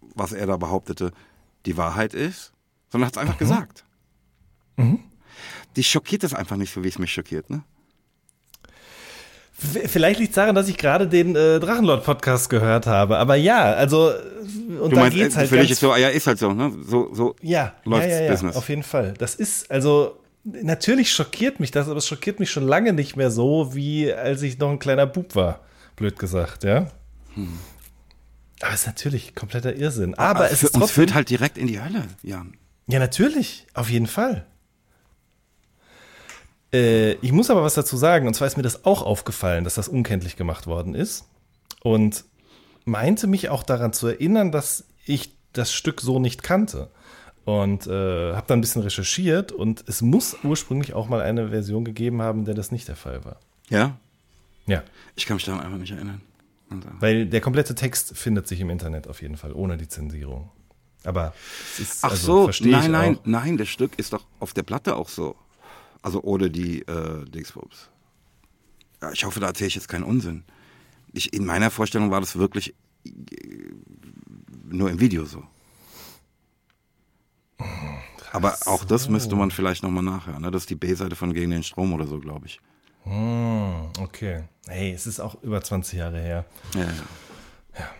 [0.00, 1.12] was er da behauptete,
[1.66, 2.52] die Wahrheit ist,
[2.88, 3.84] sondern hat es einfach gesagt.
[5.76, 7.62] Die schockiert das einfach nicht so, wie es mich schockiert, ne?
[9.86, 13.18] Vielleicht liegt es daran, dass ich gerade den äh, Drachenlord-Podcast gehört habe.
[13.18, 14.10] Aber ja, also
[14.80, 16.38] und Du da meinst, geht's äh, halt für dich ist so, ah ja, ist halt
[16.38, 16.72] so, ne?
[16.84, 18.56] So, so Ja, läuft's ja, ja, ja, Business.
[18.56, 19.14] auf jeden Fall.
[19.18, 23.30] Das ist, also, natürlich schockiert mich das, aber es schockiert mich schon lange nicht mehr
[23.30, 25.60] so, wie als ich noch ein kleiner Bub war.
[25.96, 26.88] Blöd gesagt, ja.
[28.60, 30.14] Aber es ist natürlich kompletter Irrsinn.
[30.14, 30.94] Aber es für, ist uns trotzdem.
[30.94, 32.54] führt halt direkt in die Hölle, Jan.
[32.88, 34.46] Ja, natürlich, auf jeden Fall.
[36.72, 39.74] Äh, ich muss aber was dazu sagen, und zwar ist mir das auch aufgefallen, dass
[39.74, 41.26] das unkenntlich gemacht worden ist.
[41.82, 42.24] Und
[42.84, 46.90] meinte mich auch daran zu erinnern, dass ich das Stück so nicht kannte.
[47.44, 51.84] Und äh, habe dann ein bisschen recherchiert und es muss ursprünglich auch mal eine Version
[51.84, 53.40] gegeben haben, der das nicht der Fall war.
[53.68, 53.98] Ja?
[54.66, 54.84] Ja.
[55.16, 56.20] Ich kann mich daran einfach nicht erinnern.
[57.00, 60.50] Weil der komplette Text findet sich im Internet auf jeden Fall, ohne die Zensierung.
[61.04, 61.34] Aber
[61.74, 64.94] es ist, Ach also, so, nein, nein, nein, das Stück ist doch auf der Platte
[64.94, 65.36] auch so.
[66.02, 67.90] Also ohne die äh, Dingsbums.
[69.00, 70.44] Ja, ich hoffe, da erzähle ich jetzt keinen Unsinn.
[71.12, 72.74] Ich, in meiner Vorstellung war das wirklich
[73.04, 73.10] äh,
[74.64, 75.42] nur im Video so.
[78.32, 80.42] Aber auch das müsste man vielleicht nochmal nachhören.
[80.42, 80.50] Ne?
[80.50, 82.60] Das ist die B-Seite von Gegen den Strom oder so, glaube ich.
[83.04, 84.44] Hm, okay.
[84.66, 86.44] Hey, es ist auch über 20 Jahre her.
[86.74, 87.90] Ja, ja.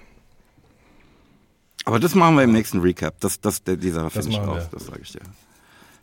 [1.84, 3.18] Aber das machen wir im nächsten Recap.
[3.20, 4.78] Das, das, der, die Sache finde ich raus, wir.
[4.78, 5.20] das sage ich dir.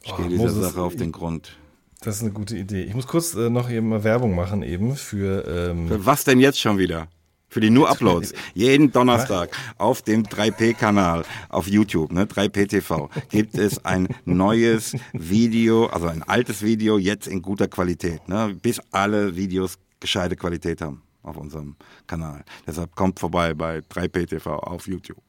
[0.04, 1.58] Ich Oh, gehe dieser Sache auf den Grund.
[2.02, 2.84] Das ist eine gute Idee.
[2.84, 6.40] Ich muss kurz äh, noch eben mal Werbung machen eben für ähm, Für Was denn
[6.40, 7.08] jetzt schon wieder?
[7.50, 8.34] Für die nur Uploads.
[8.54, 16.08] Jeden Donnerstag auf dem 3P-Kanal auf YouTube, ne, 3P-TV, gibt es ein neues Video, also
[16.08, 21.38] ein altes Video, jetzt in guter Qualität, ne, bis alle Videos gescheite Qualität haben auf
[21.38, 21.76] unserem
[22.06, 22.44] Kanal.
[22.68, 25.24] Deshalb kommt vorbei bei 3P-TV auf YouTube.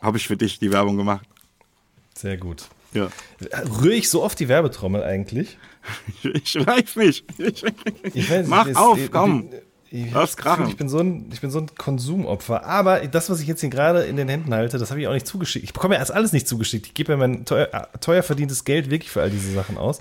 [0.00, 1.26] Habe ich für dich die Werbung gemacht?
[2.14, 2.68] sehr gut.
[2.94, 3.10] Ja.
[3.82, 5.58] Rühre ich so oft die Werbetrommel eigentlich?
[6.22, 7.24] Ich weiß nicht.
[7.38, 7.64] Ich,
[8.14, 9.48] Ich weiß, Mach es- auf, komm.
[9.88, 10.66] Ich, Lass krachen.
[10.68, 12.64] ich bin so ein, ich bin so ein Konsumopfer.
[12.64, 15.12] Aber das, was ich jetzt hier gerade in den Händen halte, das habe ich auch
[15.12, 15.64] nicht zugeschickt.
[15.64, 16.86] Ich bekomme ja erst alles nicht zugeschickt.
[16.88, 17.68] Ich gebe ja mein teuer,
[18.00, 20.00] teuer verdientes Geld wirklich für all diese Sachen aus.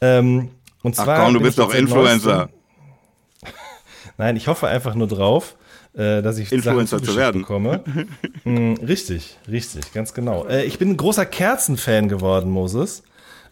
[0.00, 0.48] Ähm,
[0.82, 2.48] und Ach zwar komm, du bist doch Influencer.
[4.16, 5.56] Nein, ich hoffe einfach nur drauf,
[5.94, 7.42] äh, dass ich Influencer zu werden.
[7.42, 7.84] bekomme.
[8.44, 10.46] Hm, richtig, richtig, ganz genau.
[10.46, 13.02] Äh, ich bin ein großer Kerzenfan geworden, Moses.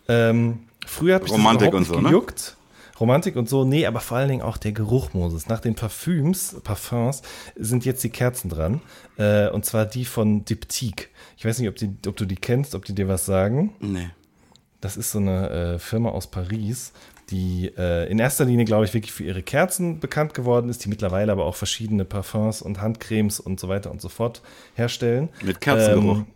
[0.09, 2.09] Ähm, früher habe ich Romantik das und überhaupt so, ne?
[2.09, 2.57] gejuckt.
[2.99, 5.49] Romantik und so, nee, aber vor allen Dingen auch der Geruch, Moses.
[5.49, 7.23] Nach den Parfüms, Parfums,
[7.55, 8.81] sind jetzt die Kerzen dran.
[9.19, 11.09] Äh, und zwar die von Diptyque.
[11.37, 13.75] Ich weiß nicht, ob, die, ob du die kennst, ob die dir was sagen.
[13.81, 14.09] Nee.
[14.81, 16.93] Das ist so eine äh, Firma aus Paris,
[17.31, 20.89] die äh, in erster Linie, glaube ich, wirklich für ihre Kerzen bekannt geworden ist, die
[20.89, 24.43] mittlerweile aber auch verschiedene Parfums und Handcremes und so weiter und so fort
[24.75, 25.29] herstellen.
[25.43, 26.19] Mit Kerzengeruch.
[26.19, 26.27] Ähm,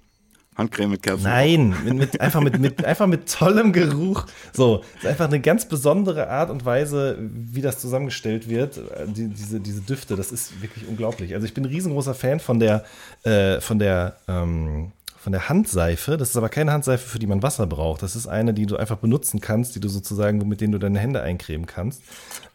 [0.57, 1.35] Handcreme mit Kerzengeruch.
[1.35, 4.27] Nein, mit, mit, einfach, mit, mit, einfach mit tollem Geruch.
[4.53, 8.77] So, ist einfach eine ganz besondere Art und Weise, wie das zusammengestellt wird.
[8.79, 11.35] äh, Die, diese, diese Düfte, das ist wirklich unglaublich.
[11.35, 12.85] Also ich bin ein riesengroßer Fan von der,
[13.23, 16.17] äh, von der, ähm, von der Handseife.
[16.17, 18.03] Das ist aber keine Handseife, für die man Wasser braucht.
[18.03, 20.99] Das ist eine, die du einfach benutzen kannst, die du sozusagen, mit denen du deine
[20.99, 22.03] Hände eincremen kannst.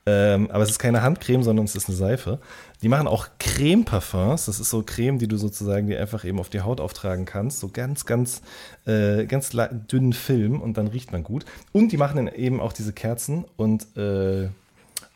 [0.08, 2.40] Ähm, aber es ist keine Handcreme, sondern es ist eine Seife.
[2.82, 4.46] Die machen auch Creme-Parfums.
[4.46, 7.60] Das ist so Creme, die du sozusagen dir einfach eben auf die Haut auftragen kannst.
[7.60, 8.42] So ganz, ganz,
[8.86, 9.50] äh, ganz
[9.92, 11.46] dünnen Film und dann riecht man gut.
[11.72, 14.50] Und die machen eben auch diese Kerzen und äh,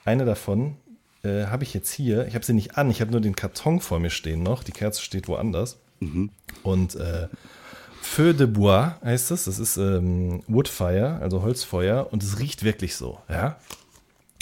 [0.06, 0.76] eine davon
[1.24, 2.26] äh, habe ich jetzt hier.
[2.28, 4.64] Ich habe sie nicht an, ich habe nur den Karton vor mir stehen noch.
[4.64, 5.78] Die Kerze steht woanders.
[6.64, 7.28] Und äh,
[8.02, 9.44] Feu de Bois heißt es.
[9.44, 12.08] Das ist ähm, Woodfire, also Holzfeuer.
[12.12, 13.58] Und es riecht wirklich so, ja.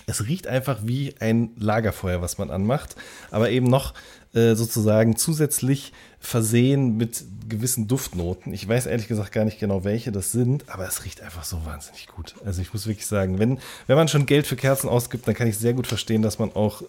[0.09, 2.95] Es riecht einfach wie ein Lagerfeuer, was man anmacht,
[3.29, 3.93] aber eben noch
[4.33, 5.91] äh, sozusagen zusätzlich
[6.21, 8.53] versehen mit gewissen Duftnoten.
[8.53, 11.65] Ich weiß ehrlich gesagt gar nicht genau, welche das sind, aber es riecht einfach so
[11.65, 12.35] wahnsinnig gut.
[12.45, 15.47] Also ich muss wirklich sagen, wenn, wenn man schon Geld für Kerzen ausgibt, dann kann
[15.49, 16.83] ich sehr gut verstehen, dass man auch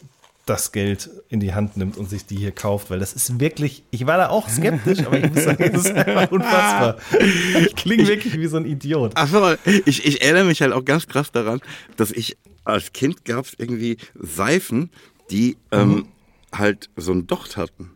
[0.46, 3.82] das Geld in die Hand nimmt und sich die hier kauft, weil das ist wirklich,
[3.90, 6.96] ich war da auch skeptisch, aber ich muss sagen, es ist einfach unfassbar.
[7.66, 9.12] Ich klinge wirklich wie so ein Idiot.
[9.16, 9.54] Ach so,
[9.84, 11.60] ich, ich erinnere mich halt auch ganz krass daran,
[11.96, 12.36] dass ich
[12.68, 14.90] als Kind gab es irgendwie Seifen,
[15.30, 16.06] die ähm,
[16.54, 17.90] halt so einen Docht hatten.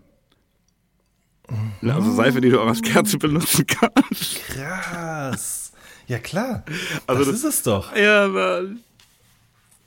[1.83, 4.37] Also Seife, die du auch als Kerze benutzen kannst.
[4.47, 5.73] Krass.
[6.07, 6.65] Ja, klar.
[7.07, 7.95] Also das, das- ist es doch.
[7.95, 8.81] Ja, Mann.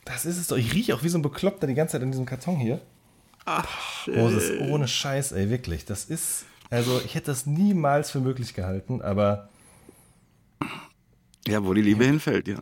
[0.05, 0.57] Das ist es doch.
[0.57, 2.79] Ich rieche auch wie so ein Bekloppter die ganze Zeit in diesem Karton hier.
[3.45, 5.85] Ach, Moses, ohne Scheiß, ey, wirklich.
[5.85, 9.49] Das ist, also ich hätte das niemals für möglich gehalten, aber,
[11.47, 12.57] Ja, wo die Liebe hinfällt, ja.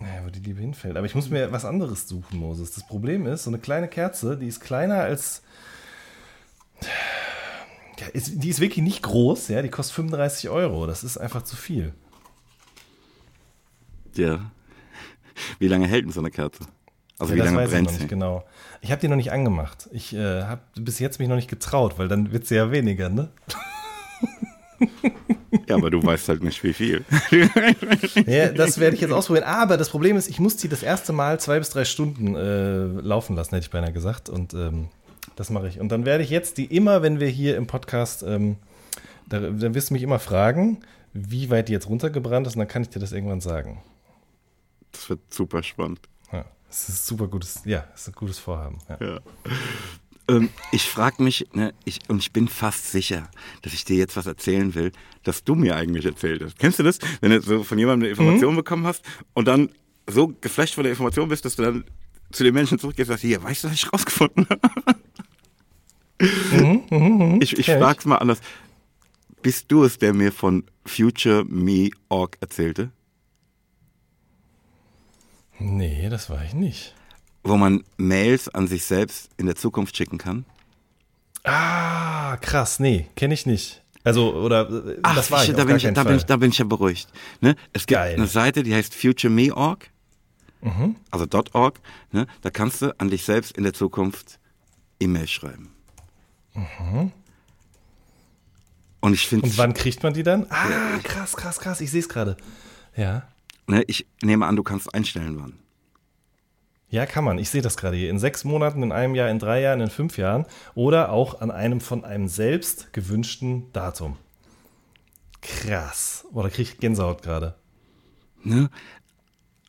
[0.00, 0.96] Naja, wo die Liebe hinfällt.
[0.96, 2.72] Aber ich muss mir was anderes suchen, Moses.
[2.72, 5.42] Das Problem ist, so eine kleine Kerze, die ist kleiner als,
[7.98, 10.86] ja, ist, die ist wirklich nicht groß, ja, die kostet 35 Euro.
[10.86, 11.92] Das ist einfach zu viel.
[14.14, 14.50] Ja.
[15.58, 16.64] Wie lange hält denn so eine Kerze?
[17.18, 17.98] Also Ja, wie das lange weiß ich brennt noch sie?
[17.98, 18.44] nicht genau.
[18.80, 19.88] Ich habe die noch nicht angemacht.
[19.92, 23.08] Ich äh, habe bis jetzt mich noch nicht getraut, weil dann wird sie ja weniger,
[23.10, 23.30] ne?
[25.66, 27.04] Ja, aber du weißt halt nicht, wie viel.
[28.26, 29.44] Ja, das werde ich jetzt ausprobieren.
[29.46, 32.84] Aber das Problem ist, ich muss die das erste Mal zwei bis drei Stunden äh,
[33.00, 34.28] laufen lassen, hätte ich beinahe gesagt.
[34.28, 34.88] Und ähm,
[35.36, 35.80] das mache ich.
[35.80, 38.56] Und dann werde ich jetzt die immer, wenn wir hier im Podcast, ähm,
[39.28, 40.80] da, dann wirst du mich immer fragen,
[41.12, 42.54] wie weit die jetzt runtergebrannt ist.
[42.54, 43.82] Und dann kann ich dir das irgendwann sagen.
[44.92, 46.00] Das wird super spannend.
[46.32, 48.78] Ja, das ist super gutes, ja, das ist ein gutes Vorhaben.
[48.88, 48.98] Ja.
[49.00, 49.20] Ja.
[50.30, 53.28] Ähm, ich frage mich, ne, ich, und ich bin fast sicher,
[53.62, 54.92] dass ich dir jetzt was erzählen will,
[55.24, 56.58] das du mir eigentlich erzählt hast.
[56.58, 57.00] Kennst du das?
[57.20, 59.04] Wenn du so von jemandem eine Information bekommen hast
[59.34, 59.70] und dann
[60.06, 61.84] so geflasht von der Information bist, dass du dann
[62.30, 65.00] zu den Menschen zurückgehst und sagst, hier, weißt du, was ich rausgefunden habe?
[66.20, 67.38] Mhm, mh, mh.
[67.40, 68.40] Ich, ich frag's mal anders.
[69.42, 72.92] Bist du es, der mir von Future Me Org erzählte?
[75.58, 76.94] Nee, das war ich nicht.
[77.42, 80.44] Wo man Mails an sich selbst in der Zukunft schicken kann?
[81.44, 82.80] Ah, krass.
[82.80, 83.82] Nee, kenne ich nicht.
[84.02, 84.68] Also, oder
[85.02, 87.08] Ach, das war ich, da, bin ich, da, bin ich, da bin ich ja beruhigt.
[87.40, 87.54] Ne?
[87.72, 88.14] Es gibt Geil.
[88.14, 89.90] eine Seite, die heißt futureme.org,
[90.62, 90.96] mhm.
[91.10, 91.80] also .org.
[92.10, 92.26] Ne?
[92.40, 94.38] Da kannst du an dich selbst in der Zukunft
[95.00, 95.70] E-Mails schreiben.
[96.54, 97.12] Mhm.
[99.00, 99.46] Und ich finde.
[99.46, 100.46] Und wann kriegt man die dann?
[100.50, 101.80] Ah, krass, krass, krass.
[101.80, 102.36] Ich sehe es gerade.
[102.96, 103.24] Ja.
[103.66, 105.58] Ne, ich nehme an, du kannst einstellen, wann.
[106.90, 107.38] Ja, kann man.
[107.38, 108.10] Ich sehe das gerade hier.
[108.10, 111.52] In sechs Monaten, in einem Jahr, in drei Jahren, in fünf Jahren oder auch an
[111.52, 114.16] einem von einem selbst gewünschten Datum.
[115.40, 116.26] Krass.
[116.32, 117.54] Oder kriege ich Gänsehaut gerade?
[118.42, 118.70] Ne?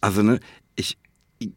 [0.02, 0.40] Also, ne,
[0.76, 0.98] ich,
[1.38, 1.52] ich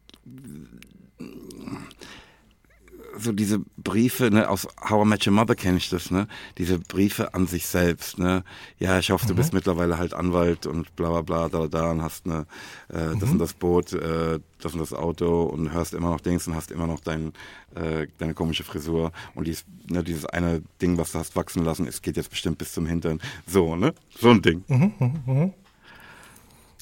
[3.17, 6.27] so diese Briefe, ne, aus How I Met Your Mother kenne ich das, ne?
[6.57, 8.43] Diese Briefe an sich selbst, ne?
[8.79, 9.37] Ja, ich hoffe, du mhm.
[9.37, 12.45] bist mittlerweile halt Anwalt und bla bla bla da da und hast ne,
[12.89, 13.31] äh, das mhm.
[13.31, 16.71] und das Boot, äh, das und das Auto und hörst immer noch Dings und hast
[16.71, 17.33] immer noch dein,
[17.75, 21.87] äh, deine komische Frisur und dies, ne, dieses eine Ding, was du hast wachsen lassen,
[21.87, 23.21] es geht jetzt bestimmt bis zum Hintern.
[23.47, 23.93] So, ne?
[24.19, 24.63] So ein Ding.
[24.67, 25.53] Mhm, mhm, mhm.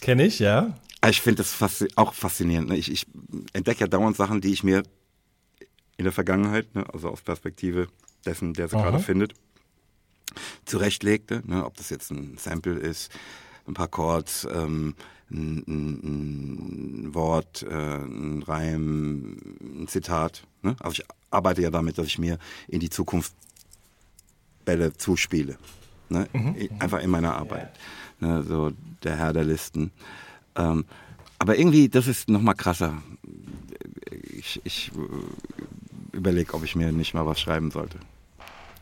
[0.02, 0.74] Kenne ich, ja.
[1.10, 2.70] Ich finde das faszi auch faszinierend.
[2.70, 2.78] Ne?
[2.78, 3.08] Ich, ich
[3.52, 4.84] entdecke ja dauernd Sachen, die ich mir
[5.98, 7.88] in der Vergangenheit, ne, also aus Perspektive
[8.26, 9.34] dessen, der sie gerade findet,
[10.66, 11.44] zurechtlegte.
[11.46, 13.12] Ne, ob das jetzt ein Sample ist,
[13.68, 14.96] ein paar Chords, ähm,
[15.32, 20.44] ein, ein, ein, Wort, äh, ein Reim, ein Zitat.
[20.62, 20.76] Ne?
[20.80, 22.38] Also ich arbeite ja damit, dass ich mir
[22.68, 23.34] in die Zukunft
[24.66, 25.58] Bälle zuspiele.
[26.10, 26.28] Ne?
[26.34, 26.56] Mhm.
[26.80, 27.72] Einfach in meiner Arbeit.
[28.20, 28.44] Ne?
[28.44, 28.72] So
[29.04, 29.91] der Herr der Listen.
[30.56, 30.86] Ähm,
[31.39, 33.02] aber irgendwie, das ist noch mal krasser.
[34.38, 34.91] Ich, ich
[36.14, 37.97] überlege, ob ich mir nicht mal was schreiben sollte.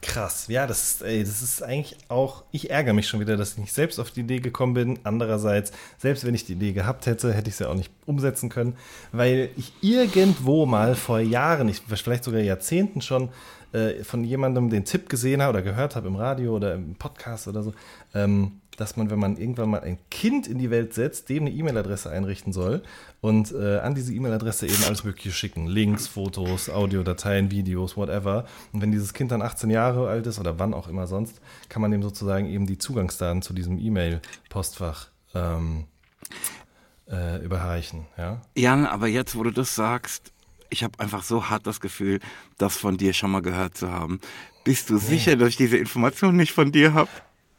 [0.01, 3.51] Krass, ja, das ist, ey, das ist eigentlich auch, ich ärgere mich schon wieder, dass
[3.51, 4.99] ich nicht selbst auf die Idee gekommen bin.
[5.03, 8.49] Andererseits, selbst wenn ich die Idee gehabt hätte, hätte ich sie ja auch nicht umsetzen
[8.49, 8.75] können,
[9.11, 13.29] weil ich irgendwo mal vor Jahren, ich, vielleicht sogar Jahrzehnten schon,
[13.73, 17.47] äh, von jemandem den Tipp gesehen habe oder gehört habe im Radio oder im Podcast
[17.47, 17.73] oder so,
[18.15, 21.51] ähm, dass man, wenn man irgendwann mal ein Kind in die Welt setzt, dem eine
[21.51, 22.81] E-Mail-Adresse einrichten soll
[23.19, 25.67] und äh, an diese E-Mail-Adresse eben alles Mögliche schicken.
[25.67, 28.45] Links, Fotos, Audiodateien, Videos, whatever.
[28.71, 31.81] Und wenn dieses Kind dann 18 Jahre alt ist oder wann auch immer sonst, kann
[31.81, 35.85] man dem sozusagen eben die Zugangsdaten zu diesem E-Mail-Postfach ähm,
[37.09, 38.07] äh, überreichen.
[38.17, 38.41] Ja?
[38.55, 40.31] Jan, aber jetzt, wo du das sagst,
[40.69, 42.19] ich habe einfach so hart das Gefühl,
[42.57, 44.19] das von dir schon mal gehört zu haben.
[44.63, 47.09] Bist du sicher, dass ich diese Information nicht von dir habe?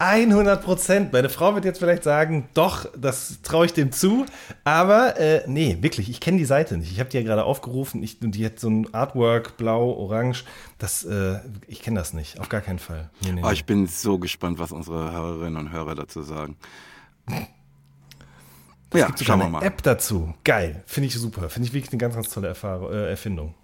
[0.03, 1.12] 100 Prozent.
[1.12, 4.26] Meine Frau wird jetzt vielleicht sagen, doch, das traue ich dem zu.
[4.64, 6.90] Aber äh, nee, wirklich, ich kenne die Seite nicht.
[6.90, 10.44] Ich habe die ja gerade aufgerufen ich, und die hat so ein Artwork, blau, orange.
[10.78, 11.38] Das, äh,
[11.68, 13.11] ich kenne das nicht, auf gar keinen Fall.
[13.22, 16.57] Nee, nee, oh, ich bin so gespannt, was unsere Hörerinnen und Hörer dazu sagen.
[18.90, 19.62] Es ja, gibt sogar eine mal.
[19.62, 20.34] App dazu.
[20.42, 21.48] Geil, finde ich super.
[21.48, 23.55] Finde ich wirklich eine ganz, ganz tolle Erfahrung, äh, Erfindung.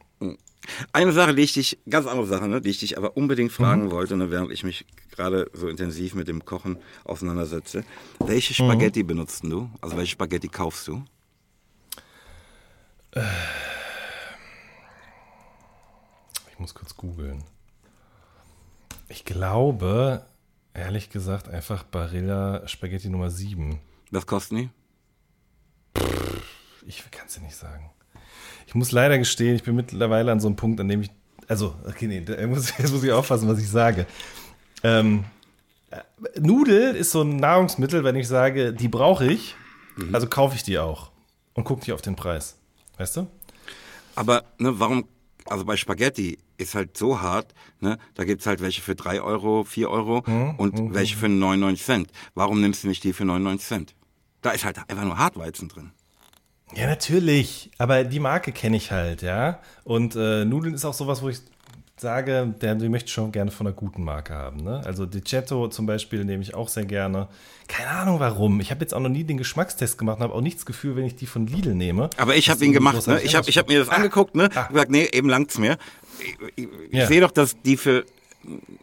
[0.92, 3.86] Eine Sache, die ich dich, ganz andere Sache, ne, die ich dich aber unbedingt fragen
[3.86, 3.90] mhm.
[3.90, 4.86] wollte, ne, während ich mich
[5.18, 7.84] gerade so intensiv mit dem Kochen auseinandersetze.
[8.20, 9.08] Welche Spaghetti mhm.
[9.08, 9.68] benutzt du?
[9.80, 11.04] Also welche Spaghetti kaufst du?
[16.50, 17.42] Ich muss kurz googeln.
[19.08, 20.24] Ich glaube,
[20.72, 23.80] ehrlich gesagt, einfach Barilla Spaghetti Nummer 7.
[24.10, 24.70] Was kosten die?
[26.86, 27.90] Ich kann es dir nicht sagen.
[28.66, 31.10] Ich muss leider gestehen, ich bin mittlerweile an so einem Punkt, an dem ich,
[31.48, 34.06] also, okay, nee, jetzt muss ich aufpassen, was ich sage.
[34.82, 35.24] Ähm,
[35.90, 36.00] äh,
[36.38, 39.56] Nudel ist so ein Nahrungsmittel, wenn ich sage, die brauche ich,
[39.96, 40.14] mhm.
[40.14, 41.10] also kaufe ich die auch
[41.54, 42.56] und gucke nicht auf den Preis.
[42.96, 43.26] Weißt du?
[44.14, 45.06] Aber ne, warum,
[45.46, 49.20] also bei Spaghetti ist halt so hart, ne, da gibt es halt welche für 3
[49.22, 50.54] Euro, 4 Euro mhm.
[50.56, 50.94] und mhm.
[50.94, 52.10] welche für 99 Cent.
[52.34, 53.94] Warum nimmst du nicht die für 99 Cent?
[54.42, 55.92] Da ist halt einfach nur Hartweizen drin.
[56.74, 57.70] Ja, natürlich.
[57.78, 59.60] Aber die Marke kenne ich halt, ja.
[59.84, 61.40] Und äh, Nudeln ist auch sowas, wo ich
[62.00, 64.62] sage, der, die möchte schon gerne von einer guten Marke haben.
[64.62, 64.80] Ne?
[64.84, 67.28] Also Dicetto zum Beispiel nehme ich auch sehr gerne.
[67.66, 68.60] Keine Ahnung warum.
[68.60, 71.04] Ich habe jetzt auch noch nie den Geschmackstest gemacht und habe auch nichts Gefühl, wenn
[71.04, 72.10] ich die von Lidl nehme.
[72.16, 73.06] Aber ich habe ihn gemacht.
[73.06, 73.20] Ne?
[73.22, 74.48] Ich habe ich hab mir das ah, angeguckt, ne?
[74.54, 74.68] Ah.
[74.68, 75.76] gesagt, nee, eben langt's mir.
[76.56, 77.06] Ich, ich, ja.
[77.06, 78.04] sehe doch, dass die für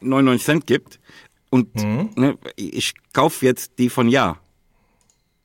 [0.02, 1.00] 99 Cent gibt.
[1.50, 2.10] Und mhm.
[2.16, 4.38] ne, ich kaufe jetzt die von Ja.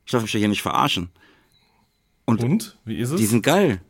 [0.05, 1.11] Ich darf mich ja hier nicht verarschen.
[2.25, 2.79] Und, Und?
[2.85, 3.21] Wie ist es?
[3.21, 3.81] Die sind geil.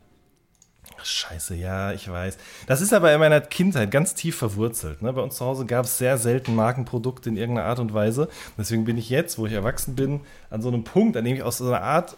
[1.05, 2.39] Scheiße, ja, ich weiß.
[2.67, 5.03] Das ist aber in meiner Kindheit ganz tief verwurzelt.
[5.03, 5.13] Ne?
[5.13, 8.29] Bei uns zu Hause gab es sehr selten Markenprodukte in irgendeiner Art und Weise.
[8.59, 10.21] Deswegen bin ich jetzt, wo ich erwachsen bin,
[10.51, 12.17] an so einem Punkt, an dem ich aus so einer Art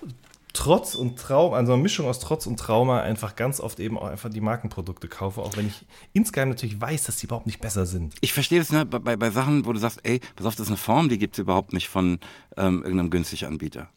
[0.53, 4.07] Trotz und Trauma, also eine Mischung aus Trotz und Trauma, einfach ganz oft eben auch
[4.07, 7.87] einfach die Markenprodukte kaufe, auch wenn ich insgeheim natürlich weiß, dass die überhaupt nicht besser
[7.87, 8.15] sind.
[8.21, 10.69] Ich verstehe das ne, bei, bei Sachen, wo du sagst, ey, pass auf, das ist
[10.69, 12.19] eine Form, die gibt es überhaupt nicht von
[12.59, 13.89] ähm, irgendeinem günstigen Anbieter.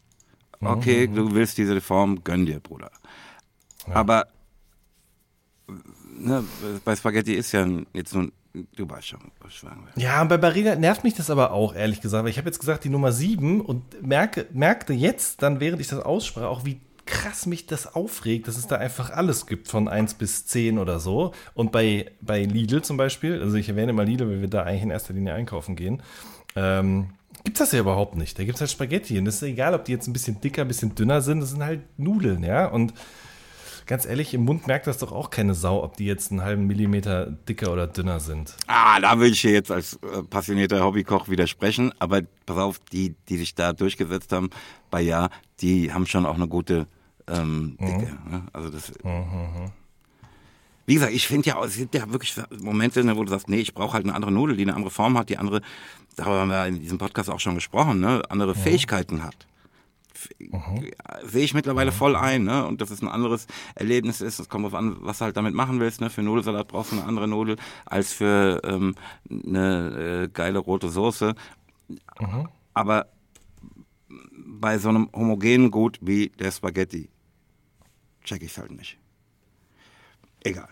[0.60, 1.14] Okay, mhm.
[1.14, 2.90] du willst diese Form, gönn dir, Bruder.
[3.86, 3.94] Ja.
[3.94, 4.26] Aber
[6.18, 6.44] ne,
[6.84, 8.32] bei Spaghetti ist ja jetzt nun
[8.74, 10.02] Du weißt schon, will.
[10.02, 12.24] Ja, bei Barilla nervt mich das aber auch, ehrlich gesagt.
[12.24, 15.88] Weil ich habe jetzt gesagt, die Nummer 7 und merke, merkte jetzt dann, während ich
[15.88, 19.88] das aussprach, auch wie krass mich das aufregt, dass es da einfach alles gibt, von
[19.88, 21.32] 1 bis 10 oder so.
[21.54, 24.82] Und bei, bei Lidl zum Beispiel, also ich erwähne mal Lidl, weil wir da eigentlich
[24.82, 26.02] in erster Linie einkaufen gehen,
[26.56, 27.10] ähm,
[27.44, 28.38] gibt es das ja überhaupt nicht.
[28.38, 30.62] Da gibt es halt Spaghetti und es ist egal, ob die jetzt ein bisschen dicker,
[30.62, 32.66] ein bisschen dünner sind, das sind halt Nudeln, ja.
[32.66, 32.92] Und
[33.86, 36.66] ganz ehrlich, im Mund merkt das doch auch keine Sau, ob die jetzt einen halben
[36.66, 38.56] Millimeter dicker oder dünner sind.
[38.66, 41.92] Ah, da würde ich hier jetzt als äh, passionierter Hobbykoch widersprechen.
[41.98, 44.50] Aber pass auf, die, die sich da durchgesetzt haben
[44.90, 45.30] bei Ja,
[45.60, 46.86] die haben schon auch eine gute
[47.28, 48.18] ähm, Dicke.
[48.24, 48.30] Mhm.
[48.30, 48.42] Ne?
[48.52, 48.92] Also das.
[49.02, 49.10] Mhm.
[49.10, 49.72] mhm.
[50.88, 53.56] Wie gesagt, ich finde ja, es gibt ja wirklich Momente, ne, wo du sagst, nee,
[53.56, 55.60] ich brauche halt eine andere Nudel, die eine andere Form hat, die andere,
[56.14, 58.60] darüber haben wir in diesem Podcast auch schon gesprochen, ne, andere mhm.
[58.60, 59.55] Fähigkeiten hat mhm.
[61.24, 62.66] Sehe ich mittlerweile voll ein, ne?
[62.66, 64.38] Und dass es ein anderes Erlebnis ist.
[64.38, 66.00] Es kommt auf an, was du halt damit machen willst.
[66.00, 66.10] Ne?
[66.10, 68.94] Für Nudelsalat brauchst du eine andere Nudel als für ähm,
[69.30, 71.34] eine äh, geile rote Soße.
[72.20, 72.48] Mhm.
[72.74, 73.06] Aber
[74.46, 77.10] bei so einem homogenen Gut wie der Spaghetti
[78.24, 78.98] check ich halt nicht.
[80.44, 80.68] Egal.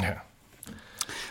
[0.00, 0.22] Ja.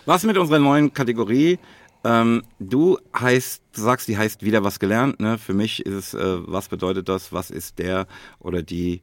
[0.05, 1.59] Was mit unserer neuen Kategorie?
[2.03, 5.19] Ähm, du heißt, du sagst, die heißt wieder was gelernt.
[5.19, 5.37] Ne?
[5.37, 7.31] Für mich ist es, äh, was bedeutet das?
[7.31, 8.07] Was ist der
[8.39, 9.01] oder die?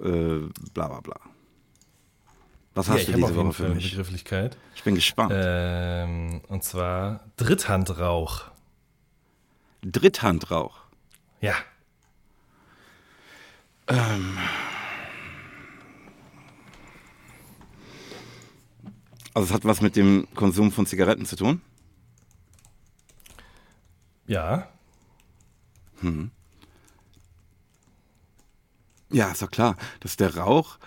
[0.00, 1.16] Äh, bla bla bla.
[2.74, 3.90] Was hast ja, du diese Woche für mich?
[3.90, 4.56] Begrifflichkeit.
[4.74, 5.32] Ich bin gespannt.
[5.34, 8.44] Ähm, und zwar Dritthandrauch.
[9.82, 10.78] Dritthandrauch.
[11.40, 11.54] Ja.
[13.88, 14.38] Ähm.
[19.34, 21.60] Also es hat was mit dem Konsum von Zigaretten zu tun?
[24.30, 24.68] Ja.
[26.02, 26.30] Hm.
[29.10, 29.76] Ja, ist doch klar.
[29.98, 30.78] Das ist der Rauch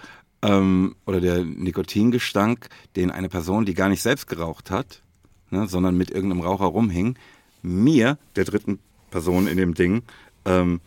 [0.41, 5.01] ähm, oder der Nikotingestank, den eine Person, die gar nicht selbst geraucht hat,
[5.49, 7.17] ne, sondern mit irgendeinem Raucher rumhing,
[7.61, 8.79] mir, der dritten
[9.11, 10.03] Person in dem Ding,
[10.45, 10.79] ähm,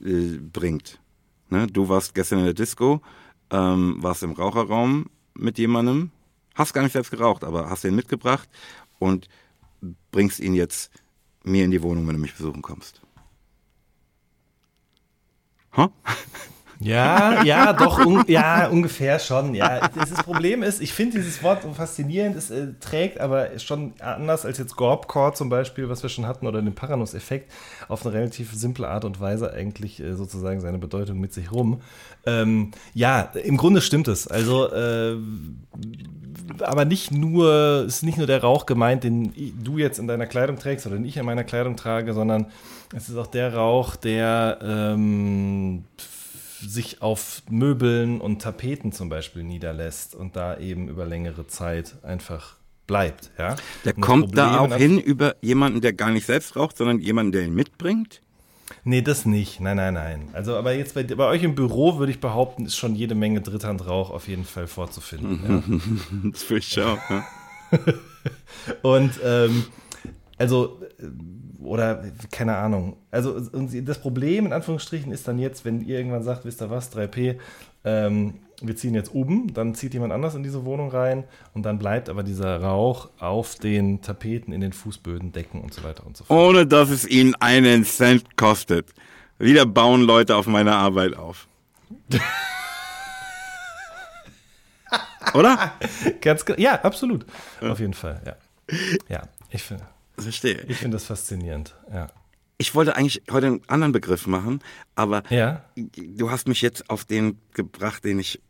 [0.00, 1.00] äh, bringt.
[1.50, 1.66] Ne?
[1.66, 3.02] Du warst gestern in der Disco,
[3.50, 6.12] ähm, warst im Raucherraum mit jemandem,
[6.54, 8.48] hast gar nicht selbst geraucht, aber hast ihn mitgebracht
[9.00, 9.28] und
[10.12, 10.92] bringst ihn jetzt
[11.44, 13.00] mir in die Wohnung, wenn du mich besuchen kommst.
[15.76, 15.88] Huh?
[16.84, 19.54] Ja, ja, doch, un, ja, ungefähr schon.
[19.54, 23.58] Ja, das, das Problem ist, ich finde dieses Wort so faszinierend, es äh, trägt aber
[23.58, 27.50] schon anders als jetzt Gorbcore zum Beispiel, was wir schon hatten, oder den Paranuss-Effekt,
[27.88, 31.80] auf eine relativ simple Art und Weise eigentlich äh, sozusagen seine Bedeutung mit sich rum.
[32.26, 34.28] Ähm, ja, im Grunde stimmt es.
[34.28, 35.16] Also, äh,
[36.60, 39.32] aber nicht nur, ist nicht nur der Rauch gemeint, den
[39.64, 42.46] du jetzt in deiner Kleidung trägst oder den ich in meiner Kleidung trage, sondern
[42.94, 45.84] es ist auch der Rauch, der ähm,
[46.70, 52.56] sich auf Möbeln und Tapeten zum Beispiel niederlässt und da eben über längere Zeit einfach
[52.86, 53.30] bleibt.
[53.38, 53.56] Ja?
[53.84, 57.42] Der kommt da auch hin über jemanden, der gar nicht selbst raucht, sondern jemanden, der
[57.42, 58.20] ihn mitbringt?
[58.82, 59.60] Nee, das nicht.
[59.60, 60.28] Nein, nein, nein.
[60.32, 63.40] Also, aber jetzt bei, bei euch im Büro würde ich behaupten, ist schon jede Menge
[63.40, 65.40] Dritthandrauch auf jeden Fall vorzufinden.
[66.22, 66.30] ja.
[66.32, 66.98] Das finde ich auch.
[67.10, 67.26] Ja.
[68.82, 69.64] und ähm,
[70.38, 70.80] also
[71.64, 72.96] oder keine Ahnung.
[73.10, 76.94] Also das Problem in Anführungsstrichen ist dann jetzt, wenn ihr irgendwann sagt, wisst ihr was,
[76.94, 77.38] 3P,
[77.84, 81.78] ähm, wir ziehen jetzt oben, dann zieht jemand anders in diese Wohnung rein und dann
[81.78, 86.16] bleibt aber dieser Rauch auf den Tapeten, in den Fußböden, Decken und so weiter und
[86.16, 86.38] so fort.
[86.38, 88.86] Ohne dass es ihnen einen Cent kostet.
[89.38, 91.48] Wieder bauen Leute auf meine Arbeit auf.
[95.34, 95.72] Oder?
[96.20, 97.26] Ganz Ja, absolut.
[97.60, 97.72] Ja.
[97.72, 98.36] Auf jeden Fall, ja.
[99.08, 99.84] Ja, ich finde.
[100.18, 100.64] Verstehe.
[100.68, 102.06] Ich finde das faszinierend, ja.
[102.56, 104.60] Ich wollte eigentlich heute einen anderen Begriff machen,
[104.94, 105.64] aber ja.
[105.76, 108.40] du hast mich jetzt auf den gebracht, den ich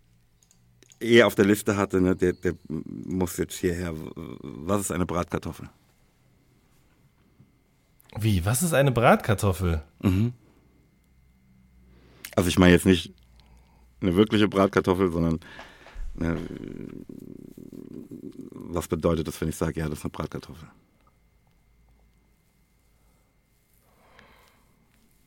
[1.01, 2.01] eher auf der Liste hatte.
[2.01, 2.15] Ne?
[2.15, 3.95] Der, der muss jetzt hierher.
[4.15, 5.71] Was ist eine Bratkartoffel?
[8.19, 8.45] Wie?
[8.45, 9.83] Was ist eine Bratkartoffel?
[10.03, 10.33] Mhm.
[12.37, 13.13] Also ich meine jetzt nicht
[14.01, 15.41] eine wirkliche Bratkartoffel, sondern
[16.21, 16.39] eine,
[18.51, 20.69] was bedeutet das, wenn ich sage, ja, das ist eine Bratkartoffel?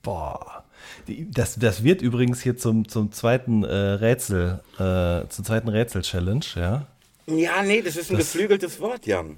[0.04, 0.64] Boah.
[1.08, 6.86] Das, das wird übrigens hier zum, zum zweiten äh, Rätsel, äh, zum zweiten Rätsel-Challenge, ja.
[7.28, 9.38] Ja, nee, das ist ein das, geflügeltes Wort, Jan.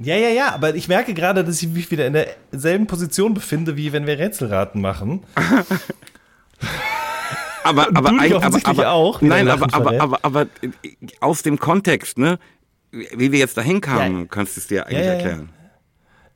[0.00, 2.12] Ja, ja, ja, aber ich merke gerade, dass ich mich wieder in
[2.52, 5.24] derselben Position befinde, wie wenn wir Rätselraten machen.
[7.64, 10.70] aber, aber, du offensichtlich aber, auch, wie Nein, aber, aber, aber, aber, äh,
[11.20, 12.38] aus dem Kontext, ne?
[12.90, 14.26] Wie wir jetzt dahin kamen, Ja.
[14.26, 15.18] kannst du es dir eigentlich Ja, ja, ja.
[15.18, 15.48] erklären.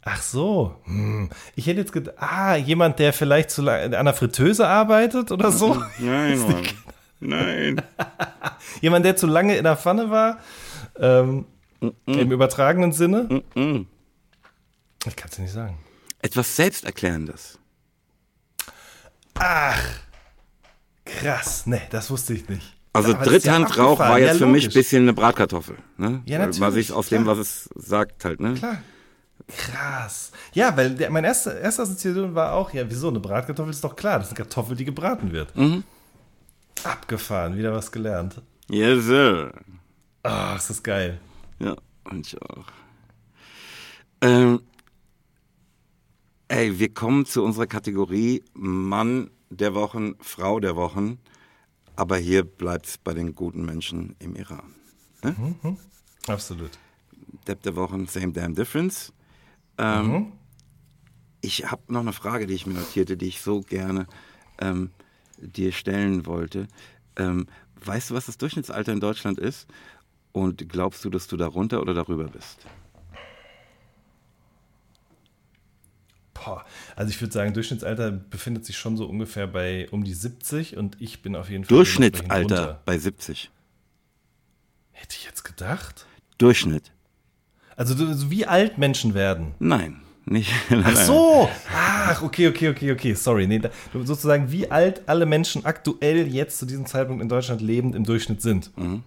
[0.04, 0.74] Ach so.
[0.84, 1.30] Hm.
[1.54, 5.52] Ich hätte jetzt gedacht, ah, jemand, der vielleicht zu lange an einer Fritteuse arbeitet oder
[5.52, 5.80] so.
[5.98, 6.66] Nein, Mann.
[7.20, 7.82] Nein.
[8.80, 10.38] Jemand, der zu lange in der Pfanne war.
[10.98, 11.46] Ähm,
[12.06, 13.42] Im übertragenen Sinne.
[13.54, 15.78] Ich kann es dir nicht sagen.
[16.20, 17.60] Etwas Selbsterklärendes.
[21.04, 21.66] Krass.
[21.66, 22.74] Nee, das wusste ich nicht.
[22.92, 25.76] Also Aber ist ja Dritthandrauch war jetzt Ja, für mich ein bisschen eine Bratkartoffel.
[25.96, 26.22] Ne?
[26.26, 28.54] Ja, Weil- natürlich, Was ich aus dem, was es sagt halt, ne?
[28.54, 28.78] Klar.
[29.48, 30.32] Krass.
[30.52, 33.08] Ja, weil der, meine erste, erste Assoziation war auch, ja, wieso?
[33.08, 34.18] Eine Bratkartoffel ist doch klar.
[34.18, 35.56] Das ist eine Kartoffel, die gebraten wird.
[35.56, 35.84] Mhm.
[36.84, 38.40] Abgefahren, wieder was gelernt.
[38.68, 39.52] Yes, sir.
[40.22, 41.20] Ah, ist das geil.
[41.58, 42.66] Ja, und ich auch.
[44.20, 44.62] Ähm,
[46.48, 51.18] ey, wir kommen zu unserer Kategorie Mann der Wochen, Frau der Wochen.
[51.96, 54.74] Aber hier bleibt's bei den guten Menschen im Iran.
[56.26, 56.70] Absolut.
[57.46, 59.12] Depp der Wochen, same damn difference.
[59.78, 60.32] Ähm,
[61.40, 64.06] Ich habe noch eine Frage, die ich mir notierte, die ich so gerne
[64.60, 64.90] ähm,
[65.38, 66.68] dir stellen wollte.
[67.16, 67.46] Ähm,
[67.84, 69.66] weißt du, was das Durchschnittsalter in Deutschland ist?
[70.32, 72.64] Und glaubst du, dass du darunter oder darüber bist?
[76.34, 76.64] Boah.
[76.96, 81.00] Also ich würde sagen, Durchschnittsalter befindet sich schon so ungefähr bei um die 70 und
[81.00, 83.50] ich bin auf jeden Fall Durchschnittsalter bei 70.
[84.92, 86.06] Hätte ich jetzt gedacht?
[86.38, 86.92] Durchschnitt.
[87.76, 89.54] Also so wie alt Menschen werden.
[89.58, 90.52] Nein, nicht.
[90.84, 91.48] Ach so.
[91.74, 93.14] Ach, okay, okay, okay, okay.
[93.14, 93.46] Sorry.
[93.46, 97.94] Nee, da, sozusagen wie alt alle Menschen aktuell jetzt zu diesem Zeitpunkt in Deutschland lebend
[97.94, 98.70] im Durchschnitt sind.
[98.76, 99.02] Mhm.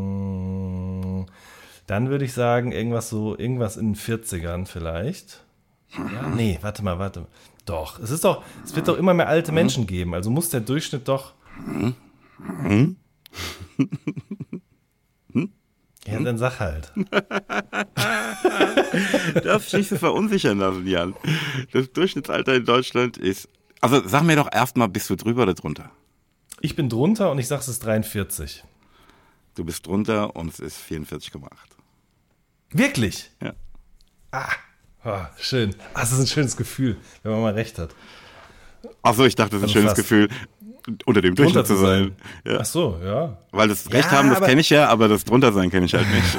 [0.00, 1.26] Mm,
[1.86, 5.42] Dann würde ich sagen, irgendwas so, irgendwas in den 40ern vielleicht.
[5.96, 7.26] Ja, nee, warte mal, warte.
[7.66, 10.60] Doch, es ist doch, es wird doch immer mehr alte Menschen geben, also muss der
[10.60, 11.34] Durchschnitt doch.
[16.10, 16.92] Ja, dann sag halt.
[19.44, 21.14] Darf ich nicht so verunsichern lassen, Jan.
[21.72, 23.48] Das Durchschnittsalter in Deutschland ist.
[23.80, 25.90] Also sag mir doch erstmal, bist du drüber oder drunter?
[26.60, 28.64] Ich bin drunter und ich sag, es ist 43.
[29.54, 31.40] Du bist drunter und es ist 44,8.
[32.72, 33.30] Wirklich?
[33.42, 33.54] Ja.
[35.02, 35.74] Ah, schön.
[35.94, 37.94] Ah, das ist ein schönes Gefühl, wenn man mal recht hat.
[39.02, 40.02] Achso, ich dachte, das ist ein Also schönes fast.
[40.02, 40.28] Gefühl,
[41.06, 42.12] unter dem Drunter Durchschnitt zu sein.
[42.46, 42.58] Ja.
[42.60, 43.36] Ach so, ja.
[43.52, 45.94] Weil das Recht Ja, haben, das kenne ich ja, aber das drunter sein kenne ich
[45.94, 46.20] halt nicht.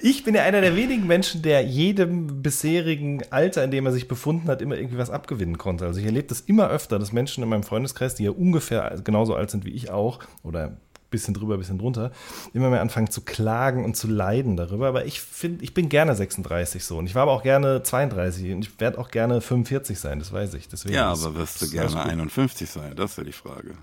[0.00, 4.08] Ich bin ja einer der wenigen Menschen, der jedem bisherigen Alter, in dem er sich
[4.08, 5.86] befunden hat, immer irgendwie was abgewinnen konnte.
[5.86, 9.34] Also ich erlebe das immer öfter, dass Menschen in meinem Freundeskreis, die ja ungefähr genauso
[9.34, 10.76] alt sind wie ich auch, oder
[11.16, 12.12] bisschen drüber, bisschen drunter,
[12.52, 14.88] immer mehr anfangen zu klagen und zu leiden darüber.
[14.88, 16.98] Aber ich finde, ich bin gerne 36 so.
[16.98, 20.32] Und ich war aber auch gerne 32 und ich werde auch gerne 45 sein, das
[20.32, 20.68] weiß ich.
[20.68, 21.98] Deswegen ja, aber wirst du gerne gut.
[21.98, 22.94] 51 sein?
[22.96, 23.74] Das ist ja die Frage.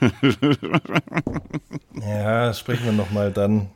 [2.00, 3.68] Ja, sprechen wir nochmal dann.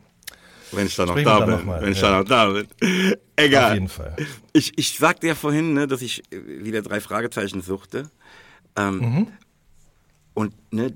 [0.73, 1.67] Wenn ich dann noch da bin.
[1.67, 2.19] wenn ich ja.
[2.19, 2.67] noch da bin.
[2.67, 3.75] Auf Egal.
[3.75, 4.17] jeden Fall.
[4.53, 8.11] Ich, ich sagte ja vorhin, ne, dass ich äh, wieder drei Fragezeichen suchte.
[8.77, 9.27] Ähm, Mhm.
[10.35, 10.93] Und ne,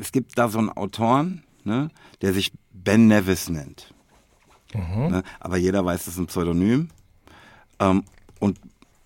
[0.00, 1.90] es gibt da so einen Autoren, ne,
[2.22, 3.92] der sich Ben Nevis nennt.
[4.74, 5.08] Mhm.
[5.08, 6.90] Ne, aber jeder weiß, das ist ein Pseudonym.
[7.80, 8.04] Ähm,
[8.40, 8.60] und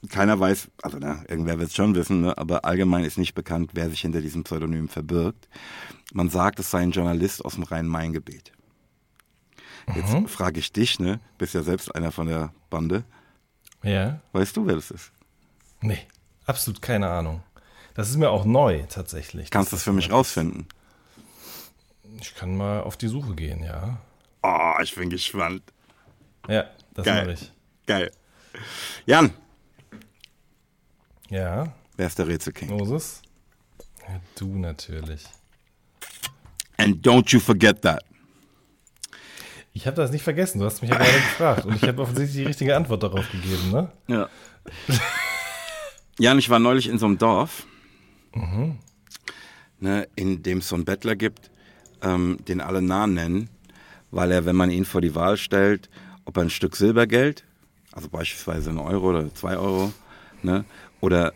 [0.08, 3.70] keiner weiß, also na, irgendwer wird es schon wissen, ne, aber allgemein ist nicht bekannt,
[3.74, 5.48] wer sich hinter diesem Pseudonym verbirgt.
[6.12, 8.52] Man sagt, es sei ein Journalist aus dem Rhein-Main-Gebiet.
[9.96, 10.28] Jetzt Mhm.
[10.28, 11.18] frage ich dich, ne?
[11.38, 13.04] Bist ja selbst einer von der Bande.
[13.82, 14.20] Ja.
[14.32, 15.10] Weißt du, wer das ist?
[15.80, 15.98] Nee,
[16.46, 17.42] absolut keine Ahnung.
[17.94, 19.50] Das ist mir auch neu tatsächlich.
[19.50, 20.66] Kannst du das für mich rausfinden?
[22.20, 23.98] Ich kann mal auf die Suche gehen, ja.
[24.42, 25.62] Oh, ich bin gespannt.
[26.48, 26.64] Ja,
[26.94, 27.22] das Geil.
[27.26, 27.52] mache ich.
[27.86, 28.10] Geil.
[29.06, 29.32] Jan,
[31.28, 32.68] Ja, wer ist der Rätselking?
[32.68, 33.22] Moses?
[34.08, 35.24] Ja, du natürlich.
[36.76, 38.04] And don't you forget that.
[39.72, 42.36] Ich habe das nicht vergessen, du hast mich ja gerade gefragt und ich habe offensichtlich
[42.42, 43.90] die richtige Antwort darauf gegeben, ne?
[44.06, 44.28] Ja.
[46.18, 47.66] Jan, ich war neulich in so einem Dorf,
[49.80, 51.50] ne, in dem es so einen Bettler gibt,
[52.02, 53.48] ähm, den alle Nahen nennen,
[54.10, 55.90] weil er, wenn man ihn vor die Wahl stellt,
[56.24, 57.44] ob er ein Stück Silbergeld,
[57.92, 59.92] also beispielsweise ein Euro oder zwei Euro,
[60.42, 60.64] ne,
[61.00, 61.32] oder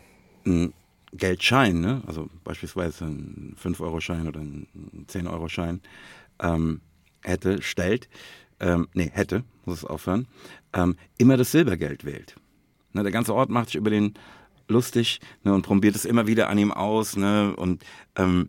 [0.47, 0.73] ein
[1.13, 4.67] Geldschein, ne, also beispielsweise ein 5-Euro-Schein oder ein
[5.09, 5.81] 10-Euro-Schein,
[6.41, 6.81] ähm,
[7.23, 8.09] hätte, stellt,
[8.61, 10.27] ähm, nee, hätte, muss es aufhören,
[10.73, 12.37] ähm, immer das Silbergeld wählt.
[12.93, 14.15] Ne, der ganze Ort macht sich über den
[14.69, 17.17] lustig ne, und probiert es immer wieder an ihm aus.
[17.17, 17.85] Ne, und
[18.17, 18.49] ähm,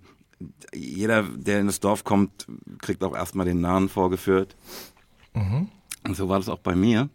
[0.74, 2.48] jeder, der in das Dorf kommt,
[2.80, 4.56] kriegt auch erstmal den Nahen vorgeführt.
[6.08, 7.10] Und so war das auch bei mir.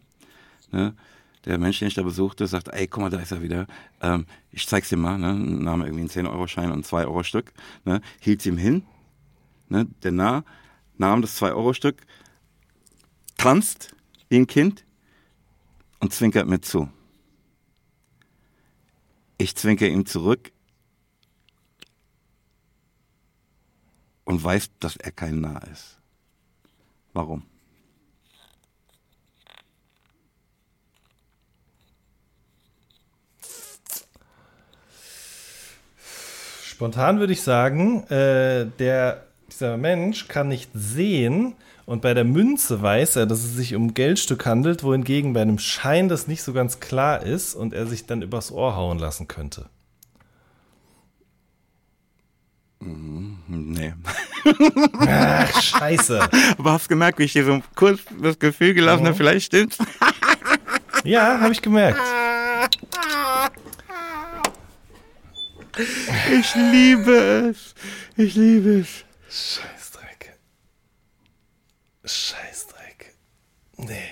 [0.71, 0.95] Ne.
[1.45, 3.67] der Mensch, den ich da besuchte, sagt, ey, guck mal, da ist er wieder.
[4.01, 5.33] Ähm, ich zeig's dir mal, ne?
[5.35, 7.53] Nahm irgendwie einen 10-Euro-Schein und ein 2-Euro-Stück,
[7.85, 8.01] ne?
[8.19, 8.83] Hielt ihm hin,
[9.69, 9.87] ne?
[10.03, 10.43] Der Narr
[10.97, 12.01] nahm das 2-Euro-Stück,
[13.37, 13.95] tanzt
[14.29, 14.85] wie ein Kind
[15.99, 16.89] und zwinkert mir zu.
[19.37, 20.51] Ich zwinker ihm zurück
[24.25, 25.99] und weiß, dass er kein Narr ist.
[27.13, 27.43] Warum?
[36.63, 41.55] Spontan würde ich sagen, äh, der, dieser Mensch kann nicht sehen
[41.85, 45.59] und bei der Münze weiß er, dass es sich um Geldstück handelt, wohingegen bei einem
[45.59, 49.27] Schein das nicht so ganz klar ist und er sich dann übers Ohr hauen lassen
[49.27, 49.69] könnte.
[52.85, 53.93] Nee.
[55.07, 56.19] Ach, scheiße.
[56.57, 59.77] Aber hast gemerkt, wie ich dir so kurz das Gefühl gelassen habe, vielleicht stimmt's.
[61.05, 61.99] Ja, habe ich gemerkt.
[66.31, 67.73] Ich liebe es.
[68.15, 69.05] Ich liebe es.
[69.29, 69.82] Scheißdreck.
[72.03, 73.15] Scheißdreck.
[73.77, 74.09] Nee,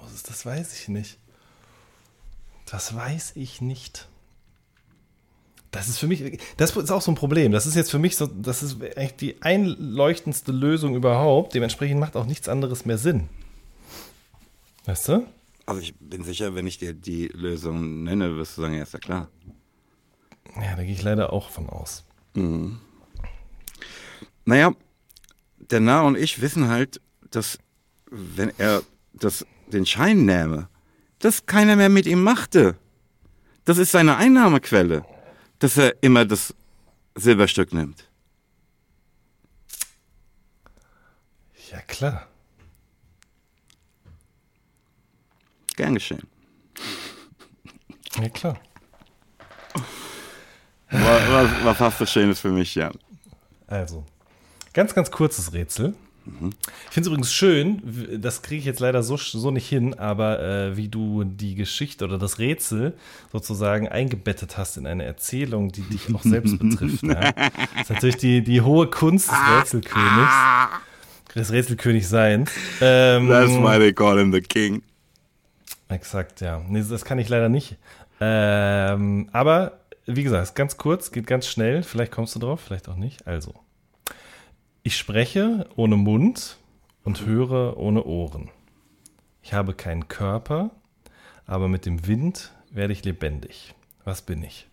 [0.00, 1.18] Moses, das weiß ich nicht.
[2.66, 4.08] Das weiß ich nicht.
[5.70, 7.52] Das ist für mich, das ist auch so ein Problem.
[7.52, 11.54] Das ist jetzt für mich so, das ist eigentlich die einleuchtendste Lösung überhaupt.
[11.54, 13.28] Dementsprechend macht auch nichts anderes mehr Sinn.
[14.86, 15.26] Weißt du?
[15.66, 18.94] Also ich bin sicher, wenn ich dir die Lösung nenne, wirst du sagen, ja, ist
[18.94, 19.28] ja klar.
[20.54, 22.04] Ja, da gehe ich leider auch von aus.
[24.44, 24.72] Naja,
[25.58, 27.00] der Narr und ich wissen halt,
[27.30, 27.58] dass
[28.10, 28.82] wenn er
[29.12, 30.68] das, den Schein nähme,
[31.18, 32.76] dass keiner mehr mit ihm machte.
[33.64, 35.04] Das ist seine Einnahmequelle,
[35.58, 36.54] dass er immer das
[37.14, 38.08] Silberstück nimmt.
[41.70, 42.28] Ja, klar.
[45.74, 46.26] Gern geschehen.
[48.20, 48.60] Ja, klar.
[50.90, 52.96] Was, was, was hast du Schönes für mich, Jan?
[53.66, 54.06] Also,
[54.72, 55.94] ganz, ganz kurzes Rätsel.
[56.26, 60.40] Ich finde es übrigens schön, das kriege ich jetzt leider so, so nicht hin, aber
[60.42, 62.94] äh, wie du die Geschichte oder das Rätsel
[63.32, 67.02] sozusagen eingebettet hast in eine Erzählung, die dich auch selbst betrifft.
[67.02, 67.32] Ja.
[67.32, 70.34] Das ist natürlich die, die hohe Kunst des Rätselkönigs,
[71.34, 72.50] des Rätselkönigs Seins.
[72.80, 74.82] Ähm, That's why they call him the king.
[75.88, 76.62] Exakt, ja.
[76.68, 77.76] Nee, das kann ich leider nicht.
[78.20, 81.82] Ähm, aber wie gesagt, ist ganz kurz, geht ganz schnell.
[81.82, 83.26] Vielleicht kommst du drauf, vielleicht auch nicht.
[83.26, 83.54] Also,
[84.86, 86.58] ich spreche ohne Mund
[87.02, 88.52] und höre ohne Ohren.
[89.42, 90.70] Ich habe keinen Körper,
[91.44, 93.74] aber mit dem Wind werde ich lebendig.
[94.04, 94.68] Was bin ich?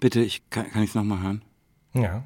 [0.00, 1.42] Bitte, ich, kann, kann ich es nochmal hören?
[1.94, 2.24] Ja.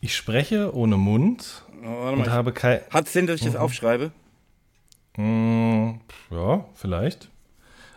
[0.00, 2.82] Ich spreche ohne Mund und habe kein.
[2.90, 4.12] Hat Sinn, dass ich das aufschreibe?
[5.16, 7.28] Mm, ja, vielleicht.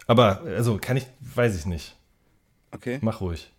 [0.07, 1.95] Aber, also, kann ich, weiß ich nicht.
[2.71, 2.99] Okay.
[3.01, 3.51] Mach ruhig.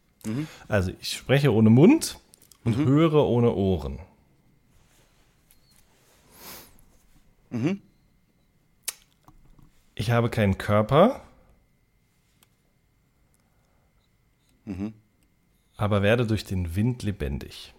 [0.68, 2.18] Also, ich spreche ohne Mund
[2.64, 3.98] und höre ohne Ohren.
[9.94, 11.22] Ich habe keinen Körper,
[15.76, 17.72] aber werde durch den Wind lebendig.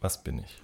[0.00, 0.62] Was bin ich?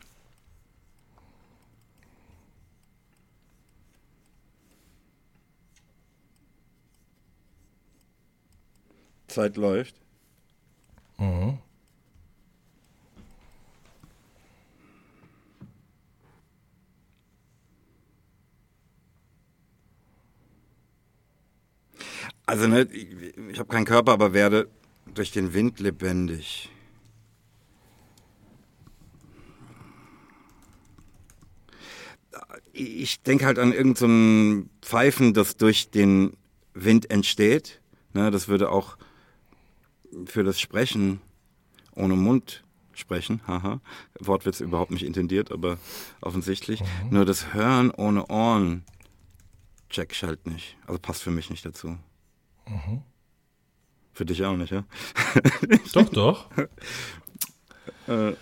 [9.29, 9.95] Zeit läuft.
[22.49, 23.09] Also ne, ich,
[23.51, 24.71] ich habe keinen Körper, aber werde
[25.13, 26.71] durch den Wind lebendig.
[32.73, 36.39] Ich denke halt an irgendein so Pfeifen, das durch den
[36.73, 37.83] Wind entsteht.
[38.15, 38.97] Ne, das würde auch
[40.27, 41.21] für das Sprechen
[41.95, 42.65] ohne Mund
[42.95, 43.81] sprechen, haha,
[44.21, 45.79] Wortwitz überhaupt nicht intendiert, aber
[46.21, 46.83] offensichtlich.
[47.11, 48.85] Nur das Hören ohne Ohren
[49.89, 50.77] check ich halt nicht.
[50.87, 51.99] Also passt für mich nicht dazu.
[54.13, 54.85] Für dich auch nicht, ja?
[55.93, 56.47] Doch, doch.
[58.07, 58.33] Äh,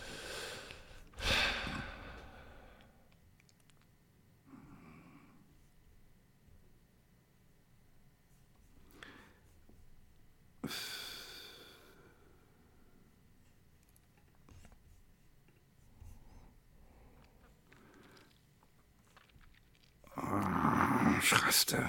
[21.21, 21.85] Ich raste.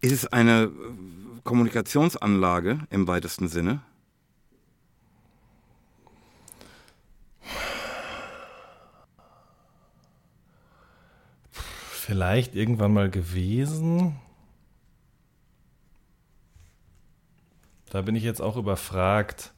[0.00, 0.70] Ist es eine
[1.44, 3.82] Kommunikationsanlage im weitesten Sinne?
[11.90, 14.16] Vielleicht irgendwann mal gewesen.
[17.90, 19.52] Da bin ich jetzt auch überfragt.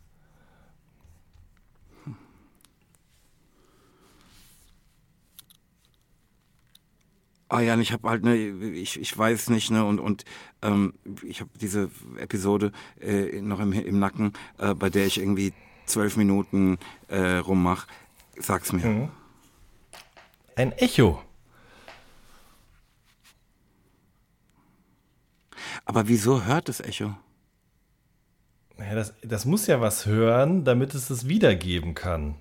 [7.52, 10.24] Ah ja, ich habe halt ne, ich, ich weiß nicht ne und und
[10.62, 10.94] ähm,
[11.24, 12.70] ich habe diese Episode
[13.00, 15.52] äh, noch im, im Nacken, äh, bei der ich irgendwie
[15.84, 16.78] zwölf Minuten
[17.08, 17.88] äh, rummach.
[18.38, 18.86] Sag's mir.
[18.86, 19.08] Mhm.
[20.54, 21.20] Ein Echo.
[25.84, 27.16] Aber wieso hört das Echo?
[28.76, 32.36] Naja, das, das muss ja was hören, damit es es wiedergeben kann.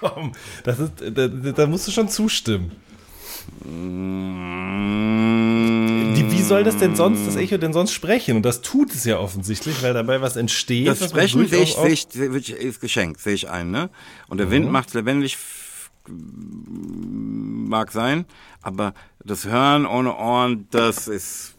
[0.00, 0.32] Komm,
[0.64, 2.72] das ist, da, da musst du schon zustimmen.
[6.16, 8.36] Die, wie soll das denn sonst, das Echo denn sonst sprechen?
[8.36, 10.88] Und das tut es ja offensichtlich, weil dabei was entsteht.
[10.88, 13.90] Das Sprechen sehe ich, sehe ich, sehe ich, ist geschenkt, sehe ich ein, ne?
[14.28, 14.52] Und der mhm.
[14.52, 15.38] Wind macht es lebendig,
[16.08, 18.26] mag sein,
[18.62, 18.94] aber
[19.24, 21.54] das Hören ohne Ohren, das ist,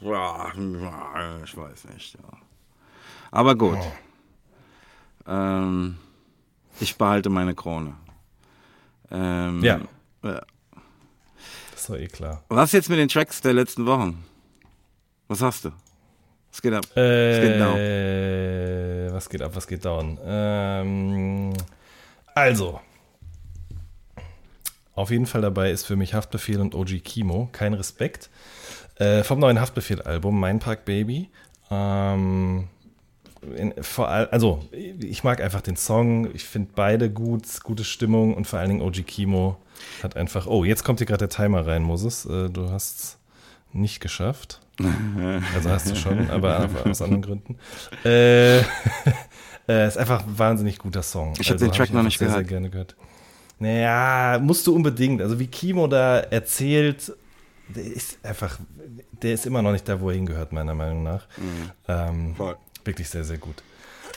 [0.00, 2.38] ich weiß nicht, ja.
[3.30, 3.78] Aber gut.
[3.78, 3.92] Oh.
[5.26, 5.96] Ähm,
[6.80, 7.94] ich behalte meine Krone.
[9.10, 9.80] Ähm, ja.
[10.22, 10.42] Das
[11.74, 12.42] ist doch eh klar.
[12.48, 14.24] Was jetzt mit den Tracks der letzten Wochen?
[15.28, 15.72] Was hast du?
[16.50, 16.84] Was geht ab?
[16.96, 19.14] Äh, was geht down?
[19.14, 19.50] Was geht ab?
[19.54, 20.18] Was geht down?
[20.24, 21.52] Ähm,
[22.34, 22.80] also.
[24.94, 27.48] Auf jeden Fall dabei ist für mich Haftbefehl und OG Kimo.
[27.52, 28.28] Kein Respekt.
[28.96, 31.30] Äh, vom neuen Haftbefehl-Album, Mein Park Baby.
[31.70, 32.68] Ähm,
[33.56, 38.34] in, vor all, also ich mag einfach den Song, ich finde beide gut, gute Stimmung
[38.34, 39.56] und vor allen Dingen OG Kimo
[40.02, 43.18] hat einfach, oh, jetzt kommt hier gerade der Timer rein, Moses, äh, du hast es
[43.72, 44.60] nicht geschafft.
[45.54, 47.58] Also hast du schon, aber aus anderen Gründen.
[48.04, 48.58] Äh,
[49.68, 51.34] äh, ist einfach ein wahnsinnig guter Song.
[51.38, 52.48] Ich habe also, den Track hab noch nicht sehr, gehört.
[52.48, 52.96] Sehr gerne gehört.
[53.58, 55.20] Naja, musst du unbedingt.
[55.20, 57.12] Also wie Kimo da erzählt,
[57.68, 58.58] der ist einfach,
[59.22, 61.28] der ist immer noch nicht da, wo er hingehört, meiner Meinung nach.
[61.36, 61.70] Mhm.
[61.86, 62.56] Ähm, Voll.
[62.84, 63.62] Wirklich sehr, sehr gut.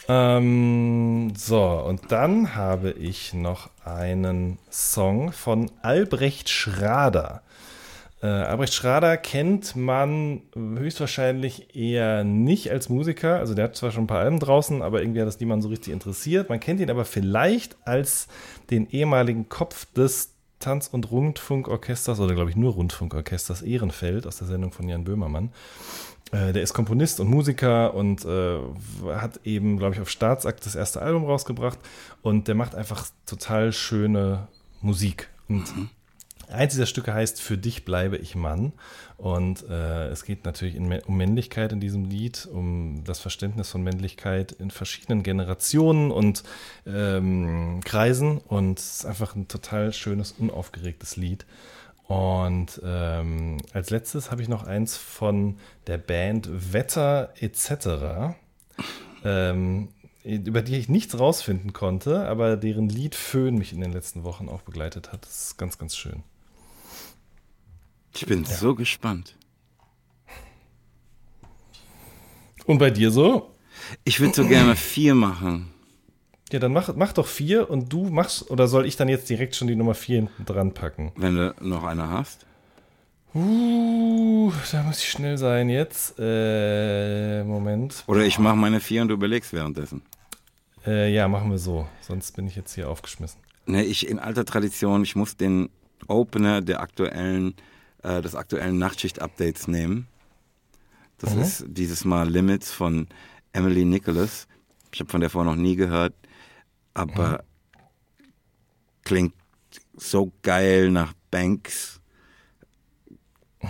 [0.07, 7.41] Ähm, so, und dann habe ich noch einen Song von Albrecht Schrader.
[8.21, 13.39] Äh, Albrecht Schrader kennt man höchstwahrscheinlich eher nicht als Musiker.
[13.39, 15.69] Also der hat zwar schon ein paar Alben draußen, aber irgendwie hat das niemand so
[15.69, 16.49] richtig interessiert.
[16.49, 18.27] Man kennt ihn aber vielleicht als
[18.69, 24.47] den ehemaligen Kopf des Tanz- und Rundfunkorchesters, oder glaube ich nur Rundfunkorchesters Ehrenfeld aus der
[24.47, 25.51] Sendung von Jan Böhmermann.
[26.35, 28.59] Äh, der ist Komponist und Musiker und äh,
[29.13, 31.79] hat eben, glaube ich, auf Staatsakt das erste Album rausgebracht.
[32.21, 34.47] Und der macht einfach total schöne
[34.81, 35.29] Musik.
[35.47, 35.89] Und mhm.
[36.49, 38.73] eins dieser Stücke heißt Für dich bleibe ich Mann.
[39.17, 43.81] Und äh, es geht natürlich in, um Männlichkeit in diesem Lied, um das Verständnis von
[43.81, 46.43] Männlichkeit in verschiedenen Generationen und
[46.85, 48.39] ähm, Kreisen.
[48.39, 51.45] Und es ist einfach ein total schönes, unaufgeregtes Lied.
[52.07, 55.57] Und ähm, als letztes habe ich noch eins von
[55.87, 58.35] der Band Wetter etc.,
[59.23, 59.89] ähm,
[60.23, 64.49] über die ich nichts rausfinden konnte, aber deren Lied Föhn mich in den letzten Wochen
[64.49, 65.23] auch begleitet hat.
[65.25, 66.23] Das ist ganz, ganz schön.
[68.13, 68.49] Ich bin ja.
[68.49, 69.35] so gespannt.
[72.65, 73.51] Und bei dir so?
[74.03, 75.74] Ich würde so gerne vier machen.
[76.55, 79.57] Ja, dann mach, mach doch vier und du machst, oder soll ich dann jetzt direkt
[79.57, 81.11] schon die Nummer vier hinten dran packen?
[81.17, 82.45] Wenn du noch eine hast.
[83.33, 86.15] Uh, da muss ich schnell sein jetzt.
[86.17, 88.05] Äh, Moment.
[88.07, 90.01] Oder ich mache meine vier und du überlegst währenddessen.
[90.87, 91.89] Äh, ja, machen wir so.
[91.99, 93.41] Sonst bin ich jetzt hier aufgeschmissen.
[93.65, 95.67] Ne, ich in alter Tradition, ich muss den
[96.07, 97.55] Opener der aktuellen,
[98.01, 100.07] äh, des aktuellen Nachtschicht-Updates nehmen.
[101.17, 101.41] Das mhm.
[101.41, 103.07] ist dieses Mal Limits von
[103.51, 104.47] Emily Nicholas.
[104.93, 106.13] Ich habe von der vorher noch nie gehört
[106.95, 107.43] aber
[108.17, 108.23] mhm.
[109.03, 109.33] klingt
[109.95, 112.01] so geil nach Banks.
[113.61, 113.69] Mhm.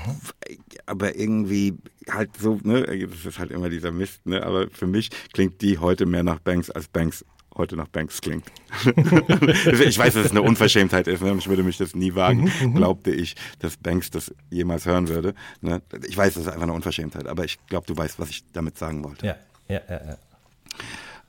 [0.86, 1.78] Aber irgendwie
[2.10, 5.80] halt so, ne, das ist halt immer dieser Mist, ne, aber für mich klingt die
[5.80, 7.26] heute mehr nach Banks, als Banks
[7.58, 8.46] heute nach Banks klingt.
[8.86, 11.34] ich weiß, dass es eine Unverschämtheit ist, ne?
[11.38, 12.76] ich würde mich das nie wagen, mhm, mhm.
[12.76, 15.34] glaubte ich, dass Banks das jemals hören würde.
[15.62, 15.82] Ne?
[16.08, 18.78] Ich weiß, das ist einfach eine Unverschämtheit, aber ich glaube, du weißt, was ich damit
[18.78, 19.26] sagen wollte.
[19.26, 19.36] Ja,
[19.70, 20.06] ja, ja.
[20.06, 20.18] ja.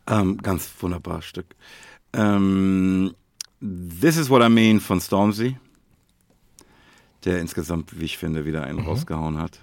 [0.08, 1.46] Ähm, ganz wunderbares Stück.
[2.12, 3.14] Ähm,
[3.60, 5.56] This is What I Mean von Stormzy,
[7.24, 8.86] der insgesamt, wie ich finde, wieder einen mhm.
[8.86, 9.60] rausgehauen hat.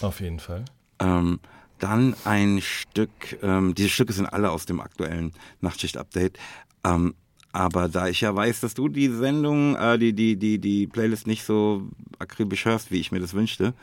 [0.00, 0.64] Auf jeden Fall.
[0.98, 1.38] Ähm,
[1.78, 3.10] dann ein Stück,
[3.42, 6.38] ähm, diese Stücke sind alle aus dem aktuellen Nachtschicht-Update.
[6.84, 7.14] Ähm,
[7.52, 11.28] Aber da ich ja weiß, dass du die Sendung, äh, die, die, die, die Playlist
[11.28, 13.74] nicht so akribisch hörst, wie ich mir das wünschte,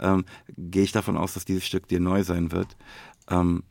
[0.00, 0.24] ähm,
[0.56, 2.76] gehe ich davon aus, dass dieses Stück dir neu sein wird.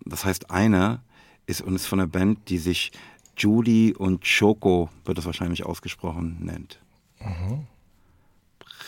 [0.05, 1.01] Das heißt, einer
[1.47, 2.91] ist und ist von einer Band, die sich
[3.35, 6.79] Judy und Choco, wird das wahrscheinlich ausgesprochen, nennt.
[7.19, 7.65] Mhm.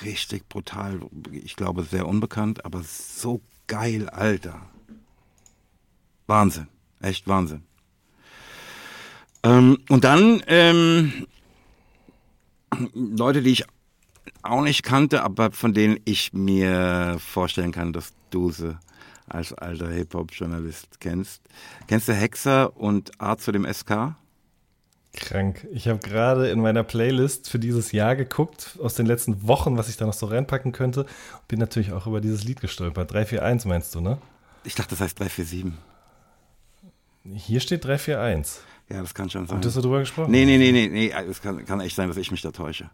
[0.03, 0.99] Richtig brutal.
[1.31, 4.61] Ich glaube, sehr unbekannt, aber so geil, Alter.
[6.27, 6.67] Wahnsinn.
[7.01, 7.63] Echt Wahnsinn.
[9.43, 11.27] Ähm, und dann ähm,
[12.93, 13.65] Leute, die ich
[14.41, 18.77] auch nicht kannte, aber von denen ich mir vorstellen kann, dass du sie
[19.29, 21.41] als alter Hip-Hop-Journalist kennst.
[21.87, 24.15] Kennst du Hexer und Art zu dem SK?
[25.13, 25.67] Krank.
[25.71, 29.89] Ich habe gerade in meiner Playlist für dieses Jahr geguckt, aus den letzten Wochen, was
[29.89, 31.05] ich da noch so reinpacken könnte.
[31.47, 33.11] Bin natürlich auch über dieses Lied gestolpert.
[33.11, 34.19] 341 meinst du, ne?
[34.63, 35.73] Ich dachte, das heißt 347.
[37.35, 38.63] Hier steht 341.
[38.89, 39.57] Ja, das kann schon sein.
[39.57, 40.31] Und hast du drüber gesprochen?
[40.31, 41.13] Nee, nee, nee, nee, nee.
[41.29, 42.89] Es kann, kann echt sein, dass ich mich da täusche.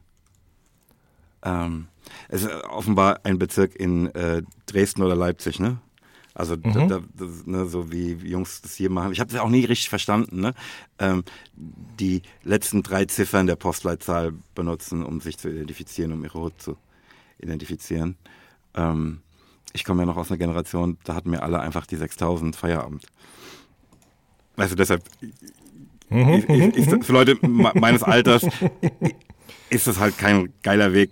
[1.43, 1.87] Ähm,
[2.27, 5.77] es ist offenbar ein Bezirk in äh, Dresden oder Leipzig, ne?
[6.35, 6.73] Also mhm.
[6.73, 9.13] da, da, das, ne, so wie Jungs das hier machen.
[9.13, 10.53] Ich habe das auch nie richtig verstanden, ne?
[10.99, 11.23] Ähm,
[11.55, 16.75] die letzten drei Ziffern der Postleitzahl benutzen, um sich zu identifizieren, um ihre Hut zu
[17.39, 18.17] identifizieren.
[18.75, 19.21] Ähm,
[19.71, 23.05] ich komme ja noch aus einer Generation, da hatten wir alle einfach die 6000 Feierabend.
[24.57, 25.03] Du, deshalb.
[26.09, 28.45] Ich, ich, ich, für Leute meines Alters
[29.69, 31.11] ist das halt kein geiler Weg,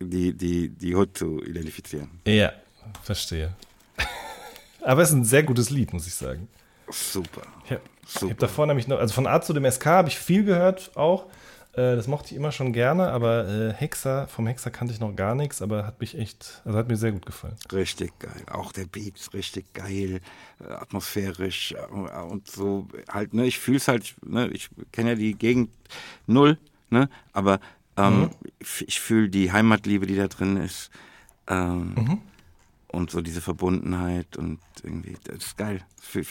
[0.00, 2.10] die, die, die Hood zu identifizieren.
[2.26, 2.52] Ja,
[3.02, 3.54] verstehe.
[4.84, 6.48] Aber es ist ein sehr gutes Lied, muss ich sagen.
[6.88, 7.42] Super.
[7.64, 10.44] Ich habe hab davor nämlich noch, also von A zu dem SK habe ich viel
[10.44, 11.26] gehört auch.
[11.72, 15.16] Äh, das mochte ich immer schon gerne, aber äh, Hexer, vom Hexer kannte ich noch
[15.16, 17.56] gar nichts, aber hat mich echt, also hat mir sehr gut gefallen.
[17.72, 18.42] Richtig geil.
[18.50, 20.20] Auch der Beat ist richtig geil,
[20.60, 25.34] äh, atmosphärisch und so halt, ne, ich fühle es halt, ne, ich kenne ja die
[25.34, 25.70] Gegend
[26.26, 26.58] null,
[26.90, 27.58] ne, aber
[27.96, 28.30] ähm, mhm.
[28.60, 30.90] ich fühle die Heimatliebe, die da drin ist.
[31.48, 32.18] Ähm, mhm.
[32.92, 35.80] Und so diese Verbundenheit und irgendwie, das ist geil.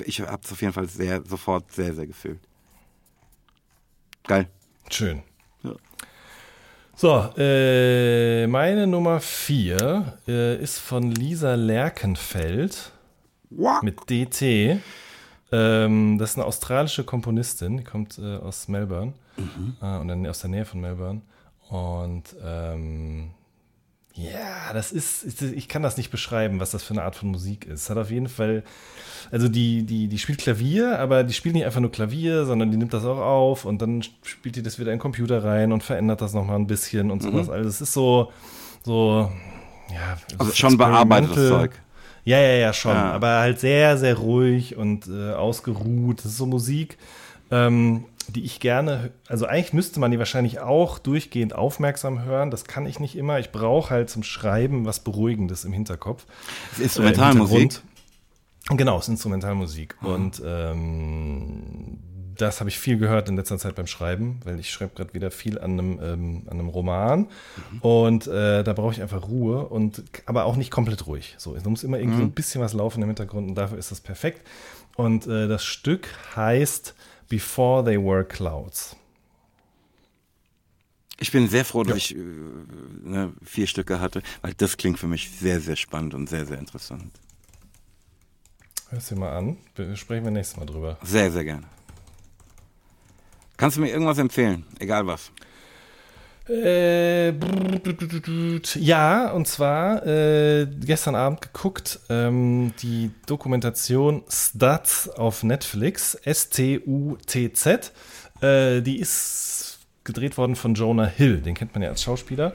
[0.06, 2.40] Ich habe es auf jeden Fall sehr, sofort sehr, sehr gefühlt.
[4.24, 4.48] Geil.
[4.90, 5.24] Schön.
[6.96, 12.92] So, äh, meine Nummer vier äh, ist von Lisa Lerkenfeld
[13.50, 13.82] What?
[13.82, 14.80] mit DT.
[15.52, 19.78] Ähm, das ist eine australische Komponistin, die kommt äh, aus Melbourne mhm.
[19.82, 21.22] äh, und aus der Nähe von Melbourne.
[21.70, 23.32] Und ähm,
[24.14, 27.66] ja, das ist, ich kann das nicht beschreiben, was das für eine Art von Musik
[27.66, 27.90] ist.
[27.90, 28.64] Hat auf jeden Fall,
[29.32, 32.78] also die, die, die spielt Klavier, aber die spielt nicht einfach nur Klavier, sondern die
[32.78, 35.84] nimmt das auch auf und dann spielt die das wieder in den Computer rein und
[35.84, 37.48] verändert das nochmal ein bisschen und sowas.
[37.48, 37.54] Mhm.
[37.54, 38.32] Also es ist so,
[38.84, 39.32] so,
[39.90, 40.18] ja.
[40.38, 41.72] Also schon bearbeitetes Zeug.
[42.24, 42.94] Ja, ja, ja, schon.
[42.94, 43.14] Ja.
[43.14, 46.20] Aber halt sehr, sehr ruhig und äh, ausgeruht.
[46.20, 46.98] Das ist so Musik.
[47.50, 52.52] Ähm, die ich gerne, also eigentlich müsste man die wahrscheinlich auch durchgehend aufmerksam hören.
[52.52, 53.40] Das kann ich nicht immer.
[53.40, 56.26] Ich brauche halt zum Schreiben was Beruhigendes im Hinterkopf.
[56.72, 57.82] Das ist Instrumentalmusik.
[58.70, 59.96] Äh, genau, es ist Instrumentalmusik.
[60.02, 60.08] Mhm.
[60.08, 62.00] Und ähm,
[62.36, 65.32] das habe ich viel gehört in letzter Zeit beim Schreiben, weil ich schreibe gerade wieder
[65.32, 67.20] viel an einem, ähm, an einem Roman.
[67.72, 67.82] Mhm.
[67.82, 71.36] Und äh, da brauche ich einfach Ruhe und aber auch nicht komplett ruhig.
[71.38, 72.30] So, es muss immer irgendwie mhm.
[72.30, 74.48] ein bisschen was laufen im Hintergrund und dafür ist das perfekt.
[74.96, 76.96] Und äh, das Stück heißt
[77.32, 78.98] Before They Were Clouds.
[81.18, 82.18] Ich bin sehr froh, dass ja.
[82.18, 82.20] ich äh,
[83.04, 86.60] ne, vier Stücke hatte, weil das klingt für mich sehr, sehr spannend und sehr, sehr
[86.60, 87.18] interessant.
[88.90, 89.58] Hörst du mal an.
[89.96, 90.98] Sprechen wir nächstes Mal drüber.
[91.04, 91.64] Sehr, sehr gerne.
[93.56, 94.66] Kannst du mir irgendwas empfehlen?
[94.80, 95.32] Egal was.
[96.52, 97.34] Äh,
[98.80, 107.94] ja, und zwar äh, gestern Abend geguckt, ähm, die Dokumentation Stutz auf Netflix, S-T-U-T-Z.
[108.42, 112.54] Äh, die ist gedreht worden von Jonah Hill, den kennt man ja als Schauspieler.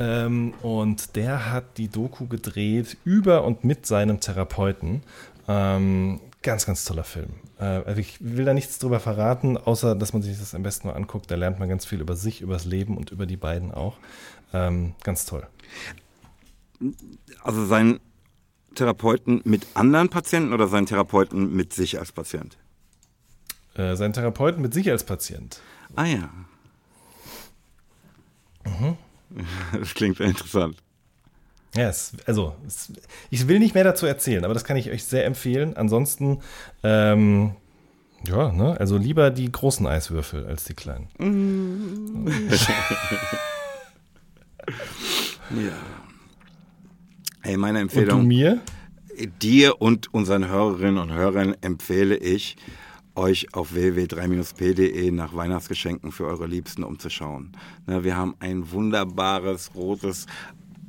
[0.00, 5.02] Ähm, und der hat die Doku gedreht über und mit seinem Therapeuten.
[5.46, 7.30] Ähm, ganz, ganz toller Film.
[7.58, 10.88] Äh, also ich will da nichts drüber verraten, außer dass man sich das am besten
[10.88, 11.30] mal anguckt.
[11.30, 13.96] Da lernt man ganz viel über sich, über das Leben und über die beiden auch.
[14.52, 15.46] Ähm, ganz toll.
[17.42, 18.00] Also sein
[18.74, 22.56] Therapeuten mit anderen Patienten oder sein Therapeuten mit sich als Patient?
[23.74, 25.60] Äh, sein Therapeuten mit sich als Patient.
[25.96, 26.30] Ah ja.
[28.64, 28.96] Mhm.
[29.72, 30.76] Das klingt sehr interessant.
[31.74, 32.92] Ja, es, also es,
[33.30, 35.76] ich will nicht mehr dazu erzählen, aber das kann ich euch sehr empfehlen.
[35.76, 36.40] Ansonsten,
[36.82, 37.52] ähm,
[38.26, 41.08] ja, ne, also lieber die großen Eiswürfel als die kleinen.
[41.18, 42.28] Mm.
[45.50, 45.72] ja.
[47.42, 48.20] Hey, meine Empfehlung.
[48.20, 48.60] Und du mir?
[49.42, 52.56] Dir und unseren Hörerinnen und Hörern empfehle ich
[53.14, 57.52] euch auf www.3-p.de nach Weihnachtsgeschenken für eure Liebsten umzuschauen.
[57.86, 60.26] Ne, wir haben ein wunderbares rotes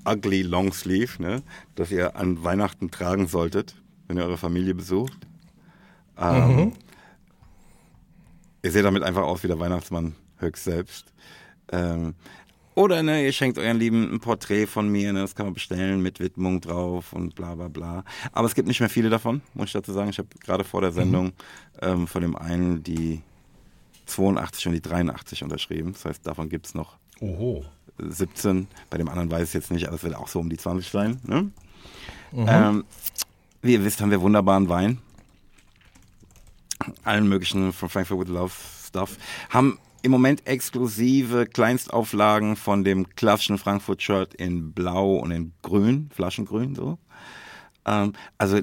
[0.10, 1.44] ugly Longsleeve, ne,
[1.76, 3.76] das ihr an Weihnachten tragen solltet,
[4.08, 5.28] wenn ihr eure Familie besucht.
[6.18, 6.74] Ähm, mhm.
[8.62, 11.14] Ihr seht damit einfach aus wie der Weihnachtsmann höchst selbst.
[11.72, 12.16] Ähm,
[12.76, 16.02] oder ne, ihr schenkt euren Lieben ein Porträt von mir, ne, das kann man bestellen
[16.02, 18.04] mit Widmung drauf und bla bla bla.
[18.32, 20.10] Aber es gibt nicht mehr viele davon, muss ich dazu sagen.
[20.10, 21.32] Ich habe gerade vor der Sendung mhm.
[21.82, 23.22] ähm, von dem einen die
[24.06, 25.94] 82 und die 83 unterschrieben.
[25.94, 27.66] Das heißt, davon gibt es noch Oho.
[27.98, 28.68] 17.
[28.90, 30.90] Bei dem anderen weiß ich jetzt nicht, aber es wird auch so um die 20
[30.90, 31.20] sein.
[31.26, 31.52] Ne?
[32.32, 32.46] Mhm.
[32.48, 32.86] Ähm,
[33.62, 35.00] wie ihr wisst, haben wir wunderbaren Wein.
[37.04, 38.54] Allen möglichen von Frankfurt with Love
[38.88, 39.18] Stuff.
[39.50, 46.76] Haben im Moment exklusive Kleinstauflagen von dem klassischen Frankfurt-Shirt in Blau und in Grün, Flaschengrün
[46.76, 46.98] so.
[47.90, 48.60] Ähm, also,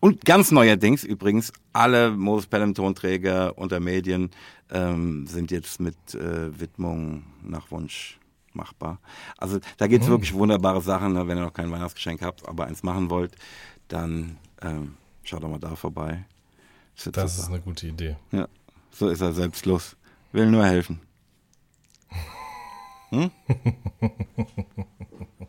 [0.00, 4.30] und ganz neuerdings übrigens, alle Moses Pelham Tonträger unter Medien
[4.70, 8.18] ähm, sind jetzt mit äh, Widmung nach Wunsch
[8.52, 8.98] machbar.
[9.38, 10.14] Also da gibt es mhm.
[10.14, 11.28] wirklich wunderbare Sachen, ne?
[11.28, 13.36] wenn ihr noch kein Weihnachtsgeschenk habt, aber eins machen wollt,
[13.88, 16.24] dann ähm, schaut doch mal da vorbei.
[16.96, 18.16] Das, das ist eine gute Idee.
[18.32, 18.48] Ja,
[18.90, 19.96] so ist er selbstlos.
[20.32, 21.00] Will nur helfen.
[23.10, 23.30] Hm?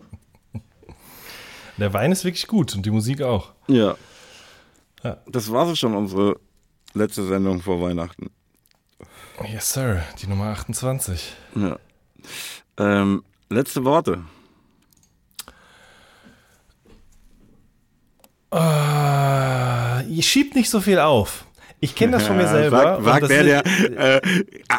[1.77, 3.53] Der Wein ist wirklich gut und die Musik auch.
[3.67, 3.95] Ja.
[5.03, 5.17] ja.
[5.27, 6.39] Das war so schon unsere
[6.93, 8.31] letzte Sendung vor Weihnachten.
[9.47, 10.03] Yes, Sir.
[10.21, 11.35] Die Nummer 28.
[11.55, 11.77] Ja.
[12.77, 14.23] Ähm, letzte Worte.
[18.51, 21.46] Uh, ihr schiebt nicht so viel auf.
[21.79, 22.99] Ich kenne das von mir selber.
[23.03, 23.65] Sag, sag der, der
[23.97, 24.21] äh,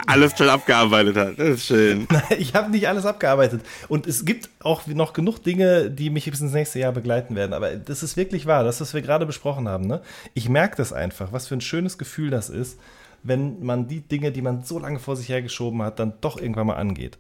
[0.06, 1.38] alles schon abgearbeitet hat.
[1.38, 2.08] Das ist schön.
[2.38, 3.62] Ich habe nicht alles abgearbeitet.
[3.88, 7.52] Und es gibt auch noch genug Dinge, die mich bis ins nächste Jahr begleiten werden.
[7.52, 9.86] Aber das ist wirklich wahr, das, was wir gerade besprochen haben.
[9.86, 10.00] Ne?
[10.34, 12.78] Ich merke das einfach, was für ein schönes Gefühl das ist,
[13.22, 16.66] wenn man die Dinge, die man so lange vor sich hergeschoben hat, dann doch irgendwann
[16.66, 17.18] mal angeht.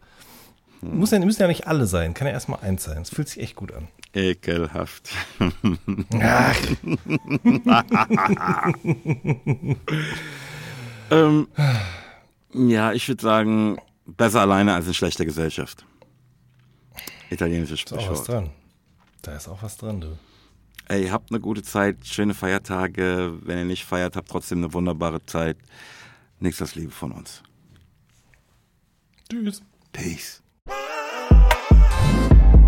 [0.80, 3.02] Muss ja, müssen ja nicht alle sein, kann ja erstmal eins sein.
[3.02, 3.88] Es fühlt sich echt gut an.
[4.14, 5.10] Ekelhaft.
[6.20, 6.56] Ach.
[11.10, 11.48] ähm,
[12.54, 15.84] ja, ich würde sagen, besser alleine als in schlechter Gesellschaft.
[17.30, 18.08] Italienisches Sprichwort.
[18.08, 18.50] Da ist auch was dran.
[19.22, 20.18] Da ist auch was dran, du.
[20.88, 23.34] Ey, habt eine gute Zeit, schöne Feiertage.
[23.42, 25.58] Wenn ihr nicht feiert, habt trotzdem eine wunderbare Zeit.
[26.40, 27.42] Nichts als Liebe von uns.
[29.28, 29.62] Tschüss.
[29.92, 30.42] Peace.